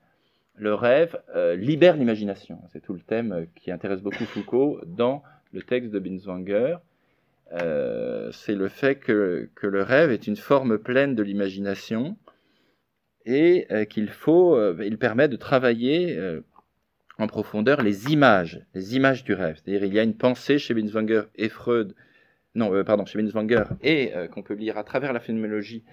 le 0.55 0.75
rêve 0.75 1.21
euh, 1.37 1.57
libère 1.57 1.97
l'imagination. 1.97 2.61
C'est 2.73 2.81
tout 2.81 2.95
le 2.95 3.01
thème 3.01 3.47
qui 3.57 3.71
intéresse 3.71 4.01
beaucoup 4.01 4.25
Foucault 4.25 4.81
dans 4.87 5.23
le 5.53 5.63
texte 5.63 5.91
de 5.91 5.99
Binswanger. 5.99 6.77
Euh, 7.53 8.31
c'est 8.33 8.55
le 8.55 8.69
fait 8.69 8.97
que, 8.97 9.49
que, 9.55 9.67
le 9.67 9.83
rêve 9.83 10.11
est 10.11 10.27
une 10.27 10.37
forme 10.37 10.79
pleine 10.79 11.15
de 11.15 11.23
l'imagination 11.23 12.17
et 13.25 13.67
euh, 13.71 13.85
qu'il 13.85 14.09
faut, 14.09 14.57
euh, 14.57 14.77
il 14.85 14.99
permet 14.99 15.29
de 15.29 15.37
travailler 15.37 16.17
euh, 16.17 16.41
en 17.19 17.27
profondeur 17.27 17.83
les 17.83 18.13
images, 18.13 18.65
les 18.75 18.97
images 18.97 19.25
du 19.25 19.35
rêve. 19.35 19.57
C'est-à-dire 19.57 19.85
il 19.85 19.95
y 19.95 19.99
a 19.99 20.03
une 20.03 20.17
pensée 20.17 20.59
chez 20.59 20.75
Binswanger 20.75 21.23
et 21.37 21.49
Freud, 21.49 21.95
non, 22.55 22.85
pardon, 22.85 23.05
chez 23.05 23.19
Binswanger 23.19 23.65
et 23.83 24.13
qu'on 24.33 24.43
peut 24.43 24.55
lire 24.55 24.79
à 24.79 24.85
travers 24.85 25.13
la 25.13 25.21
phénoménologie 25.21 25.85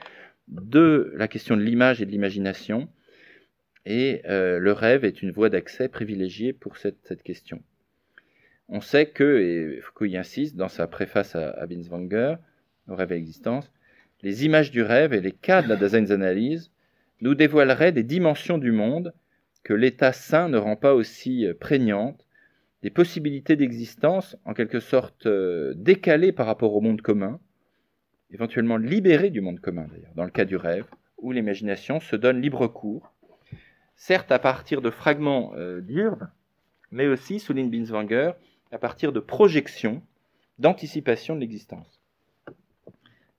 de 0.48 1.12
la 1.16 1.28
question 1.28 1.58
de 1.58 1.62
l'image 1.62 2.02
et 2.02 2.06
de 2.06 2.12
l'imagination. 2.12 2.88
Et 3.86 4.22
le 4.26 4.72
rêve 4.72 5.06
est 5.06 5.22
une 5.22 5.32
voie 5.32 5.50
d'accès 5.50 5.90
privilégiée 5.90 6.54
pour 6.54 6.78
cette, 6.78 7.22
question. 7.24 7.62
On 8.68 8.82
sait 8.82 9.08
que, 9.08 9.78
et 9.78 9.82
Foucault 9.82 10.06
insiste 10.16 10.56
dans 10.56 10.70
sa 10.70 10.88
préface 10.88 11.36
à, 11.36 11.52
à 11.52 11.68
Binswanger, 11.68 12.38
au 12.88 12.96
rêve 12.96 13.12
et 13.12 13.16
l'existence, 13.16 13.72
les 14.22 14.46
images 14.46 14.72
du 14.72 14.82
rêve 14.82 15.14
et 15.14 15.22
les 15.22 15.32
cas 15.32 15.62
de 15.62 15.70
la 15.70 15.76
Daseinsanalyse 15.76 16.72
nous 17.22 17.36
dévoilerait 17.36 17.92
des 17.92 18.04
dimensions 18.04 18.58
du 18.58 18.72
monde 18.72 19.14
que 19.64 19.74
l'état 19.74 20.14
sain 20.14 20.50
ne 20.50 20.58
rend 20.58 20.76
pas 20.76 20.94
aussi 20.94 21.46
euh, 21.46 21.54
prégnantes, 21.54 22.25
des 22.86 22.92
possibilités 22.92 23.56
d'existence 23.56 24.38
en 24.46 24.54
quelque 24.54 24.80
sorte 24.80 25.26
euh, 25.26 25.74
décalées 25.76 26.32
par 26.32 26.46
rapport 26.46 26.76
au 26.76 26.82
monde 26.82 27.02
commun, 27.02 27.40
éventuellement 28.30 28.78
libérées 28.78 29.32
du 29.32 29.42
monde 29.42 29.60
commun 29.60 29.88
d'ailleurs, 29.92 30.14
dans 30.14 30.24
le 30.24 30.30
cas 30.30 30.46
du 30.46 30.56
rêve, 30.56 30.86
où 31.18 31.32
l'imagination 31.32 32.00
se 32.00 32.16
donne 32.16 32.40
libre 32.40 32.68
cours, 32.68 33.12
certes 33.96 34.32
à 34.32 34.38
partir 34.38 34.84
de 34.84 34.92
fragments 34.92 35.54
euh, 35.56 35.82
mais 36.92 37.08
aussi, 37.08 37.40
souligne 37.40 37.72
Binswanger, 37.72 38.34
à 38.72 38.78
partir 38.78 39.12
de 39.12 39.20
projections, 39.20 40.04
d'anticipation 40.60 41.34
de 41.34 41.40
l'existence. 41.40 42.04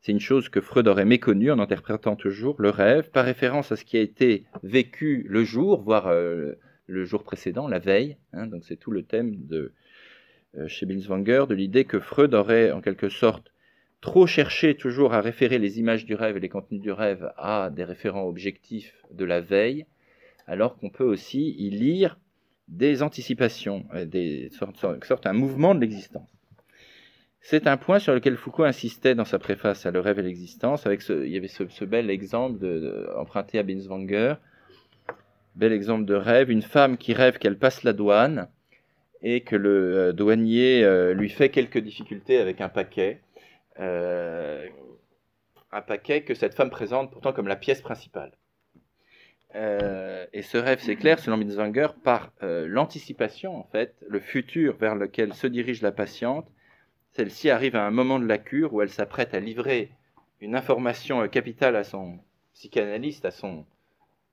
C'est 0.00 0.10
une 0.10 0.18
chose 0.18 0.48
que 0.48 0.60
Freud 0.60 0.88
aurait 0.88 1.04
méconnue 1.04 1.52
en 1.52 1.60
interprétant 1.60 2.16
toujours 2.16 2.56
le 2.58 2.70
rêve 2.70 3.12
par 3.12 3.24
référence 3.24 3.70
à 3.70 3.76
ce 3.76 3.84
qui 3.84 3.96
a 3.96 4.00
été 4.00 4.44
vécu 4.64 5.24
le 5.28 5.44
jour, 5.44 5.82
voire 5.82 6.08
euh, 6.08 6.58
le 6.86 7.04
jour 7.04 7.22
précédent, 7.22 7.68
la 7.68 7.78
veille. 7.78 8.16
Hein. 8.32 8.48
c'est 8.62 8.76
tout 8.76 8.90
le 8.90 9.02
thème 9.02 9.46
de 9.46 9.72
euh, 10.56 10.68
chez 10.68 10.86
Binswanger 10.86 11.44
de 11.48 11.54
l'idée 11.54 11.84
que 11.84 12.00
Freud 12.00 12.32
aurait 12.34 12.70
en 12.72 12.80
quelque 12.80 13.08
sorte 13.08 13.52
trop 14.00 14.26
cherché 14.26 14.74
toujours 14.74 15.14
à 15.14 15.20
référer 15.20 15.58
les 15.58 15.78
images 15.78 16.06
du 16.06 16.14
rêve 16.14 16.36
et 16.36 16.40
les 16.40 16.48
contenus 16.48 16.80
du 16.80 16.92
rêve 16.92 17.30
à 17.36 17.70
des 17.70 17.84
référents 17.84 18.26
objectifs 18.26 18.94
de 19.10 19.24
la 19.24 19.40
veille, 19.40 19.86
alors 20.46 20.76
qu'on 20.76 20.90
peut 20.90 21.04
aussi 21.04 21.54
y 21.58 21.70
lire 21.70 22.18
des 22.68 23.02
anticipations, 23.02 23.86
euh, 23.94 24.04
des 24.04 24.48
sortes, 24.50 24.84
sorte 25.04 25.26
un 25.26 25.32
mouvement 25.32 25.74
de 25.74 25.80
l'existence. 25.80 26.30
C'est 27.40 27.66
un 27.66 27.76
point 27.76 27.98
sur 27.98 28.12
lequel 28.12 28.36
Foucault 28.36 28.64
insistait 28.64 29.14
dans 29.14 29.24
sa 29.24 29.38
préface 29.38 29.86
à 29.86 29.92
Le 29.92 30.00
rêve 30.00 30.18
et 30.18 30.22
l'existence, 30.22 30.84
avec 30.84 31.00
ce, 31.00 31.24
il 31.24 31.30
y 31.30 31.36
avait 31.36 31.46
ce, 31.46 31.84
bel 31.84 32.10
exemple 32.10 32.66
emprunté 33.16 33.60
à 33.60 33.62
Binswanger, 33.62 34.34
bel 35.56 35.72
exemple 35.72 36.04
de 36.04 36.14
rêve, 36.14 36.50
une 36.50 36.62
femme 36.62 36.98
qui 36.98 37.14
rêve 37.14 37.38
qu'elle 37.38 37.58
passe 37.58 37.82
la 37.82 37.92
douane 37.94 38.48
et 39.22 39.40
que 39.40 39.56
le 39.56 39.96
euh, 39.96 40.12
douanier 40.12 40.84
euh, 40.84 41.14
lui 41.14 41.30
fait 41.30 41.48
quelques 41.48 41.78
difficultés 41.78 42.38
avec 42.38 42.60
un 42.60 42.68
paquet, 42.68 43.20
euh, 43.80 44.68
un 45.72 45.80
paquet 45.80 46.22
que 46.22 46.34
cette 46.34 46.54
femme 46.54 46.70
présente 46.70 47.10
pourtant 47.10 47.32
comme 47.32 47.48
la 47.48 47.56
pièce 47.56 47.80
principale. 47.80 48.32
et 49.54 50.42
ce 50.42 50.58
rêve 50.58 50.80
s'éclaire, 50.80 51.18
selon 51.18 51.38
Binswanger, 51.38 51.88
par 52.04 52.30
l'anticipation, 52.42 53.56
en 53.56 53.64
fait, 53.64 53.94
le 54.06 54.20
futur 54.20 54.76
vers 54.76 54.94
lequel 54.94 55.32
se 55.32 55.46
dirige 55.46 55.80
la 55.80 55.92
patiente, 55.92 56.46
celle-ci 57.12 57.48
arrive 57.48 57.74
à 57.74 57.86
un 57.86 57.90
moment 57.90 58.18
de 58.18 58.26
la 58.26 58.36
cure 58.36 58.74
où 58.74 58.82
elle 58.82 58.90
s'apprête 58.90 59.32
à 59.32 59.40
livrer 59.40 59.90
une 60.42 60.54
information 60.54 61.26
capitale 61.28 61.74
à 61.74 61.84
son 61.84 62.18
psychanalyste, 62.52 63.24
à 63.24 63.30
son 63.30 63.64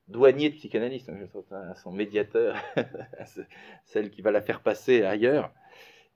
douanier 0.08 0.50
de 0.50 0.56
psychanalyste, 0.56 1.10
hein, 1.10 1.70
à 1.70 1.76
son 1.76 1.92
médiateur, 1.92 2.56
celle 3.86 4.10
qui 4.10 4.22
va 4.22 4.32
la 4.32 4.41
faire 4.41 4.62
passer 4.62 5.04
ailleurs. 5.04 5.51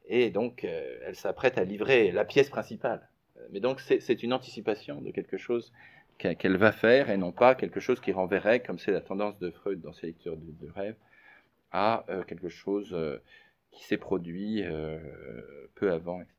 Et 0.08 0.30
donc, 0.30 0.64
euh, 0.64 1.00
elle 1.06 1.16
s'apprête 1.16 1.58
à 1.58 1.64
livrer 1.64 2.12
la 2.12 2.26
pièce 2.26 2.50
principale. 2.50 3.08
Mais 3.52 3.60
donc, 3.60 3.80
c'est 3.82 4.24
une 4.24 4.34
anticipation 4.34 5.02
de 5.02 5.12
quelque 5.12 5.38
chose 5.38 5.72
qu'elle 6.18 6.58
va 6.58 6.72
faire 6.72 7.10
et 7.10 7.18
non 7.18 7.32
pas 7.32 7.54
quelque 7.54 7.80
chose 7.80 8.00
qui 8.00 8.12
renverrait, 8.12 8.62
comme 8.62 8.80
c'est 8.80 8.92
la 8.92 9.02
tendance 9.02 9.38
de 9.38 9.52
Freud 9.52 9.80
dans 9.82 9.94
ses 9.94 10.08
lectures 10.08 10.36
de, 10.36 10.72
rêve, 10.72 10.96
à 11.72 12.04
euh, 12.10 12.24
quelque 12.24 12.50
chose 12.50 12.96
qui 13.72 13.86
s'est 13.86 13.98
produit 13.98 14.64
peu 15.76 15.92
avant, 15.92 16.22
etc. 16.22 16.37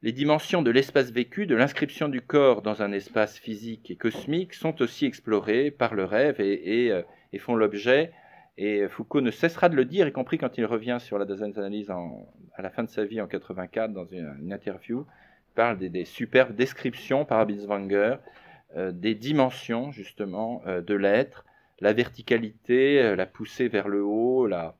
Les 0.00 0.12
dimensions 0.12 0.62
de 0.62 0.70
l'espace 0.70 1.10
vécu, 1.10 1.46
de 1.46 1.56
l'inscription 1.56 2.08
du 2.08 2.20
corps 2.20 2.62
dans 2.62 2.82
un 2.82 2.92
espace 2.92 3.36
physique 3.36 3.90
et 3.90 3.96
cosmique 3.96 4.54
sont 4.54 4.80
aussi 4.80 5.06
explorées 5.06 5.72
par 5.72 5.96
le 5.96 6.04
rêve 6.04 6.40
et, 6.40 6.92
euh, 6.92 7.02
font 7.40 7.56
l'objet, 7.56 8.12
et 8.56 8.86
Foucault 8.86 9.22
ne 9.22 9.32
cessera 9.32 9.68
de 9.68 9.74
le 9.74 9.84
dire, 9.84 10.06
y 10.06 10.12
compris 10.12 10.38
quand 10.38 10.56
il 10.56 10.66
revient 10.66 10.98
sur 11.00 11.18
la 11.18 11.24
Daseinsanalyse 11.24 11.90
à 11.90 12.62
la 12.62 12.70
fin 12.70 12.84
de 12.84 12.88
sa 12.88 13.04
vie 13.04 13.20
en 13.20 13.26
84 13.26 13.92
dans 13.92 14.04
une, 14.04 14.52
interview, 14.52 15.04
parle 15.56 15.78
des, 15.78 16.04
superbes 16.04 16.54
descriptions 16.54 17.24
par 17.24 17.44
Binswanger 17.44 18.18
des 18.76 19.16
dimensions 19.16 19.90
justement 19.90 20.62
de 20.66 20.94
l'être, 20.94 21.44
la 21.80 21.92
verticalité, 21.92 23.16
la 23.16 23.26
poussée 23.26 23.66
vers 23.66 23.88
le 23.88 24.04
haut, 24.04 24.46
la, 24.46 24.76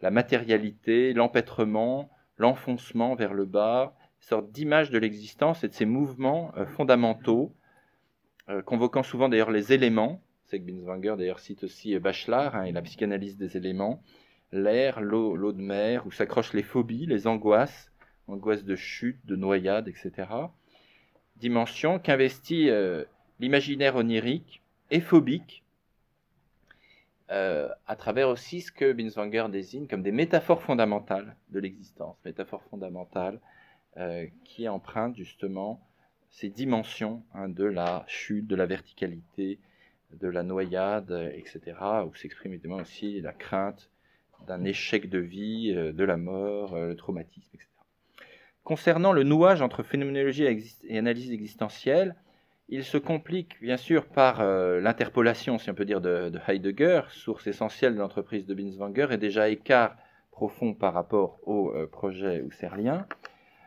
matérialité, 0.00 1.12
l'empêtrement, 1.12 2.08
l'enfoncement 2.38 3.16
vers 3.16 3.34
le 3.34 3.44
bas, 3.44 3.96
sorte 4.20 4.50
d'image 4.52 4.90
de 4.90 4.98
l'existence 4.98 5.64
et 5.64 5.68
de 5.68 5.72
ses 5.72 5.86
mouvements 5.86 6.52
fondamentaux, 6.76 7.54
convoquant 8.66 9.02
souvent 9.02 9.28
d'ailleurs 9.28 9.50
les 9.50 9.72
éléments, 9.72 10.22
c'est 10.50 10.58
que 10.58 10.64
Binswanger 10.64 11.14
d'ailleurs 11.16 11.38
cite 11.38 11.64
aussi 11.64 11.96
Bachelard 11.98 12.56
hein, 12.56 12.64
et 12.64 12.72
la 12.72 12.82
psychanalyse 12.82 13.36
des 13.36 13.56
éléments, 13.56 14.02
l'air, 14.52 15.00
l'eau, 15.00 15.36
l'eau 15.36 15.52
de 15.52 15.62
mer, 15.62 16.06
où 16.06 16.10
s'accrochent 16.10 16.54
les 16.54 16.62
phobies, 16.62 17.06
les 17.06 17.26
angoisses, 17.26 17.92
angoisses 18.26 18.64
de 18.64 18.76
chute, 18.76 19.24
de 19.24 19.36
noyade, 19.36 19.88
etc. 19.88 20.28
Dimension 21.36 21.98
qu'investit 21.98 22.68
euh, 22.68 23.04
l'imaginaire 23.38 23.96
onirique 23.96 24.62
et 24.90 25.00
phobique, 25.00 25.64
euh, 27.30 27.68
à 27.86 27.94
travers 27.94 28.28
aussi 28.28 28.60
ce 28.60 28.72
que 28.72 28.92
Binswanger 28.92 29.46
désigne 29.50 29.86
comme 29.86 30.02
des 30.02 30.10
métaphores 30.10 30.62
fondamentales 30.62 31.36
de 31.50 31.60
l'existence, 31.60 32.16
métaphores 32.24 32.64
fondamentales 32.64 33.36
euh, 33.36 33.59
qui 34.44 34.68
empruntent 34.68 35.16
justement 35.16 35.80
ces 36.30 36.48
dimensions 36.48 37.22
hein, 37.34 37.48
de 37.48 37.64
la 37.64 38.04
chute, 38.06 38.46
de 38.46 38.54
la 38.54 38.66
verticalité, 38.66 39.58
de 40.12 40.28
la 40.28 40.42
noyade, 40.42 41.30
etc., 41.34 41.60
où 42.06 42.14
s'exprime 42.14 42.52
évidemment 42.52 42.76
aussi 42.76 43.20
la 43.20 43.32
crainte 43.32 43.90
d'un 44.46 44.64
échec 44.64 45.08
de 45.08 45.18
vie, 45.18 45.72
euh, 45.76 45.92
de 45.92 46.04
la 46.04 46.16
mort, 46.16 46.74
euh, 46.74 46.88
le 46.88 46.96
traumatisme, 46.96 47.48
etc. 47.54 47.68
Concernant 48.64 49.12
le 49.12 49.22
nouage 49.22 49.62
entre 49.62 49.82
phénoménologie 49.82 50.44
et 50.84 50.98
analyse 50.98 51.32
existentielle, 51.32 52.14
il 52.68 52.84
se 52.84 52.98
complique 52.98 53.60
bien 53.60 53.76
sûr 53.76 54.06
par 54.06 54.40
euh, 54.40 54.80
l'interpolation, 54.80 55.58
si 55.58 55.70
on 55.70 55.74
peut 55.74 55.84
dire, 55.84 56.00
de, 56.00 56.32
Heidegger, 56.46 57.02
source 57.10 57.46
essentielle 57.46 57.94
de 57.94 57.98
l'entreprise 57.98 58.46
de 58.46 58.54
Binswanger, 58.54 59.08
et 59.10 59.16
déjà 59.16 59.48
écart 59.48 59.96
profond 60.30 60.72
par 60.72 60.94
rapport 60.94 61.40
au 61.46 61.74
projet 61.90 62.42
husserlien. 62.46 63.06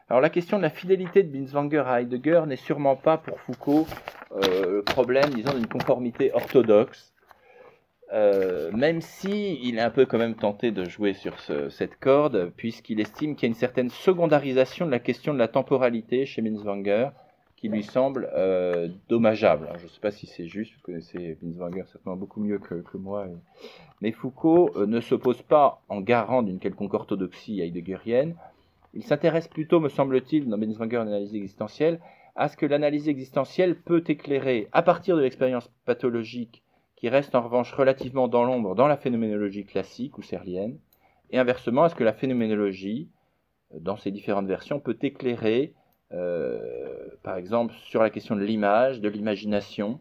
Alors 0.09 0.21
la 0.21 0.29
question 0.29 0.57
de 0.57 0.63
la 0.63 0.69
fidélité 0.69 1.23
de 1.23 1.31
Binswanger 1.31 1.83
à 1.87 2.01
Heidegger 2.01 2.43
n'est 2.47 2.55
sûrement 2.55 2.95
pas 2.95 3.17
pour 3.17 3.39
Foucault 3.39 3.87
le 4.35 4.81
problème, 4.81 5.29
disons, 5.29 5.53
d'une 5.53 5.67
conformité 5.67 6.31
orthodoxe, 6.33 7.13
euh, 8.11 8.71
même 8.71 9.01
si 9.01 9.59
il 9.63 9.77
est 9.77 9.81
un 9.81 9.89
peu 9.89 10.05
quand 10.05 10.17
même 10.17 10.35
tenté 10.35 10.71
de 10.71 10.85
jouer 10.85 11.13
sur 11.13 11.39
cette 11.69 11.99
corde, 11.99 12.51
puisqu'il 12.55 12.99
estime 12.99 13.35
qu'il 13.35 13.47
y 13.47 13.49
a 13.49 13.53
une 13.53 13.59
certaine 13.59 13.89
secondarisation 13.89 14.85
de 14.85 14.91
la 14.91 14.99
question 14.99 15.33
de 15.33 15.39
la 15.39 15.47
temporalité 15.47 16.25
chez 16.25 16.41
Binswanger, 16.41 17.09
qui 17.55 17.69
lui 17.69 17.83
semble 17.83 18.29
euh, 18.35 18.89
dommageable. 19.07 19.69
je 19.77 19.85
ne 19.85 19.89
sais 19.89 20.01
pas 20.01 20.11
si 20.11 20.27
c'est 20.27 20.47
juste, 20.47 20.73
vous 20.75 20.81
connaissez 20.81 21.37
Binswanger 21.41 21.83
certainement 21.85 22.17
beaucoup 22.17 22.41
mieux 22.41 22.59
que, 22.59 22.83
moi, 22.97 23.25
mais 24.01 24.11
Foucault 24.11 24.69
euh, 24.75 24.85
ne 24.85 24.99
s'oppose 24.99 25.41
pas 25.41 25.81
en 25.87 26.01
garant 26.01 26.43
d'une 26.43 26.59
quelconque 26.59 26.93
orthodoxie 26.93 27.61
heideggerienne. 27.61 28.35
Il 28.93 29.03
s'intéresse 29.03 29.47
plutôt, 29.47 29.79
me 29.79 29.89
semble-t-il, 29.89 30.47
dans 30.47 30.57
Binswanger 30.57 30.97
analyse 30.97 31.35
existentielle, 31.35 31.99
à 32.35 32.47
ce 32.47 32.57
que 32.57 32.65
l'analyse 32.65 33.09
existentielle 33.09 33.75
peut 33.75 34.03
éclairer, 34.07 34.67
à 34.71 34.81
partir 34.81 35.15
de 35.15 35.21
l'expérience 35.21 35.69
pathologique 35.85 36.63
qui 36.95 37.09
reste 37.09 37.35
en 37.35 37.41
revanche 37.41 37.73
relativement 37.73 38.27
dans 38.27 38.43
l'ombre 38.43 38.75
dans 38.75 38.87
la 38.87 38.97
phénoménologie 38.97 39.65
classique 39.65 40.17
ou 40.17 40.21
serlienne, 40.21 40.79
et 41.31 41.39
inversement, 41.39 41.85
est-ce 41.85 41.95
que 41.95 42.03
la 42.03 42.13
phénoménologie, 42.13 43.09
euh, 43.73 43.79
dans 43.79 43.97
ses 43.97 44.11
différentes 44.11 44.47
versions, 44.47 44.79
peut 44.79 44.97
éclairer, 45.01 45.73
euh, 46.11 47.09
par 47.23 47.37
exemple, 47.37 47.73
sur 47.73 48.01
la 48.01 48.09
question 48.09 48.35
de 48.35 48.43
l'image, 48.43 49.01
de 49.01 49.09
l'imagination, 49.09 49.99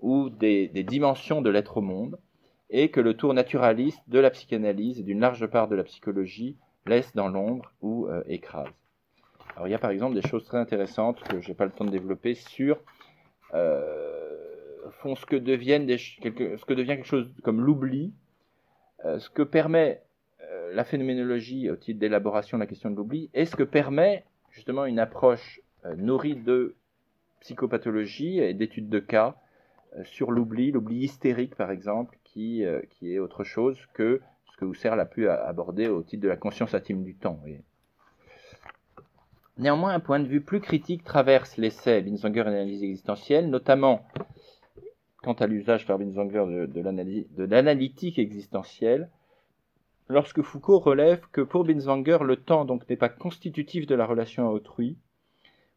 ou 0.00 0.28
des, 0.30 0.68
dimensions 0.68 1.42
de 1.42 1.50
l'être 1.50 1.78
au 1.78 1.80
monde, 1.80 2.18
et 2.70 2.90
que 2.90 3.00
le 3.00 3.14
tour 3.14 3.34
naturaliste 3.34 4.02
de 4.08 4.18
la 4.18 4.30
psychanalyse 4.30 5.00
et 5.00 5.02
d'une 5.02 5.20
large 5.20 5.46
part 5.46 5.68
de 5.68 5.76
la 5.76 5.84
psychologie 5.84 6.56
laisse 6.88 7.14
dans 7.14 7.28
l'ombre 7.28 7.70
ou 7.80 8.06
euh, 8.06 8.22
écrase. 8.26 8.68
Alors 9.54 9.68
il 9.68 9.70
y 9.70 9.74
a 9.74 9.78
par 9.78 9.90
exemple 9.90 10.14
des 10.14 10.26
choses 10.26 10.44
très 10.44 10.58
intéressantes 10.58 11.22
que 11.24 11.40
je 11.40 11.48
n'ai 11.48 11.54
pas 11.54 11.64
le 11.64 11.72
temps 11.72 11.84
de 11.84 11.90
développer 11.90 12.34
sur 12.34 12.78
font 14.90 15.14
ce 15.14 15.26
que, 15.26 15.36
deviennent 15.36 15.86
des, 15.86 15.98
ce 15.98 16.64
que 16.64 16.74
devient 16.74 16.96
quelque 16.96 17.06
chose 17.06 17.32
comme 17.42 17.60
l'oubli, 17.60 18.12
euh, 19.04 19.18
ce 19.18 19.30
que 19.30 19.42
permet 19.42 20.02
euh, 20.42 20.74
la 20.74 20.84
phénoménologie 20.84 21.70
au 21.70 21.76
titre 21.76 22.00
d'élaboration 22.00 22.58
de 22.58 22.62
la 22.62 22.66
question 22.66 22.90
de 22.90 22.96
l'oubli, 22.96 23.30
et 23.34 23.44
ce 23.44 23.56
que 23.56 23.62
permet 23.62 24.24
justement 24.50 24.86
une 24.86 24.98
approche 24.98 25.60
euh, 25.84 25.94
nourrie 25.96 26.36
de 26.36 26.74
psychopathologie 27.40 28.40
et 28.40 28.54
d'études 28.54 28.88
de 28.88 28.98
cas 28.98 29.36
sur 30.04 30.32
l'oubli, 30.32 30.70
l'oubli 30.70 31.04
hystérique 31.04 31.54
par 31.54 31.70
exemple, 31.70 32.18
qui, 32.24 32.64
qui 32.90 33.14
est 33.14 33.18
autre 33.18 33.42
chose 33.42 33.78
que 33.94 34.20
que 34.58 34.64
Husserl 34.64 34.98
a 35.00 35.06
pu 35.06 35.28
aborder 35.28 35.86
au 35.88 36.02
titre 36.02 36.22
de 36.22 36.28
la 36.28 36.36
conscience 36.36 36.74
intime 36.74 37.04
du 37.04 37.14
temps. 37.14 37.40
Néanmoins, 39.56 39.94
un 39.94 40.00
point 40.00 40.20
de 40.20 40.26
vue 40.26 40.40
plus 40.40 40.60
critique 40.60 41.04
traverse 41.04 41.56
l'essai 41.56 42.02
Binswanger 42.02 42.42
analyse 42.42 42.82
existentielle, 42.82 43.48
notamment 43.48 44.04
quant 45.22 45.32
à 45.34 45.46
l'usage 45.46 45.86
par 45.86 45.98
Binswanger 45.98 46.66
de, 46.68 47.44
l'analytique 47.44 48.18
existentielle, 48.18 49.10
lorsque 50.08 50.42
Foucault 50.42 50.78
relève 50.78 51.22
que 51.32 51.40
pour 51.40 51.64
Binswanger, 51.64 52.18
le 52.22 52.36
temps 52.36 52.64
donc 52.64 52.88
n'est 52.88 52.96
pas 52.96 53.08
constitutif 53.08 53.86
de 53.86 53.94
la 53.94 54.06
relation 54.06 54.48
à 54.48 54.52
autrui, 54.52 54.96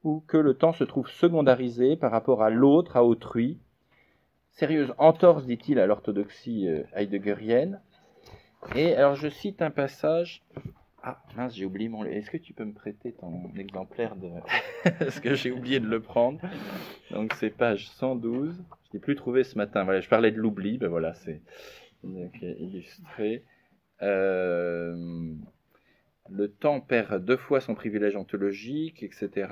ou 0.03 0.23
que 0.27 0.37
le 0.37 0.55
temps 0.55 0.73
se 0.73 0.83
trouve 0.83 1.09
secondarisé 1.09 1.95
par 1.95 2.11
rapport 2.11 2.41
à 2.41 2.49
l'autre, 2.49 2.97
à 2.97 3.03
autrui. 3.03 3.59
Sérieuse 4.51 4.93
entorse, 4.97 5.45
dit-il, 5.45 5.79
à 5.79 5.85
l'orthodoxie 5.85 6.67
euh, 6.67 6.83
heideggerienne. 6.95 7.79
Et 8.75 8.93
alors 8.95 9.15
je 9.15 9.27
cite 9.27 9.61
un 9.61 9.71
passage. 9.71 10.41
Ah 11.03 11.19
mince, 11.35 11.55
j'ai 11.55 11.65
oublié 11.65 11.89
mon. 11.89 12.05
Est-ce 12.05 12.29
que 12.29 12.37
tu 12.37 12.53
peux 12.53 12.63
me 12.63 12.73
prêter 12.73 13.13
ton 13.13 13.51
exemplaire 13.57 14.15
de. 14.15 14.29
Parce 14.99 15.19
que 15.19 15.33
j'ai 15.33 15.51
oublié 15.51 15.79
de 15.79 15.87
le 15.87 15.99
prendre. 15.99 16.39
Donc 17.09 17.33
c'est 17.39 17.49
page 17.49 17.89
112. 17.89 18.63
Je 18.91 18.97
n'ai 18.97 19.01
plus 19.01 19.15
trouvé 19.15 19.43
ce 19.43 19.57
matin. 19.57 19.83
Voilà, 19.83 19.99
je 19.99 20.09
parlais 20.09 20.31
de 20.31 20.37
l'oubli, 20.37 20.77
ben 20.77 20.89
voilà, 20.89 21.13
c'est 21.13 21.41
illustré. 22.03 23.43
Euh, 24.03 25.33
le 26.29 26.51
temps 26.51 26.81
perd 26.81 27.23
deux 27.23 27.37
fois 27.37 27.61
son 27.61 27.75
privilège 27.75 28.15
ontologique, 28.15 29.03
etc. 29.03 29.49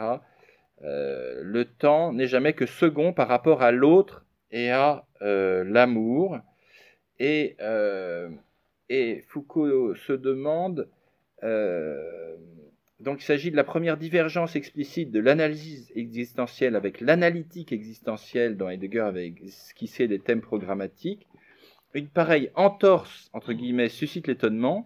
Euh, 0.84 1.39
le 1.41 1.66
temps 1.66 2.14
n'est 2.14 2.28
jamais 2.28 2.53
que 2.53 2.66
second 2.66 3.12
par 3.12 3.28
rapport 3.28 3.62
à 3.62 3.72
l'autre 3.72 4.26
et 4.51 4.72
à 4.72 5.05
euh, 5.22 5.64
l'amour. 5.64 6.39
Et, 7.20 7.57
et, 8.90 9.24
Foucault 9.28 9.96
se 9.96 10.14
demande 10.14 10.88
donc 13.00 13.22
il 13.22 13.26
s'agit 13.26 13.50
de 13.50 13.56
la 13.56 13.64
première 13.64 13.96
divergence 13.96 14.58
explicite 14.58 15.12
de 15.12 15.22
l'analyse 15.22 15.92
existentielle 15.96 16.76
avec 16.76 17.00
l'analytique 17.00 17.72
existentielle 17.72 18.58
dont 18.58 18.68
Heidegger 18.68 19.02
avait 19.02 19.34
esquissé 19.46 20.08
des 20.10 20.20
thèmes 20.20 20.42
programmatiques. 20.42 21.26
Une 21.94 22.08
pareille 22.08 22.52
entorse, 22.56 23.30
entre 23.32 23.54
guillemets, 23.54 23.88
suscite 23.88 24.28
l'étonnement, 24.28 24.86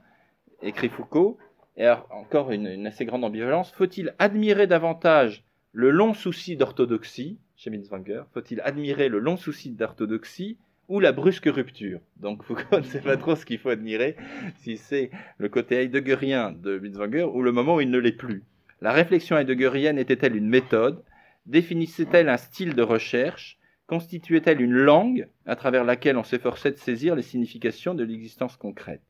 écrit 0.61 0.89
Foucault, 0.89 1.39
et 1.75 1.89
encore 2.11 2.51
une, 2.51 2.85
assez 2.85 3.03
grande 3.05 3.23
ambivalence. 3.23 3.71
Faut-il 3.71 4.13
admirer 4.19 4.67
davantage 4.67 5.43
le 5.71 5.89
long 5.89 6.13
souci 6.13 6.55
d'orthodoxie, 6.55 7.39
chez 7.55 7.71
Minswanger, 7.71 8.23
faut-il 8.31 8.61
admirer 8.61 9.09
le 9.09 9.17
long 9.17 9.37
souci 9.37 9.71
d'orthodoxie 9.71 10.57
ou 10.89 10.99
la 10.99 11.11
brusque 11.11 11.45
rupture. 11.45 11.99
Donc 12.17 12.43
Foucault 12.45 12.77
ne 12.77 12.83
sait 12.83 13.01
pas 13.01 13.17
trop 13.17 13.35
ce 13.35 13.45
qu'il 13.45 13.59
faut 13.59 13.69
admirer, 13.69 14.15
si 14.59 14.77
c'est 14.77 15.11
le 15.37 15.49
côté 15.49 15.75
heideggerien 15.75 16.51
de 16.51 16.77
Binswanger 16.77 17.23
ou 17.23 17.41
le 17.41 17.51
moment 17.51 17.75
où 17.75 17.81
il 17.81 17.89
ne 17.89 17.99
l'est 17.99 18.11
plus. 18.11 18.43
La 18.81 18.91
réflexion 18.91 19.37
heideggerienne 19.37 19.97
était-elle 19.97 20.35
une 20.35 20.49
méthode? 20.49 21.03
Définissait-elle 21.45 22.29
un 22.29 22.37
style 22.37 22.75
de 22.75 22.81
recherche? 22.81 23.57
Constituait-elle 23.87 24.61
une 24.61 24.73
langue 24.73 25.27
à 25.45 25.55
travers 25.55 25.83
laquelle 25.83 26.17
on 26.17 26.23
s'efforçait 26.23 26.71
de 26.71 26.77
saisir 26.77 27.15
les 27.15 27.21
significations 27.21 27.93
de 27.93 28.03
l'existence 28.03 28.57
concrète? 28.57 29.03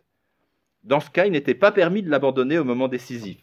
Dans 0.83 0.99
ce 0.99 1.09
cas, 1.09 1.25
il 1.25 1.31
n'était 1.31 1.53
pas 1.55 1.71
permis 1.71 2.03
de 2.03 2.09
l'abandonner 2.09 2.57
au 2.57 2.63
moment 2.63 2.87
décisif. 2.87 3.37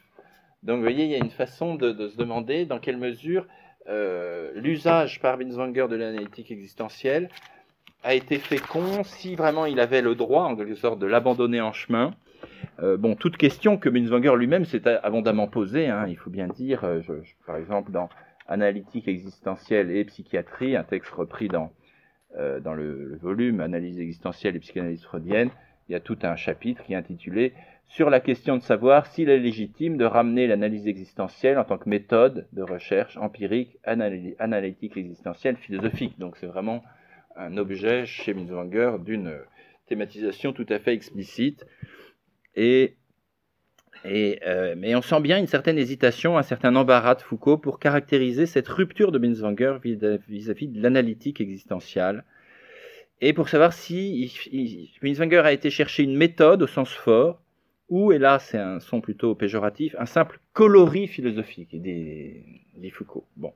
Donc 0.62 0.76
vous 0.76 0.82
voyez, 0.82 1.04
il 1.04 1.10
y 1.10 1.14
a 1.14 1.18
une 1.18 1.30
façon 1.30 1.74
de, 1.74 2.08
se 2.08 2.16
demander 2.16 2.66
dans 2.66 2.78
quelle 2.78 2.98
mesure 2.98 3.46
euh, 3.88 4.52
l'usage 4.56 5.20
par 5.20 5.38
Binswanger 5.38 5.86
de 5.88 5.96
l'analytique 5.96 6.50
existentielle 6.50 7.30
a 8.02 8.14
été 8.14 8.38
fécond 8.38 9.04
si 9.04 9.34
vraiment 9.34 9.66
il 9.66 9.80
avait 9.80 10.02
le 10.02 10.14
droit, 10.14 10.44
en 10.44 10.56
quelque 10.56 10.74
sorte, 10.74 10.98
de 10.98 11.06
l'abandonner 11.06 11.60
en 11.60 11.72
chemin. 11.72 12.14
Euh, 12.82 12.96
bon, 12.96 13.14
toute 13.14 13.36
question 13.36 13.76
que 13.76 13.88
Binswanger 13.88 14.36
lui-même 14.36 14.64
s'est 14.64 14.86
abondamment 14.86 15.48
posée, 15.48 15.88
hein, 15.88 16.06
il 16.08 16.16
faut 16.16 16.30
bien 16.30 16.48
dire, 16.48 16.84
euh, 16.84 17.00
par 17.46 17.56
exemple 17.56 17.90
dans 17.90 18.08
Analytique 18.48 19.06
existentielle 19.06 19.92
et 19.92 20.04
psychiatrie, 20.04 20.74
un 20.74 20.82
texte 20.82 21.10
repris 21.12 21.46
dans, 21.46 21.70
euh, 22.36 22.58
dans 22.58 22.74
le, 22.74 23.16
volume 23.22 23.60
Analyse 23.60 24.00
existentielle 24.00 24.56
et 24.56 24.58
psychanalyse 24.58 25.04
freudienne, 25.04 25.50
il 25.88 25.92
y 25.92 25.94
a 25.94 26.00
tout 26.00 26.18
un 26.22 26.34
chapitre 26.34 26.82
qui 26.82 26.94
est 26.94 26.96
intitulé 26.96 27.52
sur 27.86 28.10
la 28.10 28.18
question 28.20 28.56
de 28.56 28.62
savoir 28.62 29.06
s'il 29.06 29.28
est 29.28 29.38
légitime 29.38 29.96
de 29.96 30.04
ramener 30.04 30.46
l'analyse 30.46 30.86
existentielle 30.88 31.58
en 31.58 31.64
tant 31.64 31.78
que 31.78 31.88
méthode 31.88 32.46
de 32.52 32.62
recherche 32.62 33.16
empirique, 33.16 33.78
analytique, 33.84 34.96
existentielle, 34.96 35.56
philosophique. 35.56 36.18
Donc 36.18 36.36
c'est 36.36 36.46
vraiment 36.46 36.82
un 37.40 37.56
objet 37.56 38.06
chez 38.06 38.34
Binswanger 38.34 38.96
d'une 39.04 39.38
thématisation 39.86 40.52
tout 40.52 40.66
à 40.68 40.78
fait 40.78 40.92
explicite. 40.92 41.66
Et, 42.54 42.96
euh, 44.04 44.74
mais 44.76 44.94
on 44.94 45.02
sent 45.02 45.20
bien 45.20 45.38
une 45.38 45.46
certaine 45.46 45.78
hésitation, 45.78 46.38
un 46.38 46.42
certain 46.42 46.76
embarras 46.76 47.14
de 47.14 47.22
Foucault 47.22 47.58
pour 47.58 47.78
caractériser 47.78 48.46
cette 48.46 48.68
rupture 48.68 49.10
de 49.12 49.18
Binswanger 49.18 49.78
vis-à-vis 49.82 50.68
de 50.68 50.82
l'analytique 50.82 51.40
existentielle. 51.40 52.24
Et 53.20 53.32
pour 53.32 53.48
savoir 53.48 53.72
si 53.72 54.32
Binswanger 55.02 55.40
a 55.44 55.52
été 55.52 55.70
chercher 55.70 56.02
une 56.02 56.16
méthode 56.16 56.62
au 56.62 56.66
sens 56.66 56.90
fort, 56.90 57.42
ou, 57.88 58.12
et 58.12 58.18
là 58.18 58.38
c'est 58.38 58.58
un 58.58 58.80
son 58.80 59.00
plutôt 59.00 59.34
péjoratif, 59.34 59.94
un 59.98 60.06
simple 60.06 60.40
coloris 60.52 61.08
philosophique, 61.08 61.80
dit, 61.80 62.36
dit 62.76 62.90
Foucault. 62.90 63.26
Bon. 63.36 63.52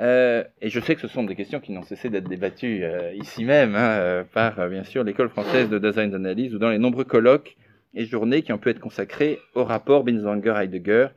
Euh, 0.00 0.42
et 0.60 0.70
je 0.70 0.80
sais 0.80 0.96
que 0.96 1.00
ce 1.00 1.08
sont 1.08 1.22
des 1.22 1.36
questions 1.36 1.60
qui 1.60 1.70
n'ont 1.72 1.84
cessé 1.84 2.10
d'être 2.10 2.28
débattues 2.28 2.82
euh, 2.82 3.12
ici 3.14 3.44
même, 3.44 3.76
hein, 3.76 3.90
euh, 3.90 4.24
par 4.24 4.68
bien 4.68 4.82
sûr 4.82 5.04
l'école 5.04 5.28
française 5.28 5.68
de 5.68 5.78
design 5.78 6.10
d'analyse, 6.10 6.54
ou 6.54 6.58
dans 6.58 6.70
les 6.70 6.78
nombreux 6.78 7.04
colloques 7.04 7.56
et 7.94 8.04
journées 8.04 8.42
qui 8.42 8.52
ont 8.52 8.58
pu 8.58 8.70
être 8.70 8.80
consacrés 8.80 9.38
au 9.54 9.62
rapport 9.62 10.04
Binswanger-Heidegger, 10.04 11.08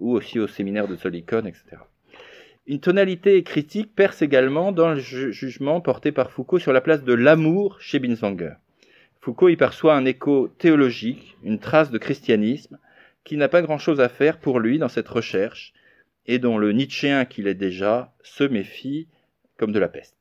ou 0.00 0.12
aussi 0.12 0.40
au 0.40 0.48
séminaire 0.48 0.88
de 0.88 0.96
Solikon, 0.96 1.44
etc. 1.46 1.76
Une 2.66 2.80
tonalité 2.80 3.42
critique 3.44 3.94
perce 3.94 4.20
également 4.20 4.72
dans 4.72 4.90
le 4.90 5.00
jugement 5.00 5.80
porté 5.80 6.12
par 6.12 6.30
Foucault 6.30 6.58
sur 6.58 6.72
la 6.72 6.80
place 6.80 7.02
de 7.02 7.14
l'amour 7.14 7.80
chez 7.80 7.98
Binswanger. 7.98 8.54
Foucault 9.20 9.48
y 9.48 9.56
perçoit 9.56 9.94
un 9.94 10.04
écho 10.04 10.48
théologique, 10.58 11.36
une 11.44 11.58
trace 11.60 11.90
de 11.90 11.98
christianisme, 11.98 12.78
qui 13.24 13.36
n'a 13.36 13.48
pas 13.48 13.62
grand-chose 13.62 14.00
à 14.00 14.08
faire 14.08 14.38
pour 14.38 14.60
lui 14.60 14.78
dans 14.78 14.88
cette 14.88 15.08
recherche, 15.08 15.72
et 16.28 16.38
dont 16.38 16.58
le 16.58 16.72
Nietzschéen 16.72 17.24
qu'il 17.24 17.48
est 17.48 17.54
déjà 17.54 18.12
se 18.22 18.44
méfie 18.44 19.08
comme 19.56 19.72
de 19.72 19.80
la 19.80 19.88
peste. 19.88 20.16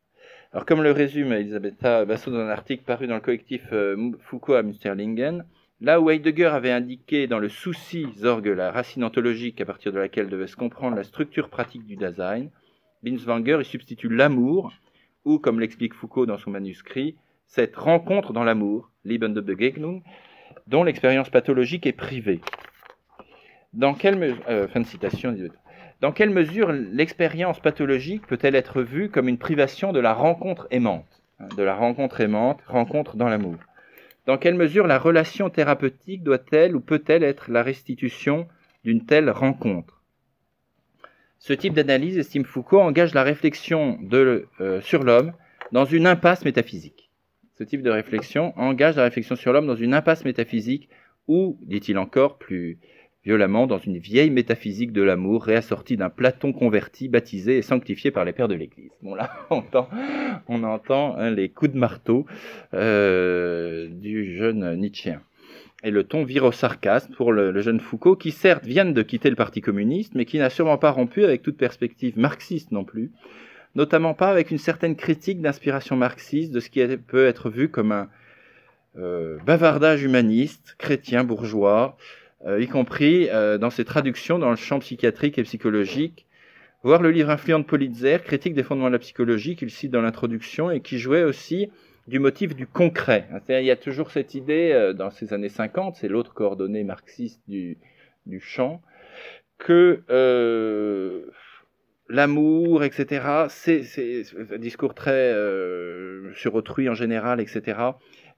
Alors 0.53 0.65
comme 0.65 0.81
le 0.81 0.91
résume 0.91 1.33
Elisabetta 1.33 2.05
Basso 2.05 2.31
dans 2.31 2.39
un 2.39 2.49
article 2.49 2.83
paru 2.83 3.05
dans 3.05 3.15
le 3.15 3.21
collectif 3.21 3.61
euh, 3.73 4.11
Foucault 4.21 4.55
à 4.55 4.63
Münsterlingen, 4.63 5.45
là 5.81 5.99
où 6.01 6.09
Heidegger 6.09 6.47
avait 6.47 6.71
indiqué 6.71 7.27
dans 7.27 7.37
le 7.37 7.49
souci 7.49 8.07
Zorg 8.17 8.47
la 8.47 8.71
racine 8.71 9.03
ontologique 9.03 9.61
à 9.61 9.65
partir 9.65 9.91
de 9.91 9.99
laquelle 9.99 10.29
devait 10.29 10.47
se 10.47 10.55
comprendre 10.55 10.95
la 10.95 11.03
structure 11.03 11.49
pratique 11.49 11.85
du 11.85 11.97
Dasein, 11.97 12.47
Binswanger 13.03 13.59
y 13.61 13.65
substitue 13.65 14.09
l'amour, 14.09 14.73
ou 15.25 15.37
comme 15.39 15.59
l'explique 15.59 15.93
Foucault 15.93 16.25
dans 16.25 16.37
son 16.37 16.51
manuscrit, 16.51 17.15
cette 17.45 17.75
rencontre 17.75 18.33
dans 18.33 18.43
l'amour, 18.43 18.89
Begegnung, 19.05 20.01
dont 20.67 20.83
l'expérience 20.83 21.29
pathologique 21.29 21.85
est 21.85 21.93
privée. 21.93 22.41
Dans 23.73 23.93
quelle, 23.93 24.37
euh, 24.49 24.67
fin 24.67 24.79
de 24.79 24.85
citation, 24.85 25.35
dans 25.99 26.11
quelle 26.11 26.29
mesure 26.29 26.71
l'expérience 26.71 27.59
pathologique 27.59 28.27
peut-elle 28.27 28.55
être 28.55 28.81
vue 28.81 29.09
comme 29.09 29.27
une 29.27 29.39
privation 29.39 29.93
de 29.93 29.99
la 29.99 30.13
rencontre 30.13 30.67
aimante? 30.69 31.23
Hein, 31.39 31.47
De 31.57 31.63
la 31.63 31.75
rencontre 31.75 32.21
aimante, 32.21 32.61
rencontre 32.67 33.17
dans 33.17 33.29
l'amour. 33.29 33.57
Dans 34.27 34.37
quelle 34.37 34.55
mesure 34.55 34.87
la 34.87 34.99
relation 34.99 35.49
thérapeutique 35.49 36.23
doit-elle 36.23 36.75
ou 36.75 36.81
peut-elle 36.81 37.23
être 37.23 37.49
la 37.49 37.63
restitution 37.63 38.47
d'une 38.83 39.05
telle 39.05 39.29
rencontre? 39.29 40.03
Ce 41.39 41.53
type 41.53 41.73
d'analyse, 41.73 42.17
estime 42.17 42.45
Foucault, 42.45 42.81
engage 42.81 43.13
la 43.13 43.23
réflexion 43.23 43.97
euh, 44.13 44.81
sur 44.81 45.03
l'homme 45.03 45.33
dans 45.71 45.85
une 45.85 46.05
impasse 46.05 46.45
métaphysique. 46.45 47.09
Ce 47.57 47.63
type 47.63 47.81
de 47.81 47.89
réflexion 47.89 48.53
engage 48.57 48.97
la 48.97 49.03
réflexion 49.03 49.35
sur 49.35 49.53
l'homme 49.53 49.67
dans 49.67 49.75
une 49.75 49.93
impasse 49.93 50.25
métaphysique 50.25 50.89
ou, 51.27 51.57
dit-il 51.61 51.97
encore 51.97 52.37
plus 52.37 52.77
violemment, 53.27 53.67
dans 53.67 53.77
une 53.77 53.97
vieille 53.97 54.29
métaphysique 54.29 54.93
de 54.93 55.01
l'amour 55.01 55.43
réassortie 55.43 55.97
d'un 55.97 56.09
Platon 56.09 56.53
converti, 56.53 57.09
baptisé 57.09 57.57
et 57.57 57.61
sanctifié 57.61 58.09
par 58.09 58.23
les 58.23 58.31
pères 58.31 58.47
de 58.47 58.55
l'Église. 58.55 58.91
Bon 59.01 59.15
là, 59.15 59.29
on 59.49 60.63
entend, 60.63 61.17
hein, 61.17 61.29
les 61.31 61.49
coups 61.49 61.73
de 61.73 61.77
marteau 61.77 62.25
euh, 62.73 63.89
du 63.89 64.37
jeune 64.37 64.77
Nietzschéen. 64.77 65.19
Et 65.83 65.91
le 65.91 66.05
ton 66.05 66.23
vire 66.23 66.45
au 66.45 66.53
sarcasme 66.53 67.13
pour 67.15 67.33
le, 67.33 67.59
jeune 67.59 67.81
Foucault, 67.81 68.15
qui 68.15 68.31
certes 68.31 68.65
vient 68.65 68.85
de 68.85 69.01
quitter 69.01 69.29
le 69.29 69.35
Parti 69.35 69.59
communiste, 69.59 70.15
mais 70.15 70.23
qui 70.23 70.37
n'a 70.39 70.49
sûrement 70.49 70.77
pas 70.77 70.91
rompu 70.91 71.25
avec 71.25 71.41
toute 71.41 71.57
perspective 71.57 72.17
marxiste 72.17 72.71
non 72.71 72.85
plus, 72.85 73.11
notamment 73.75 74.13
pas 74.13 74.29
avec 74.29 74.51
une 74.51 74.57
certaine 74.57 74.95
critique 74.95 75.41
d'inspiration 75.41 75.97
marxiste 75.97 76.53
de 76.53 76.61
ce 76.61 76.69
qui 76.69 76.79
peut 76.95 77.25
être 77.25 77.49
vu 77.49 77.67
comme 77.67 77.91
un 77.91 78.07
euh, 78.97 79.37
bavardage 79.45 80.01
humaniste, 80.01 80.75
chrétien, 80.77 81.25
bourgeois, 81.25 81.97
y 82.45 82.67
compris 82.67 83.29
euh, 83.29 83.57
dans 83.57 83.69
ses 83.69 83.85
traductions 83.85 84.39
dans 84.39 84.49
le 84.49 84.55
champ 84.55 84.79
psychiatrique 84.79 85.37
et 85.37 85.43
psychologique. 85.43 86.25
Voir 86.83 87.01
le 87.01 87.11
livre 87.11 87.29
influent 87.29 87.59
de 87.59 87.65
Politzer, 87.65 88.23
critique 88.23 88.53
des 88.53 88.63
fondements 88.63 88.87
de 88.87 88.93
la 88.93 88.99
psychologie, 88.99 89.55
qu'il 89.55 89.71
cite 89.71 89.91
dans 89.91 90.01
l'introduction, 90.01 90.69
et 90.69 90.79
qui 90.79 90.99
jouait 90.99 91.23
aussi 91.23 91.69
du 92.07 92.19
motif 92.19 92.55
du 92.55 92.67
concret. 92.67 93.27
Il 93.49 93.65
y 93.65 93.71
a 93.71 93.75
toujours 93.75 94.11
cette 94.11 94.35
idée, 94.35 94.93
dans 94.95 95.09
ces 95.09 95.33
années 95.33 95.49
50, 95.49 95.95
c'est 95.95 96.07
l'autre 96.07 96.33
coordonnée 96.33 96.83
marxiste 96.83 97.41
du, 97.47 97.77
du 98.25 98.39
champ, 98.39 98.81
que 99.57 100.03
l'amour, 102.09 102.83
etc. 102.83 103.47
C'est 103.49 104.23
un 104.51 104.57
discours 104.57 104.93
très 104.93 105.33
euh, 105.33 106.33
sur 106.33 106.55
autrui 106.55 106.89
en 106.89 106.93
général, 106.93 107.39
etc. 107.41 107.79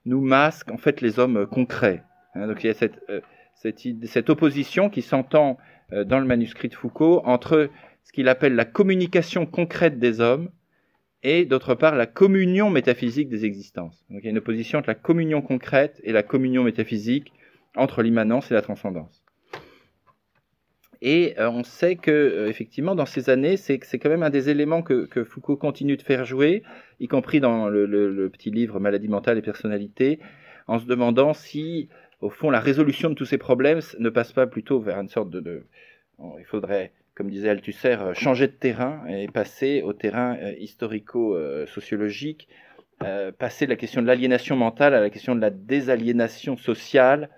Nous 0.06 0.20
masque 0.20 0.70
en 0.70 0.76
fait 0.76 1.00
les 1.00 1.18
hommes 1.18 1.46
concrets. 1.46 2.02
Hein. 2.34 2.46
donc 2.46 2.62
il 2.62 2.68
y 2.68 2.70
a 2.70 2.74
cette, 2.74 3.00
euh, 3.10 3.20
cette, 3.60 4.30
opposition 4.30 4.88
qui 4.88 5.02
s'entend 5.02 5.58
euh, 5.92 6.04
dans 6.04 6.18
le 6.18 6.26
manuscrit 6.26 6.68
de 6.68 6.74
Foucault 6.74 7.20
entre 7.24 7.70
ce 8.04 8.12
qu'il 8.12 8.28
appelle 8.28 8.54
la 8.54 8.64
communication 8.64 9.46
concrète 9.46 9.98
des 9.98 10.20
hommes 10.20 10.50
et 11.22 11.44
d'autre 11.44 11.74
part 11.74 11.94
la 11.94 12.06
communion 12.06 12.70
métaphysique 12.70 13.28
des 13.28 13.44
existences. 13.44 14.04
Donc 14.08 14.20
il 14.22 14.24
y 14.24 14.28
a 14.28 14.30
une 14.30 14.38
opposition 14.38 14.78
entre 14.78 14.88
la 14.88 14.94
communion 14.94 15.42
concrète 15.42 16.00
et 16.04 16.12
la 16.12 16.22
communion 16.22 16.64
métaphysique, 16.64 17.32
entre 17.76 18.02
l'immanence 18.02 18.50
et 18.50 18.54
la 18.54 18.62
transcendance. 18.62 19.22
Et 21.02 21.34
euh, 21.38 21.50
on 21.50 21.62
sait 21.62 21.96
que, 21.96 22.10
euh, 22.10 22.48
effectivement, 22.48 22.94
dans 22.94 23.06
ces 23.06 23.30
années, 23.30 23.56
c'est 23.56 23.78
quand 23.78 24.08
même 24.08 24.22
un 24.22 24.30
des 24.30 24.50
éléments 24.50 24.82
que, 24.82 25.24
Foucault 25.24 25.56
continue 25.56 25.96
de 25.96 26.02
faire 26.02 26.24
jouer, 26.24 26.62
y 26.98 27.08
compris 27.08 27.40
dans 27.40 27.68
le, 27.68 28.28
petit 28.30 28.50
livre 28.50 28.80
Maladie 28.80 29.08
mentale 29.08 29.38
et 29.38 29.42
personnalité, 29.42 30.18
en 30.66 30.78
se 30.78 30.86
demandant 30.86 31.32
si, 31.32 31.88
au 32.20 32.30
fond, 32.30 32.50
la 32.50 32.60
résolution 32.60 33.10
de 33.10 33.14
tous 33.14 33.24
ces 33.24 33.38
problèmes 33.38 33.80
ne 33.98 34.10
passe 34.10 34.32
pas 34.32 34.46
plutôt 34.46 34.80
vers 34.80 34.98
une 34.98 35.08
sorte 35.08 35.30
de... 35.30 35.40
de 35.40 35.64
il 36.38 36.44
faudrait, 36.44 36.92
comme 37.14 37.30
disait 37.30 37.48
Althusser, 37.48 37.96
euh, 37.98 38.14
changer 38.14 38.46
de 38.46 38.52
terrain 38.52 39.06
et 39.08 39.26
passer 39.28 39.82
au 39.82 39.92
terrain 39.92 40.36
historico-sociologique, 40.58 42.48
passer 43.38 43.64
de 43.64 43.70
la 43.70 43.76
question 43.76 44.02
de 44.02 44.06
l'aliénation 44.06 44.56
mentale 44.56 44.92
à 44.92 45.00
la 45.00 45.08
question 45.08 45.34
de 45.34 45.40
la 45.40 45.48
désaliénation 45.48 46.58
sociale, 46.58 47.30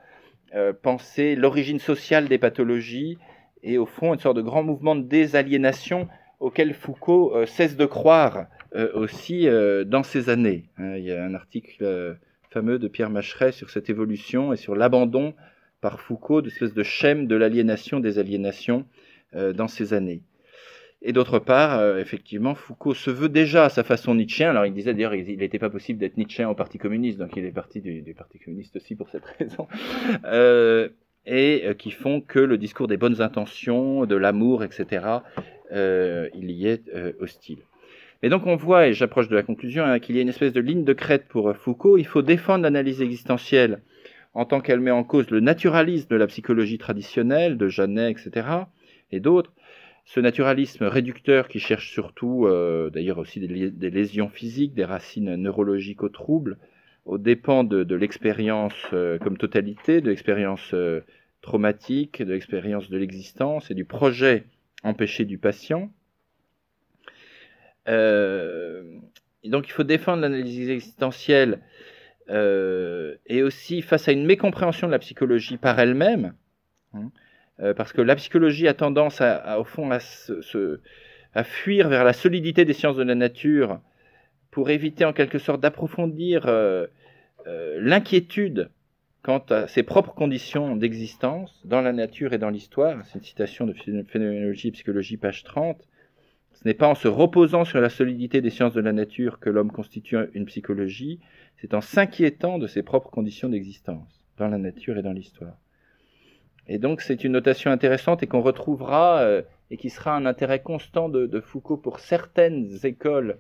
penser 0.83 1.37
l'origine 1.37 1.79
sociale 1.79 2.27
des 2.27 2.39
pathologies, 2.39 3.17
et 3.63 3.79
au 3.79 3.87
fond 3.87 4.13
une 4.13 4.21
sorte 4.21 4.37
de 4.37 4.43
grand 4.43 4.63
mouvement 4.63 4.97
de 4.97 5.03
désaliénation 5.03 6.09
auquel 6.41 6.75
Foucault 6.75 7.33
euh, 7.35 7.47
cesse 7.47 7.77
de 7.77 7.87
croire 7.87 8.47
euh, 8.75 8.91
aussi 8.95 9.47
euh, 9.47 9.85
dans 9.85 10.03
ces 10.03 10.29
années. 10.29 10.65
Hein. 10.77 10.97
il 10.97 11.05
y 11.05 11.13
a 11.13 11.25
un 11.25 11.35
article 11.35 12.19
fameux 12.53 12.79
de 12.79 12.89
Pierre 12.89 13.11
Macheret 13.11 13.53
sur 13.53 13.71
cette 13.71 13.91
évolution 13.91 14.53
et 14.53 14.57
sur 14.57 14.77
l'abandon 14.77 15.35
par 15.81 16.01
Foucault 16.01 16.43
d'espèce 16.43 16.75
de 16.75 16.83
schème 16.83 17.27
de 17.27 17.35
l'aliénation 17.35 17.99
des 17.99 18.19
aliénations 18.19 18.87
dans 19.33 19.67
ces 19.67 19.95
années. 19.95 20.23
Et 21.01 21.13
d'autre 21.13 21.41
part, 21.41 21.99
effectivement, 21.99 22.55
Foucault 22.55 22.95
se 22.95 23.11
veut 23.11 23.31
déjà 23.31 23.65
à 23.65 23.69
sa 23.69 23.83
façon 23.83 24.15
Nietzschéen. 24.15 24.51
Alors 24.51 24.67
il 24.67 24.75
disait 24.75 24.93
d'ailleurs 24.93 25.15
il 25.15 25.39
n'était 25.39 25.59
pas 25.59 25.71
possible 25.71 25.99
d'être 25.99 26.17
Nietzschéen 26.17 26.49
au 26.49 26.55
Parti 26.55 26.79
communiste, 26.79 27.19
donc 27.19 27.37
il 27.37 27.45
est 27.45 27.51
parti 27.51 27.81
du, 27.81 28.15
Parti 28.15 28.39
communiste 28.39 28.77
aussi 28.77 28.95
pour 28.95 29.09
cette 29.09 29.25
raison. 29.39 29.67
Euh, 30.25 30.89
et 31.27 31.63
euh, 31.65 31.75
qui 31.75 31.91
font 31.91 32.21
que 32.21 32.39
le 32.39 32.59
discours 32.59 32.89
des 32.89 32.97
bonnes 32.97 33.21
intentions, 33.21 34.07
de 34.07 34.17
l'amour, 34.17 34.65
etc., 34.65 35.07
euh, 35.73 36.29
il 36.35 36.51
y 36.51 36.67
est 36.67 36.89
euh, 36.95 37.13
hostile. 37.21 37.59
Mais 38.23 38.29
donc 38.29 38.47
on 38.47 38.57
voit, 38.57 38.87
et 38.87 38.93
j'approche 38.93 39.29
de 39.29 39.35
la 39.35 39.43
conclusion, 39.43 39.85
hein, 39.85 39.99
qu'il 39.99 40.17
y 40.17 40.19
a 40.19 40.23
une 40.23 40.29
espèce 40.29 40.53
de 40.53 40.61
ligne 40.61 40.85
de 40.85 40.93
crête 40.93 41.27
pour 41.29 41.55
Foucault. 41.57 41.99
Il 41.99 42.07
faut 42.07 42.23
défendre 42.23 42.63
l'analyse 42.63 43.03
existentielle 43.03 43.81
en 44.35 44.45
tant 44.45 44.61
qu'elle 44.61 44.81
met 44.81 44.91
en 44.91 45.05
cause 45.05 45.31
le 45.31 45.41
naturalisme 45.41 46.09
de 46.09 46.17
la 46.17 46.27
psychologie 46.27 46.79
traditionnelle, 46.79 47.59
de 47.59 47.69
Janet, 47.69 48.17
etc., 48.17 48.47
et 49.11 49.21
d'autres. 49.21 49.53
Ce 50.05 50.21
naturalisme 50.21 50.85
réducteur 50.85 51.49
qui 51.49 51.61
cherche 51.61 51.91
surtout, 51.91 52.49
d'ailleurs 52.93 53.19
aussi 53.19 53.41
des, 53.41 53.91
lésions 53.91 54.31
physiques, 54.31 54.75
des 54.75 54.85
racines 54.85 55.37
neurologiques 55.37 56.03
aux 56.03 56.09
troubles, 56.09 56.57
aux 57.05 57.19
dépens 57.19 57.65
de, 57.65 57.95
l'expérience 57.95 58.75
euh, 58.93 59.19
comme 59.19 59.37
totalité, 59.37 60.01
de 60.01 60.11
l'expérience 60.11 60.73
euh, 60.75 61.01
traumatique, 61.41 62.23
de 62.23 62.33
l'expérience 62.33 62.91
de 62.91 62.99
l'existence 62.99 63.71
et 63.71 63.75
du 63.75 63.85
projet 63.85 64.45
empêché 64.85 65.25
du 65.25 65.39
patient. 65.39 65.91
Euh, 67.89 68.83
donc 69.45 69.69
il 69.69 69.73
faut 69.73 69.83
défendre 69.83 70.23
l'analyse 70.23 70.71
existentielle 70.71 71.61
et 72.29 73.43
aussi 73.43 73.83
face 73.83 74.09
à 74.09 74.13
une 74.13 74.25
mécompréhension 74.25 74.87
de 74.87 74.93
la 74.93 74.99
psychologie 74.99 75.59
par 75.59 75.79
elle-même, 75.79 76.33
hein, 76.95 77.11
parce 77.77 77.93
que 77.93 78.01
la 78.01 78.17
psychologie 78.17 78.69
a 78.69 78.73
tendance 78.73 79.21
à, 79.21 79.61
au 79.61 79.65
fond 79.65 79.91
à, 79.91 81.45
fuir 81.45 81.91
vers 81.91 82.05
la 82.05 82.15
solidité 82.15 82.65
des 82.65 82.73
sciences 82.73 82.97
de 82.97 83.03
la 83.03 83.15
nature 83.15 83.81
pour 84.51 84.71
éviter 84.71 85.05
en 85.05 85.13
quelque 85.13 85.39
sorte 85.39 85.61
d'approfondir 85.61 86.47
l'inquiétude 87.45 88.71
quant 89.23 89.45
à 89.51 89.69
ses 89.69 89.83
propres 89.83 90.15
conditions 90.15 90.77
d'existence 90.77 91.61
dans 91.65 91.81
la 91.81 91.93
nature 91.93 92.33
et 92.33 92.39
dans 92.39 92.51
l'histoire. 92.51 93.05
C'est 93.07 93.19
une 93.19 93.25
citation 93.25 93.67
de 93.67 93.73
Phénoménologie 93.73 94.69
et 94.69 94.73
Psychologie, 94.73 95.17
page 95.17 95.45
30. 95.45 95.81
Ce 96.55 96.67
n'est 96.67 96.75
pas 96.75 96.89
en 96.89 96.95
se 96.95 97.09
reposant 97.09 97.65
sur 97.65 97.81
la 97.81 97.89
solidité 97.89 98.41
des 98.41 98.51
sciences 98.51 98.75
de 98.75 98.81
la 98.81 98.93
nature 98.93 99.41
que 99.41 99.51
l'homme 99.51 99.73
constitue 99.73 100.17
une 100.35 100.47
psychologie, 100.47 101.21
c'est 101.57 101.75
en 101.75 101.81
s'inquiétant 101.81 102.59
de 102.59 102.67
ses 102.67 102.83
propres 102.83 103.11
conditions 103.11 103.49
d'existence 103.49 104.27
dans 104.37 104.49
la 104.49 104.59
nature 104.59 104.99
et 104.99 105.03
dans 105.03 105.13
l'histoire. 105.13 105.57
Et 106.69 106.79
donc 106.79 107.01
c'est 107.01 107.25
une 107.25 107.33
notation 107.33 107.71
intéressante 107.71 108.23
et 108.23 108.27
qu'on 108.27 108.41
retrouvera 108.41 109.21
euh, 109.23 109.43
et 109.71 109.77
qui 109.77 109.91
sera 109.91 110.15
un 110.15 110.27
intérêt 110.27 110.61
constant 110.61 111.09
de 111.09 111.41
Foucault 111.41 111.79
pour 111.79 111.99
certaines 111.99 112.71
écoles 112.85 113.39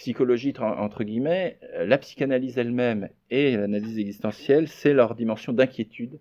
psychologie, 0.00 0.54
entre 0.58 1.04
guillemets, 1.04 1.58
la 1.78 1.98
psychanalyse 1.98 2.56
elle-même 2.56 3.10
et 3.28 3.54
l'analyse 3.54 3.98
existentielle, 3.98 4.66
c'est 4.66 4.94
leur 4.94 5.14
dimension 5.14 5.52
d'inquiétude, 5.52 6.18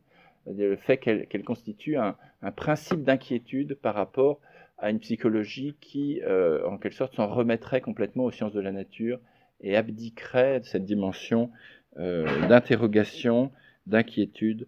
le 0.48 0.76
fait 0.76 0.98
qu'elle 0.98 1.44
constitue 1.46 1.96
un, 1.96 2.18
principe 2.58 3.04
d'inquiétude 3.04 3.76
par 3.76 3.96
rapport 3.96 4.42
à 4.80 4.90
une 4.90 5.00
psychologie 5.00 5.76
qui, 5.82 6.22
euh, 6.24 6.66
en 6.68 6.78
quelque 6.78 6.96
sorte, 6.96 7.16
s'en 7.16 7.28
remettrait 7.28 7.82
complètement 7.82 8.26
aux 8.26 8.32
sciences 8.32 8.54
de 8.54 8.62
la 8.62 8.72
nature 8.72 9.20
et 9.62 9.76
abdiquerait 9.76 10.62
cette 10.64 10.86
dimension 10.86 11.52
euh, 11.98 12.48
d'interrogation, 12.48 13.52
d'inquiétude 13.88 14.68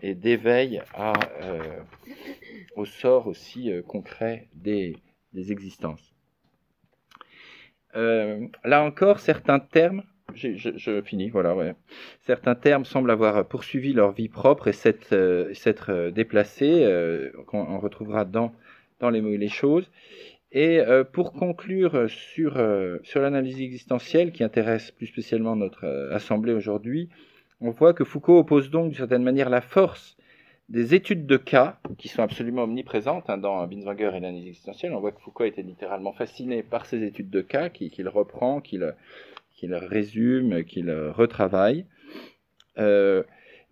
et 0.00 0.14
d'éveil 0.14 0.80
au 2.76 2.86
sort 2.86 3.26
aussi 3.26 3.70
concret 3.86 4.48
des 4.54 4.96
existences. 5.34 6.14
Euh, 7.96 8.46
là 8.64 8.82
encore, 8.82 9.20
certains 9.20 9.58
termes, 9.58 10.02
je, 10.34 11.02
finis, 11.04 11.28
voilà, 11.28 11.74
certains 12.20 12.54
termes 12.54 12.84
semblent 12.84 13.10
avoir 13.10 13.46
poursuivi 13.48 13.92
leur 13.92 14.12
vie 14.12 14.28
propre 14.28 14.68
et 14.68 14.72
s'être 14.72 15.12
euh, 15.12 15.52
euh, 15.88 16.10
déplacés, 16.10 16.88
qu'on 17.46 17.78
retrouvera 17.78 18.24
dans, 18.24 18.52
dans 19.00 19.10
les 19.10 19.20
mots 19.20 19.32
et 19.32 19.38
les 19.38 19.48
choses. 19.48 19.90
Et 20.52 20.80
pour 21.12 21.32
conclure 21.32 22.10
sur, 22.10 22.60
sur 23.04 23.20
l'analyse 23.20 23.60
existentielle 23.60 24.32
qui 24.32 24.42
intéresse 24.42 24.90
plus 24.90 25.06
spécialement 25.06 25.54
notre 25.54 25.86
assemblée 26.12 26.52
aujourd'hui, 26.52 27.08
on 27.60 27.70
voit 27.70 27.94
que 27.94 28.02
Foucault 28.04 28.38
oppose 28.38 28.68
donc 28.68 28.88
d'une 28.88 28.98
certaine 28.98 29.22
manière 29.22 29.48
la 29.48 29.60
force 29.60 30.16
des 30.70 30.94
études 30.94 31.26
de 31.26 31.36
cas 31.36 31.78
qui 31.98 32.08
sont 32.08 32.22
absolument 32.22 32.62
omniprésentes 32.62 33.28
hein, 33.28 33.38
dans 33.38 33.66
Binswanger 33.66 34.10
et 34.16 34.20
l'analyse 34.20 34.46
existentielle. 34.46 34.92
On 34.92 35.00
voit 35.00 35.12
que 35.12 35.20
Foucault 35.20 35.44
était 35.44 35.62
littéralement 35.62 36.12
fasciné 36.12 36.62
par 36.62 36.86
ces 36.86 37.02
études 37.02 37.30
de 37.30 37.40
cas 37.42 37.68
qu'il 37.68 38.08
reprend, 38.08 38.60
qu'il 38.60 38.94
résume, 39.62 40.64
qu'il 40.64 40.90
retravaille. 40.90 41.86
Euh, 42.78 43.22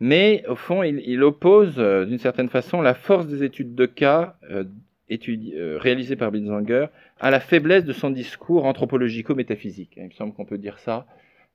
mais 0.00 0.44
au 0.48 0.54
fond, 0.54 0.82
il, 0.82 1.22
oppose 1.22 1.74
euh, 1.78 2.04
d'une 2.04 2.18
certaine 2.18 2.48
façon 2.48 2.82
la 2.82 2.94
force 2.94 3.26
des 3.26 3.42
études 3.42 3.74
de 3.74 3.86
cas 3.86 4.36
euh, 4.50 4.64
réalisées 5.10 6.16
par 6.16 6.30
Binswanger 6.30 6.86
à 7.20 7.30
la 7.30 7.40
faiblesse 7.40 7.84
de 7.84 7.92
son 7.92 8.10
discours 8.10 8.64
anthropologico-métaphysique. 8.64 9.92
Il 9.96 10.04
me 10.04 10.10
semble 10.10 10.34
qu'on 10.34 10.44
peut 10.44 10.58
dire 10.58 10.78
ça. 10.78 11.06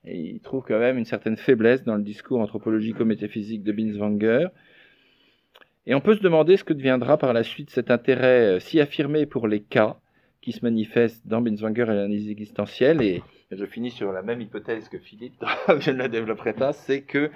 Il 0.05 0.39
trouve 0.41 0.63
quand 0.67 0.79
même 0.79 0.97
une 0.97 1.05
certaine 1.05 1.37
faiblesse 1.37 1.83
dans 1.83 1.95
le 1.95 2.03
discours 2.03 2.39
anthropologico-métaphysique 2.41 3.63
de 3.63 3.71
Binswanger. 3.71 4.47
Et 5.85 5.95
on 5.95 6.01
peut 6.01 6.15
se 6.15 6.21
demander 6.21 6.57
ce 6.57 6.63
que 6.63 6.73
deviendra 6.73 7.17
par 7.17 7.33
la 7.33 7.43
suite 7.43 7.69
cet 7.69 7.91
intérêt 7.91 8.55
euh, 8.55 8.59
si 8.59 8.79
affirmé 8.79 9.25
pour 9.25 9.47
les 9.47 9.61
cas 9.61 9.97
qui 10.41 10.51
se 10.51 10.63
manifestent 10.63 11.25
dans 11.27 11.41
Binswanger 11.41 11.83
et 11.83 11.87
l'analyse 11.87 12.29
existentielle. 12.29 13.01
Et 13.01 13.21
je 13.51 13.65
finis 13.65 13.91
sur 13.91 14.11
la 14.11 14.21
même 14.21 14.41
hypothèse 14.41 14.89
que 14.89 14.97
Philippe, 14.97 15.43
je 15.79 15.91
ne 15.91 15.97
la 15.97 16.07
développerai 16.07 16.53
pas, 16.53 16.73
c'est 16.73 17.01
que 17.01 17.31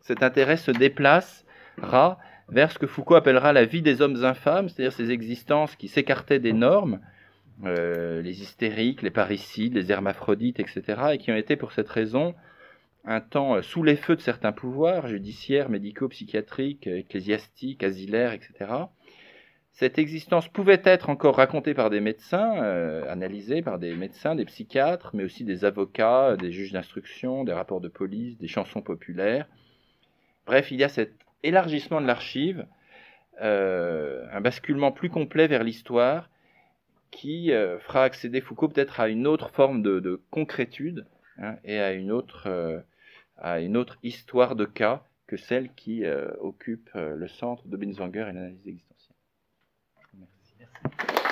cet 0.00 0.22
intérêt 0.22 0.56
se 0.56 0.70
déplacera 0.70 2.18
vers 2.50 2.72
ce 2.72 2.78
que 2.78 2.86
Foucault 2.86 3.14
appellera 3.14 3.52
la 3.52 3.64
vie 3.64 3.82
des 3.82 4.02
hommes 4.02 4.24
infâmes, 4.24 4.68
c'est-à-dire 4.68 4.92
ces 4.92 5.10
existences 5.10 5.76
qui 5.76 5.88
s'écartaient 5.88 6.40
des 6.40 6.52
normes, 6.52 7.00
euh, 7.64 8.22
les 8.22 8.42
hystériques, 8.42 9.02
les 9.02 9.10
parricides, 9.10 9.74
les 9.74 9.92
hermaphrodites, 9.92 10.60
etc., 10.60 10.82
et 11.12 11.18
qui 11.18 11.30
ont 11.30 11.36
été 11.36 11.56
pour 11.56 11.72
cette 11.72 11.88
raison 11.88 12.34
un 13.04 13.20
temps 13.20 13.56
euh, 13.56 13.62
sous 13.62 13.82
les 13.82 13.96
feux 13.96 14.16
de 14.16 14.20
certains 14.20 14.52
pouvoirs 14.52 15.06
judiciaires, 15.06 15.68
médicaux, 15.68 16.08
psychiatriques, 16.08 16.86
ecclésiastiques, 16.86 17.82
asilaires, 17.82 18.32
etc. 18.32 18.70
Cette 19.72 19.98
existence 19.98 20.48
pouvait 20.48 20.82
être 20.84 21.08
encore 21.08 21.36
racontée 21.36 21.74
par 21.74 21.88
des 21.88 22.00
médecins, 22.00 22.62
euh, 22.62 23.10
analysée 23.10 23.62
par 23.62 23.78
des 23.78 23.94
médecins, 23.94 24.34
des 24.34 24.44
psychiatres, 24.44 25.12
mais 25.14 25.24
aussi 25.24 25.44
des 25.44 25.64
avocats, 25.64 26.36
des 26.36 26.52
juges 26.52 26.72
d'instruction, 26.72 27.44
des 27.44 27.52
rapports 27.52 27.80
de 27.80 27.88
police, 27.88 28.36
des 28.38 28.48
chansons 28.48 28.82
populaires. 28.82 29.46
Bref, 30.46 30.70
il 30.70 30.80
y 30.80 30.84
a 30.84 30.88
cet 30.88 31.12
élargissement 31.42 32.00
de 32.00 32.06
l'archive, 32.06 32.66
euh, 33.40 34.26
un 34.32 34.40
basculement 34.40 34.92
plus 34.92 35.10
complet 35.10 35.46
vers 35.46 35.64
l'histoire 35.64 36.28
qui 37.10 37.50
fera 37.80 38.04
accéder 38.04 38.40
Foucault 38.40 38.68
peut-être 38.68 39.00
à 39.00 39.08
une 39.08 39.26
autre 39.26 39.50
forme 39.50 39.82
de, 39.82 40.22
concrétude 40.30 41.06
hein, 41.38 41.56
et 41.64 41.80
à 41.80 41.92
une 41.92 42.12
autre 42.12 42.84
à 43.40 43.60
une 43.60 43.76
autre 43.76 43.98
histoire 44.02 44.54
de 44.54 44.64
cas 44.64 45.02
que 45.30 45.36
celle 45.36 45.72
qui 45.74 46.04
euh, 46.04 46.32
occupe 46.40 46.90
euh, 46.96 47.14
le 47.14 47.28
centre 47.28 47.66
de 47.68 47.76
Binswanger 47.76 48.26
et 48.28 48.32
l'analyse 48.32 48.66
existentielle. 48.66 49.16
Merci. 50.14 51.29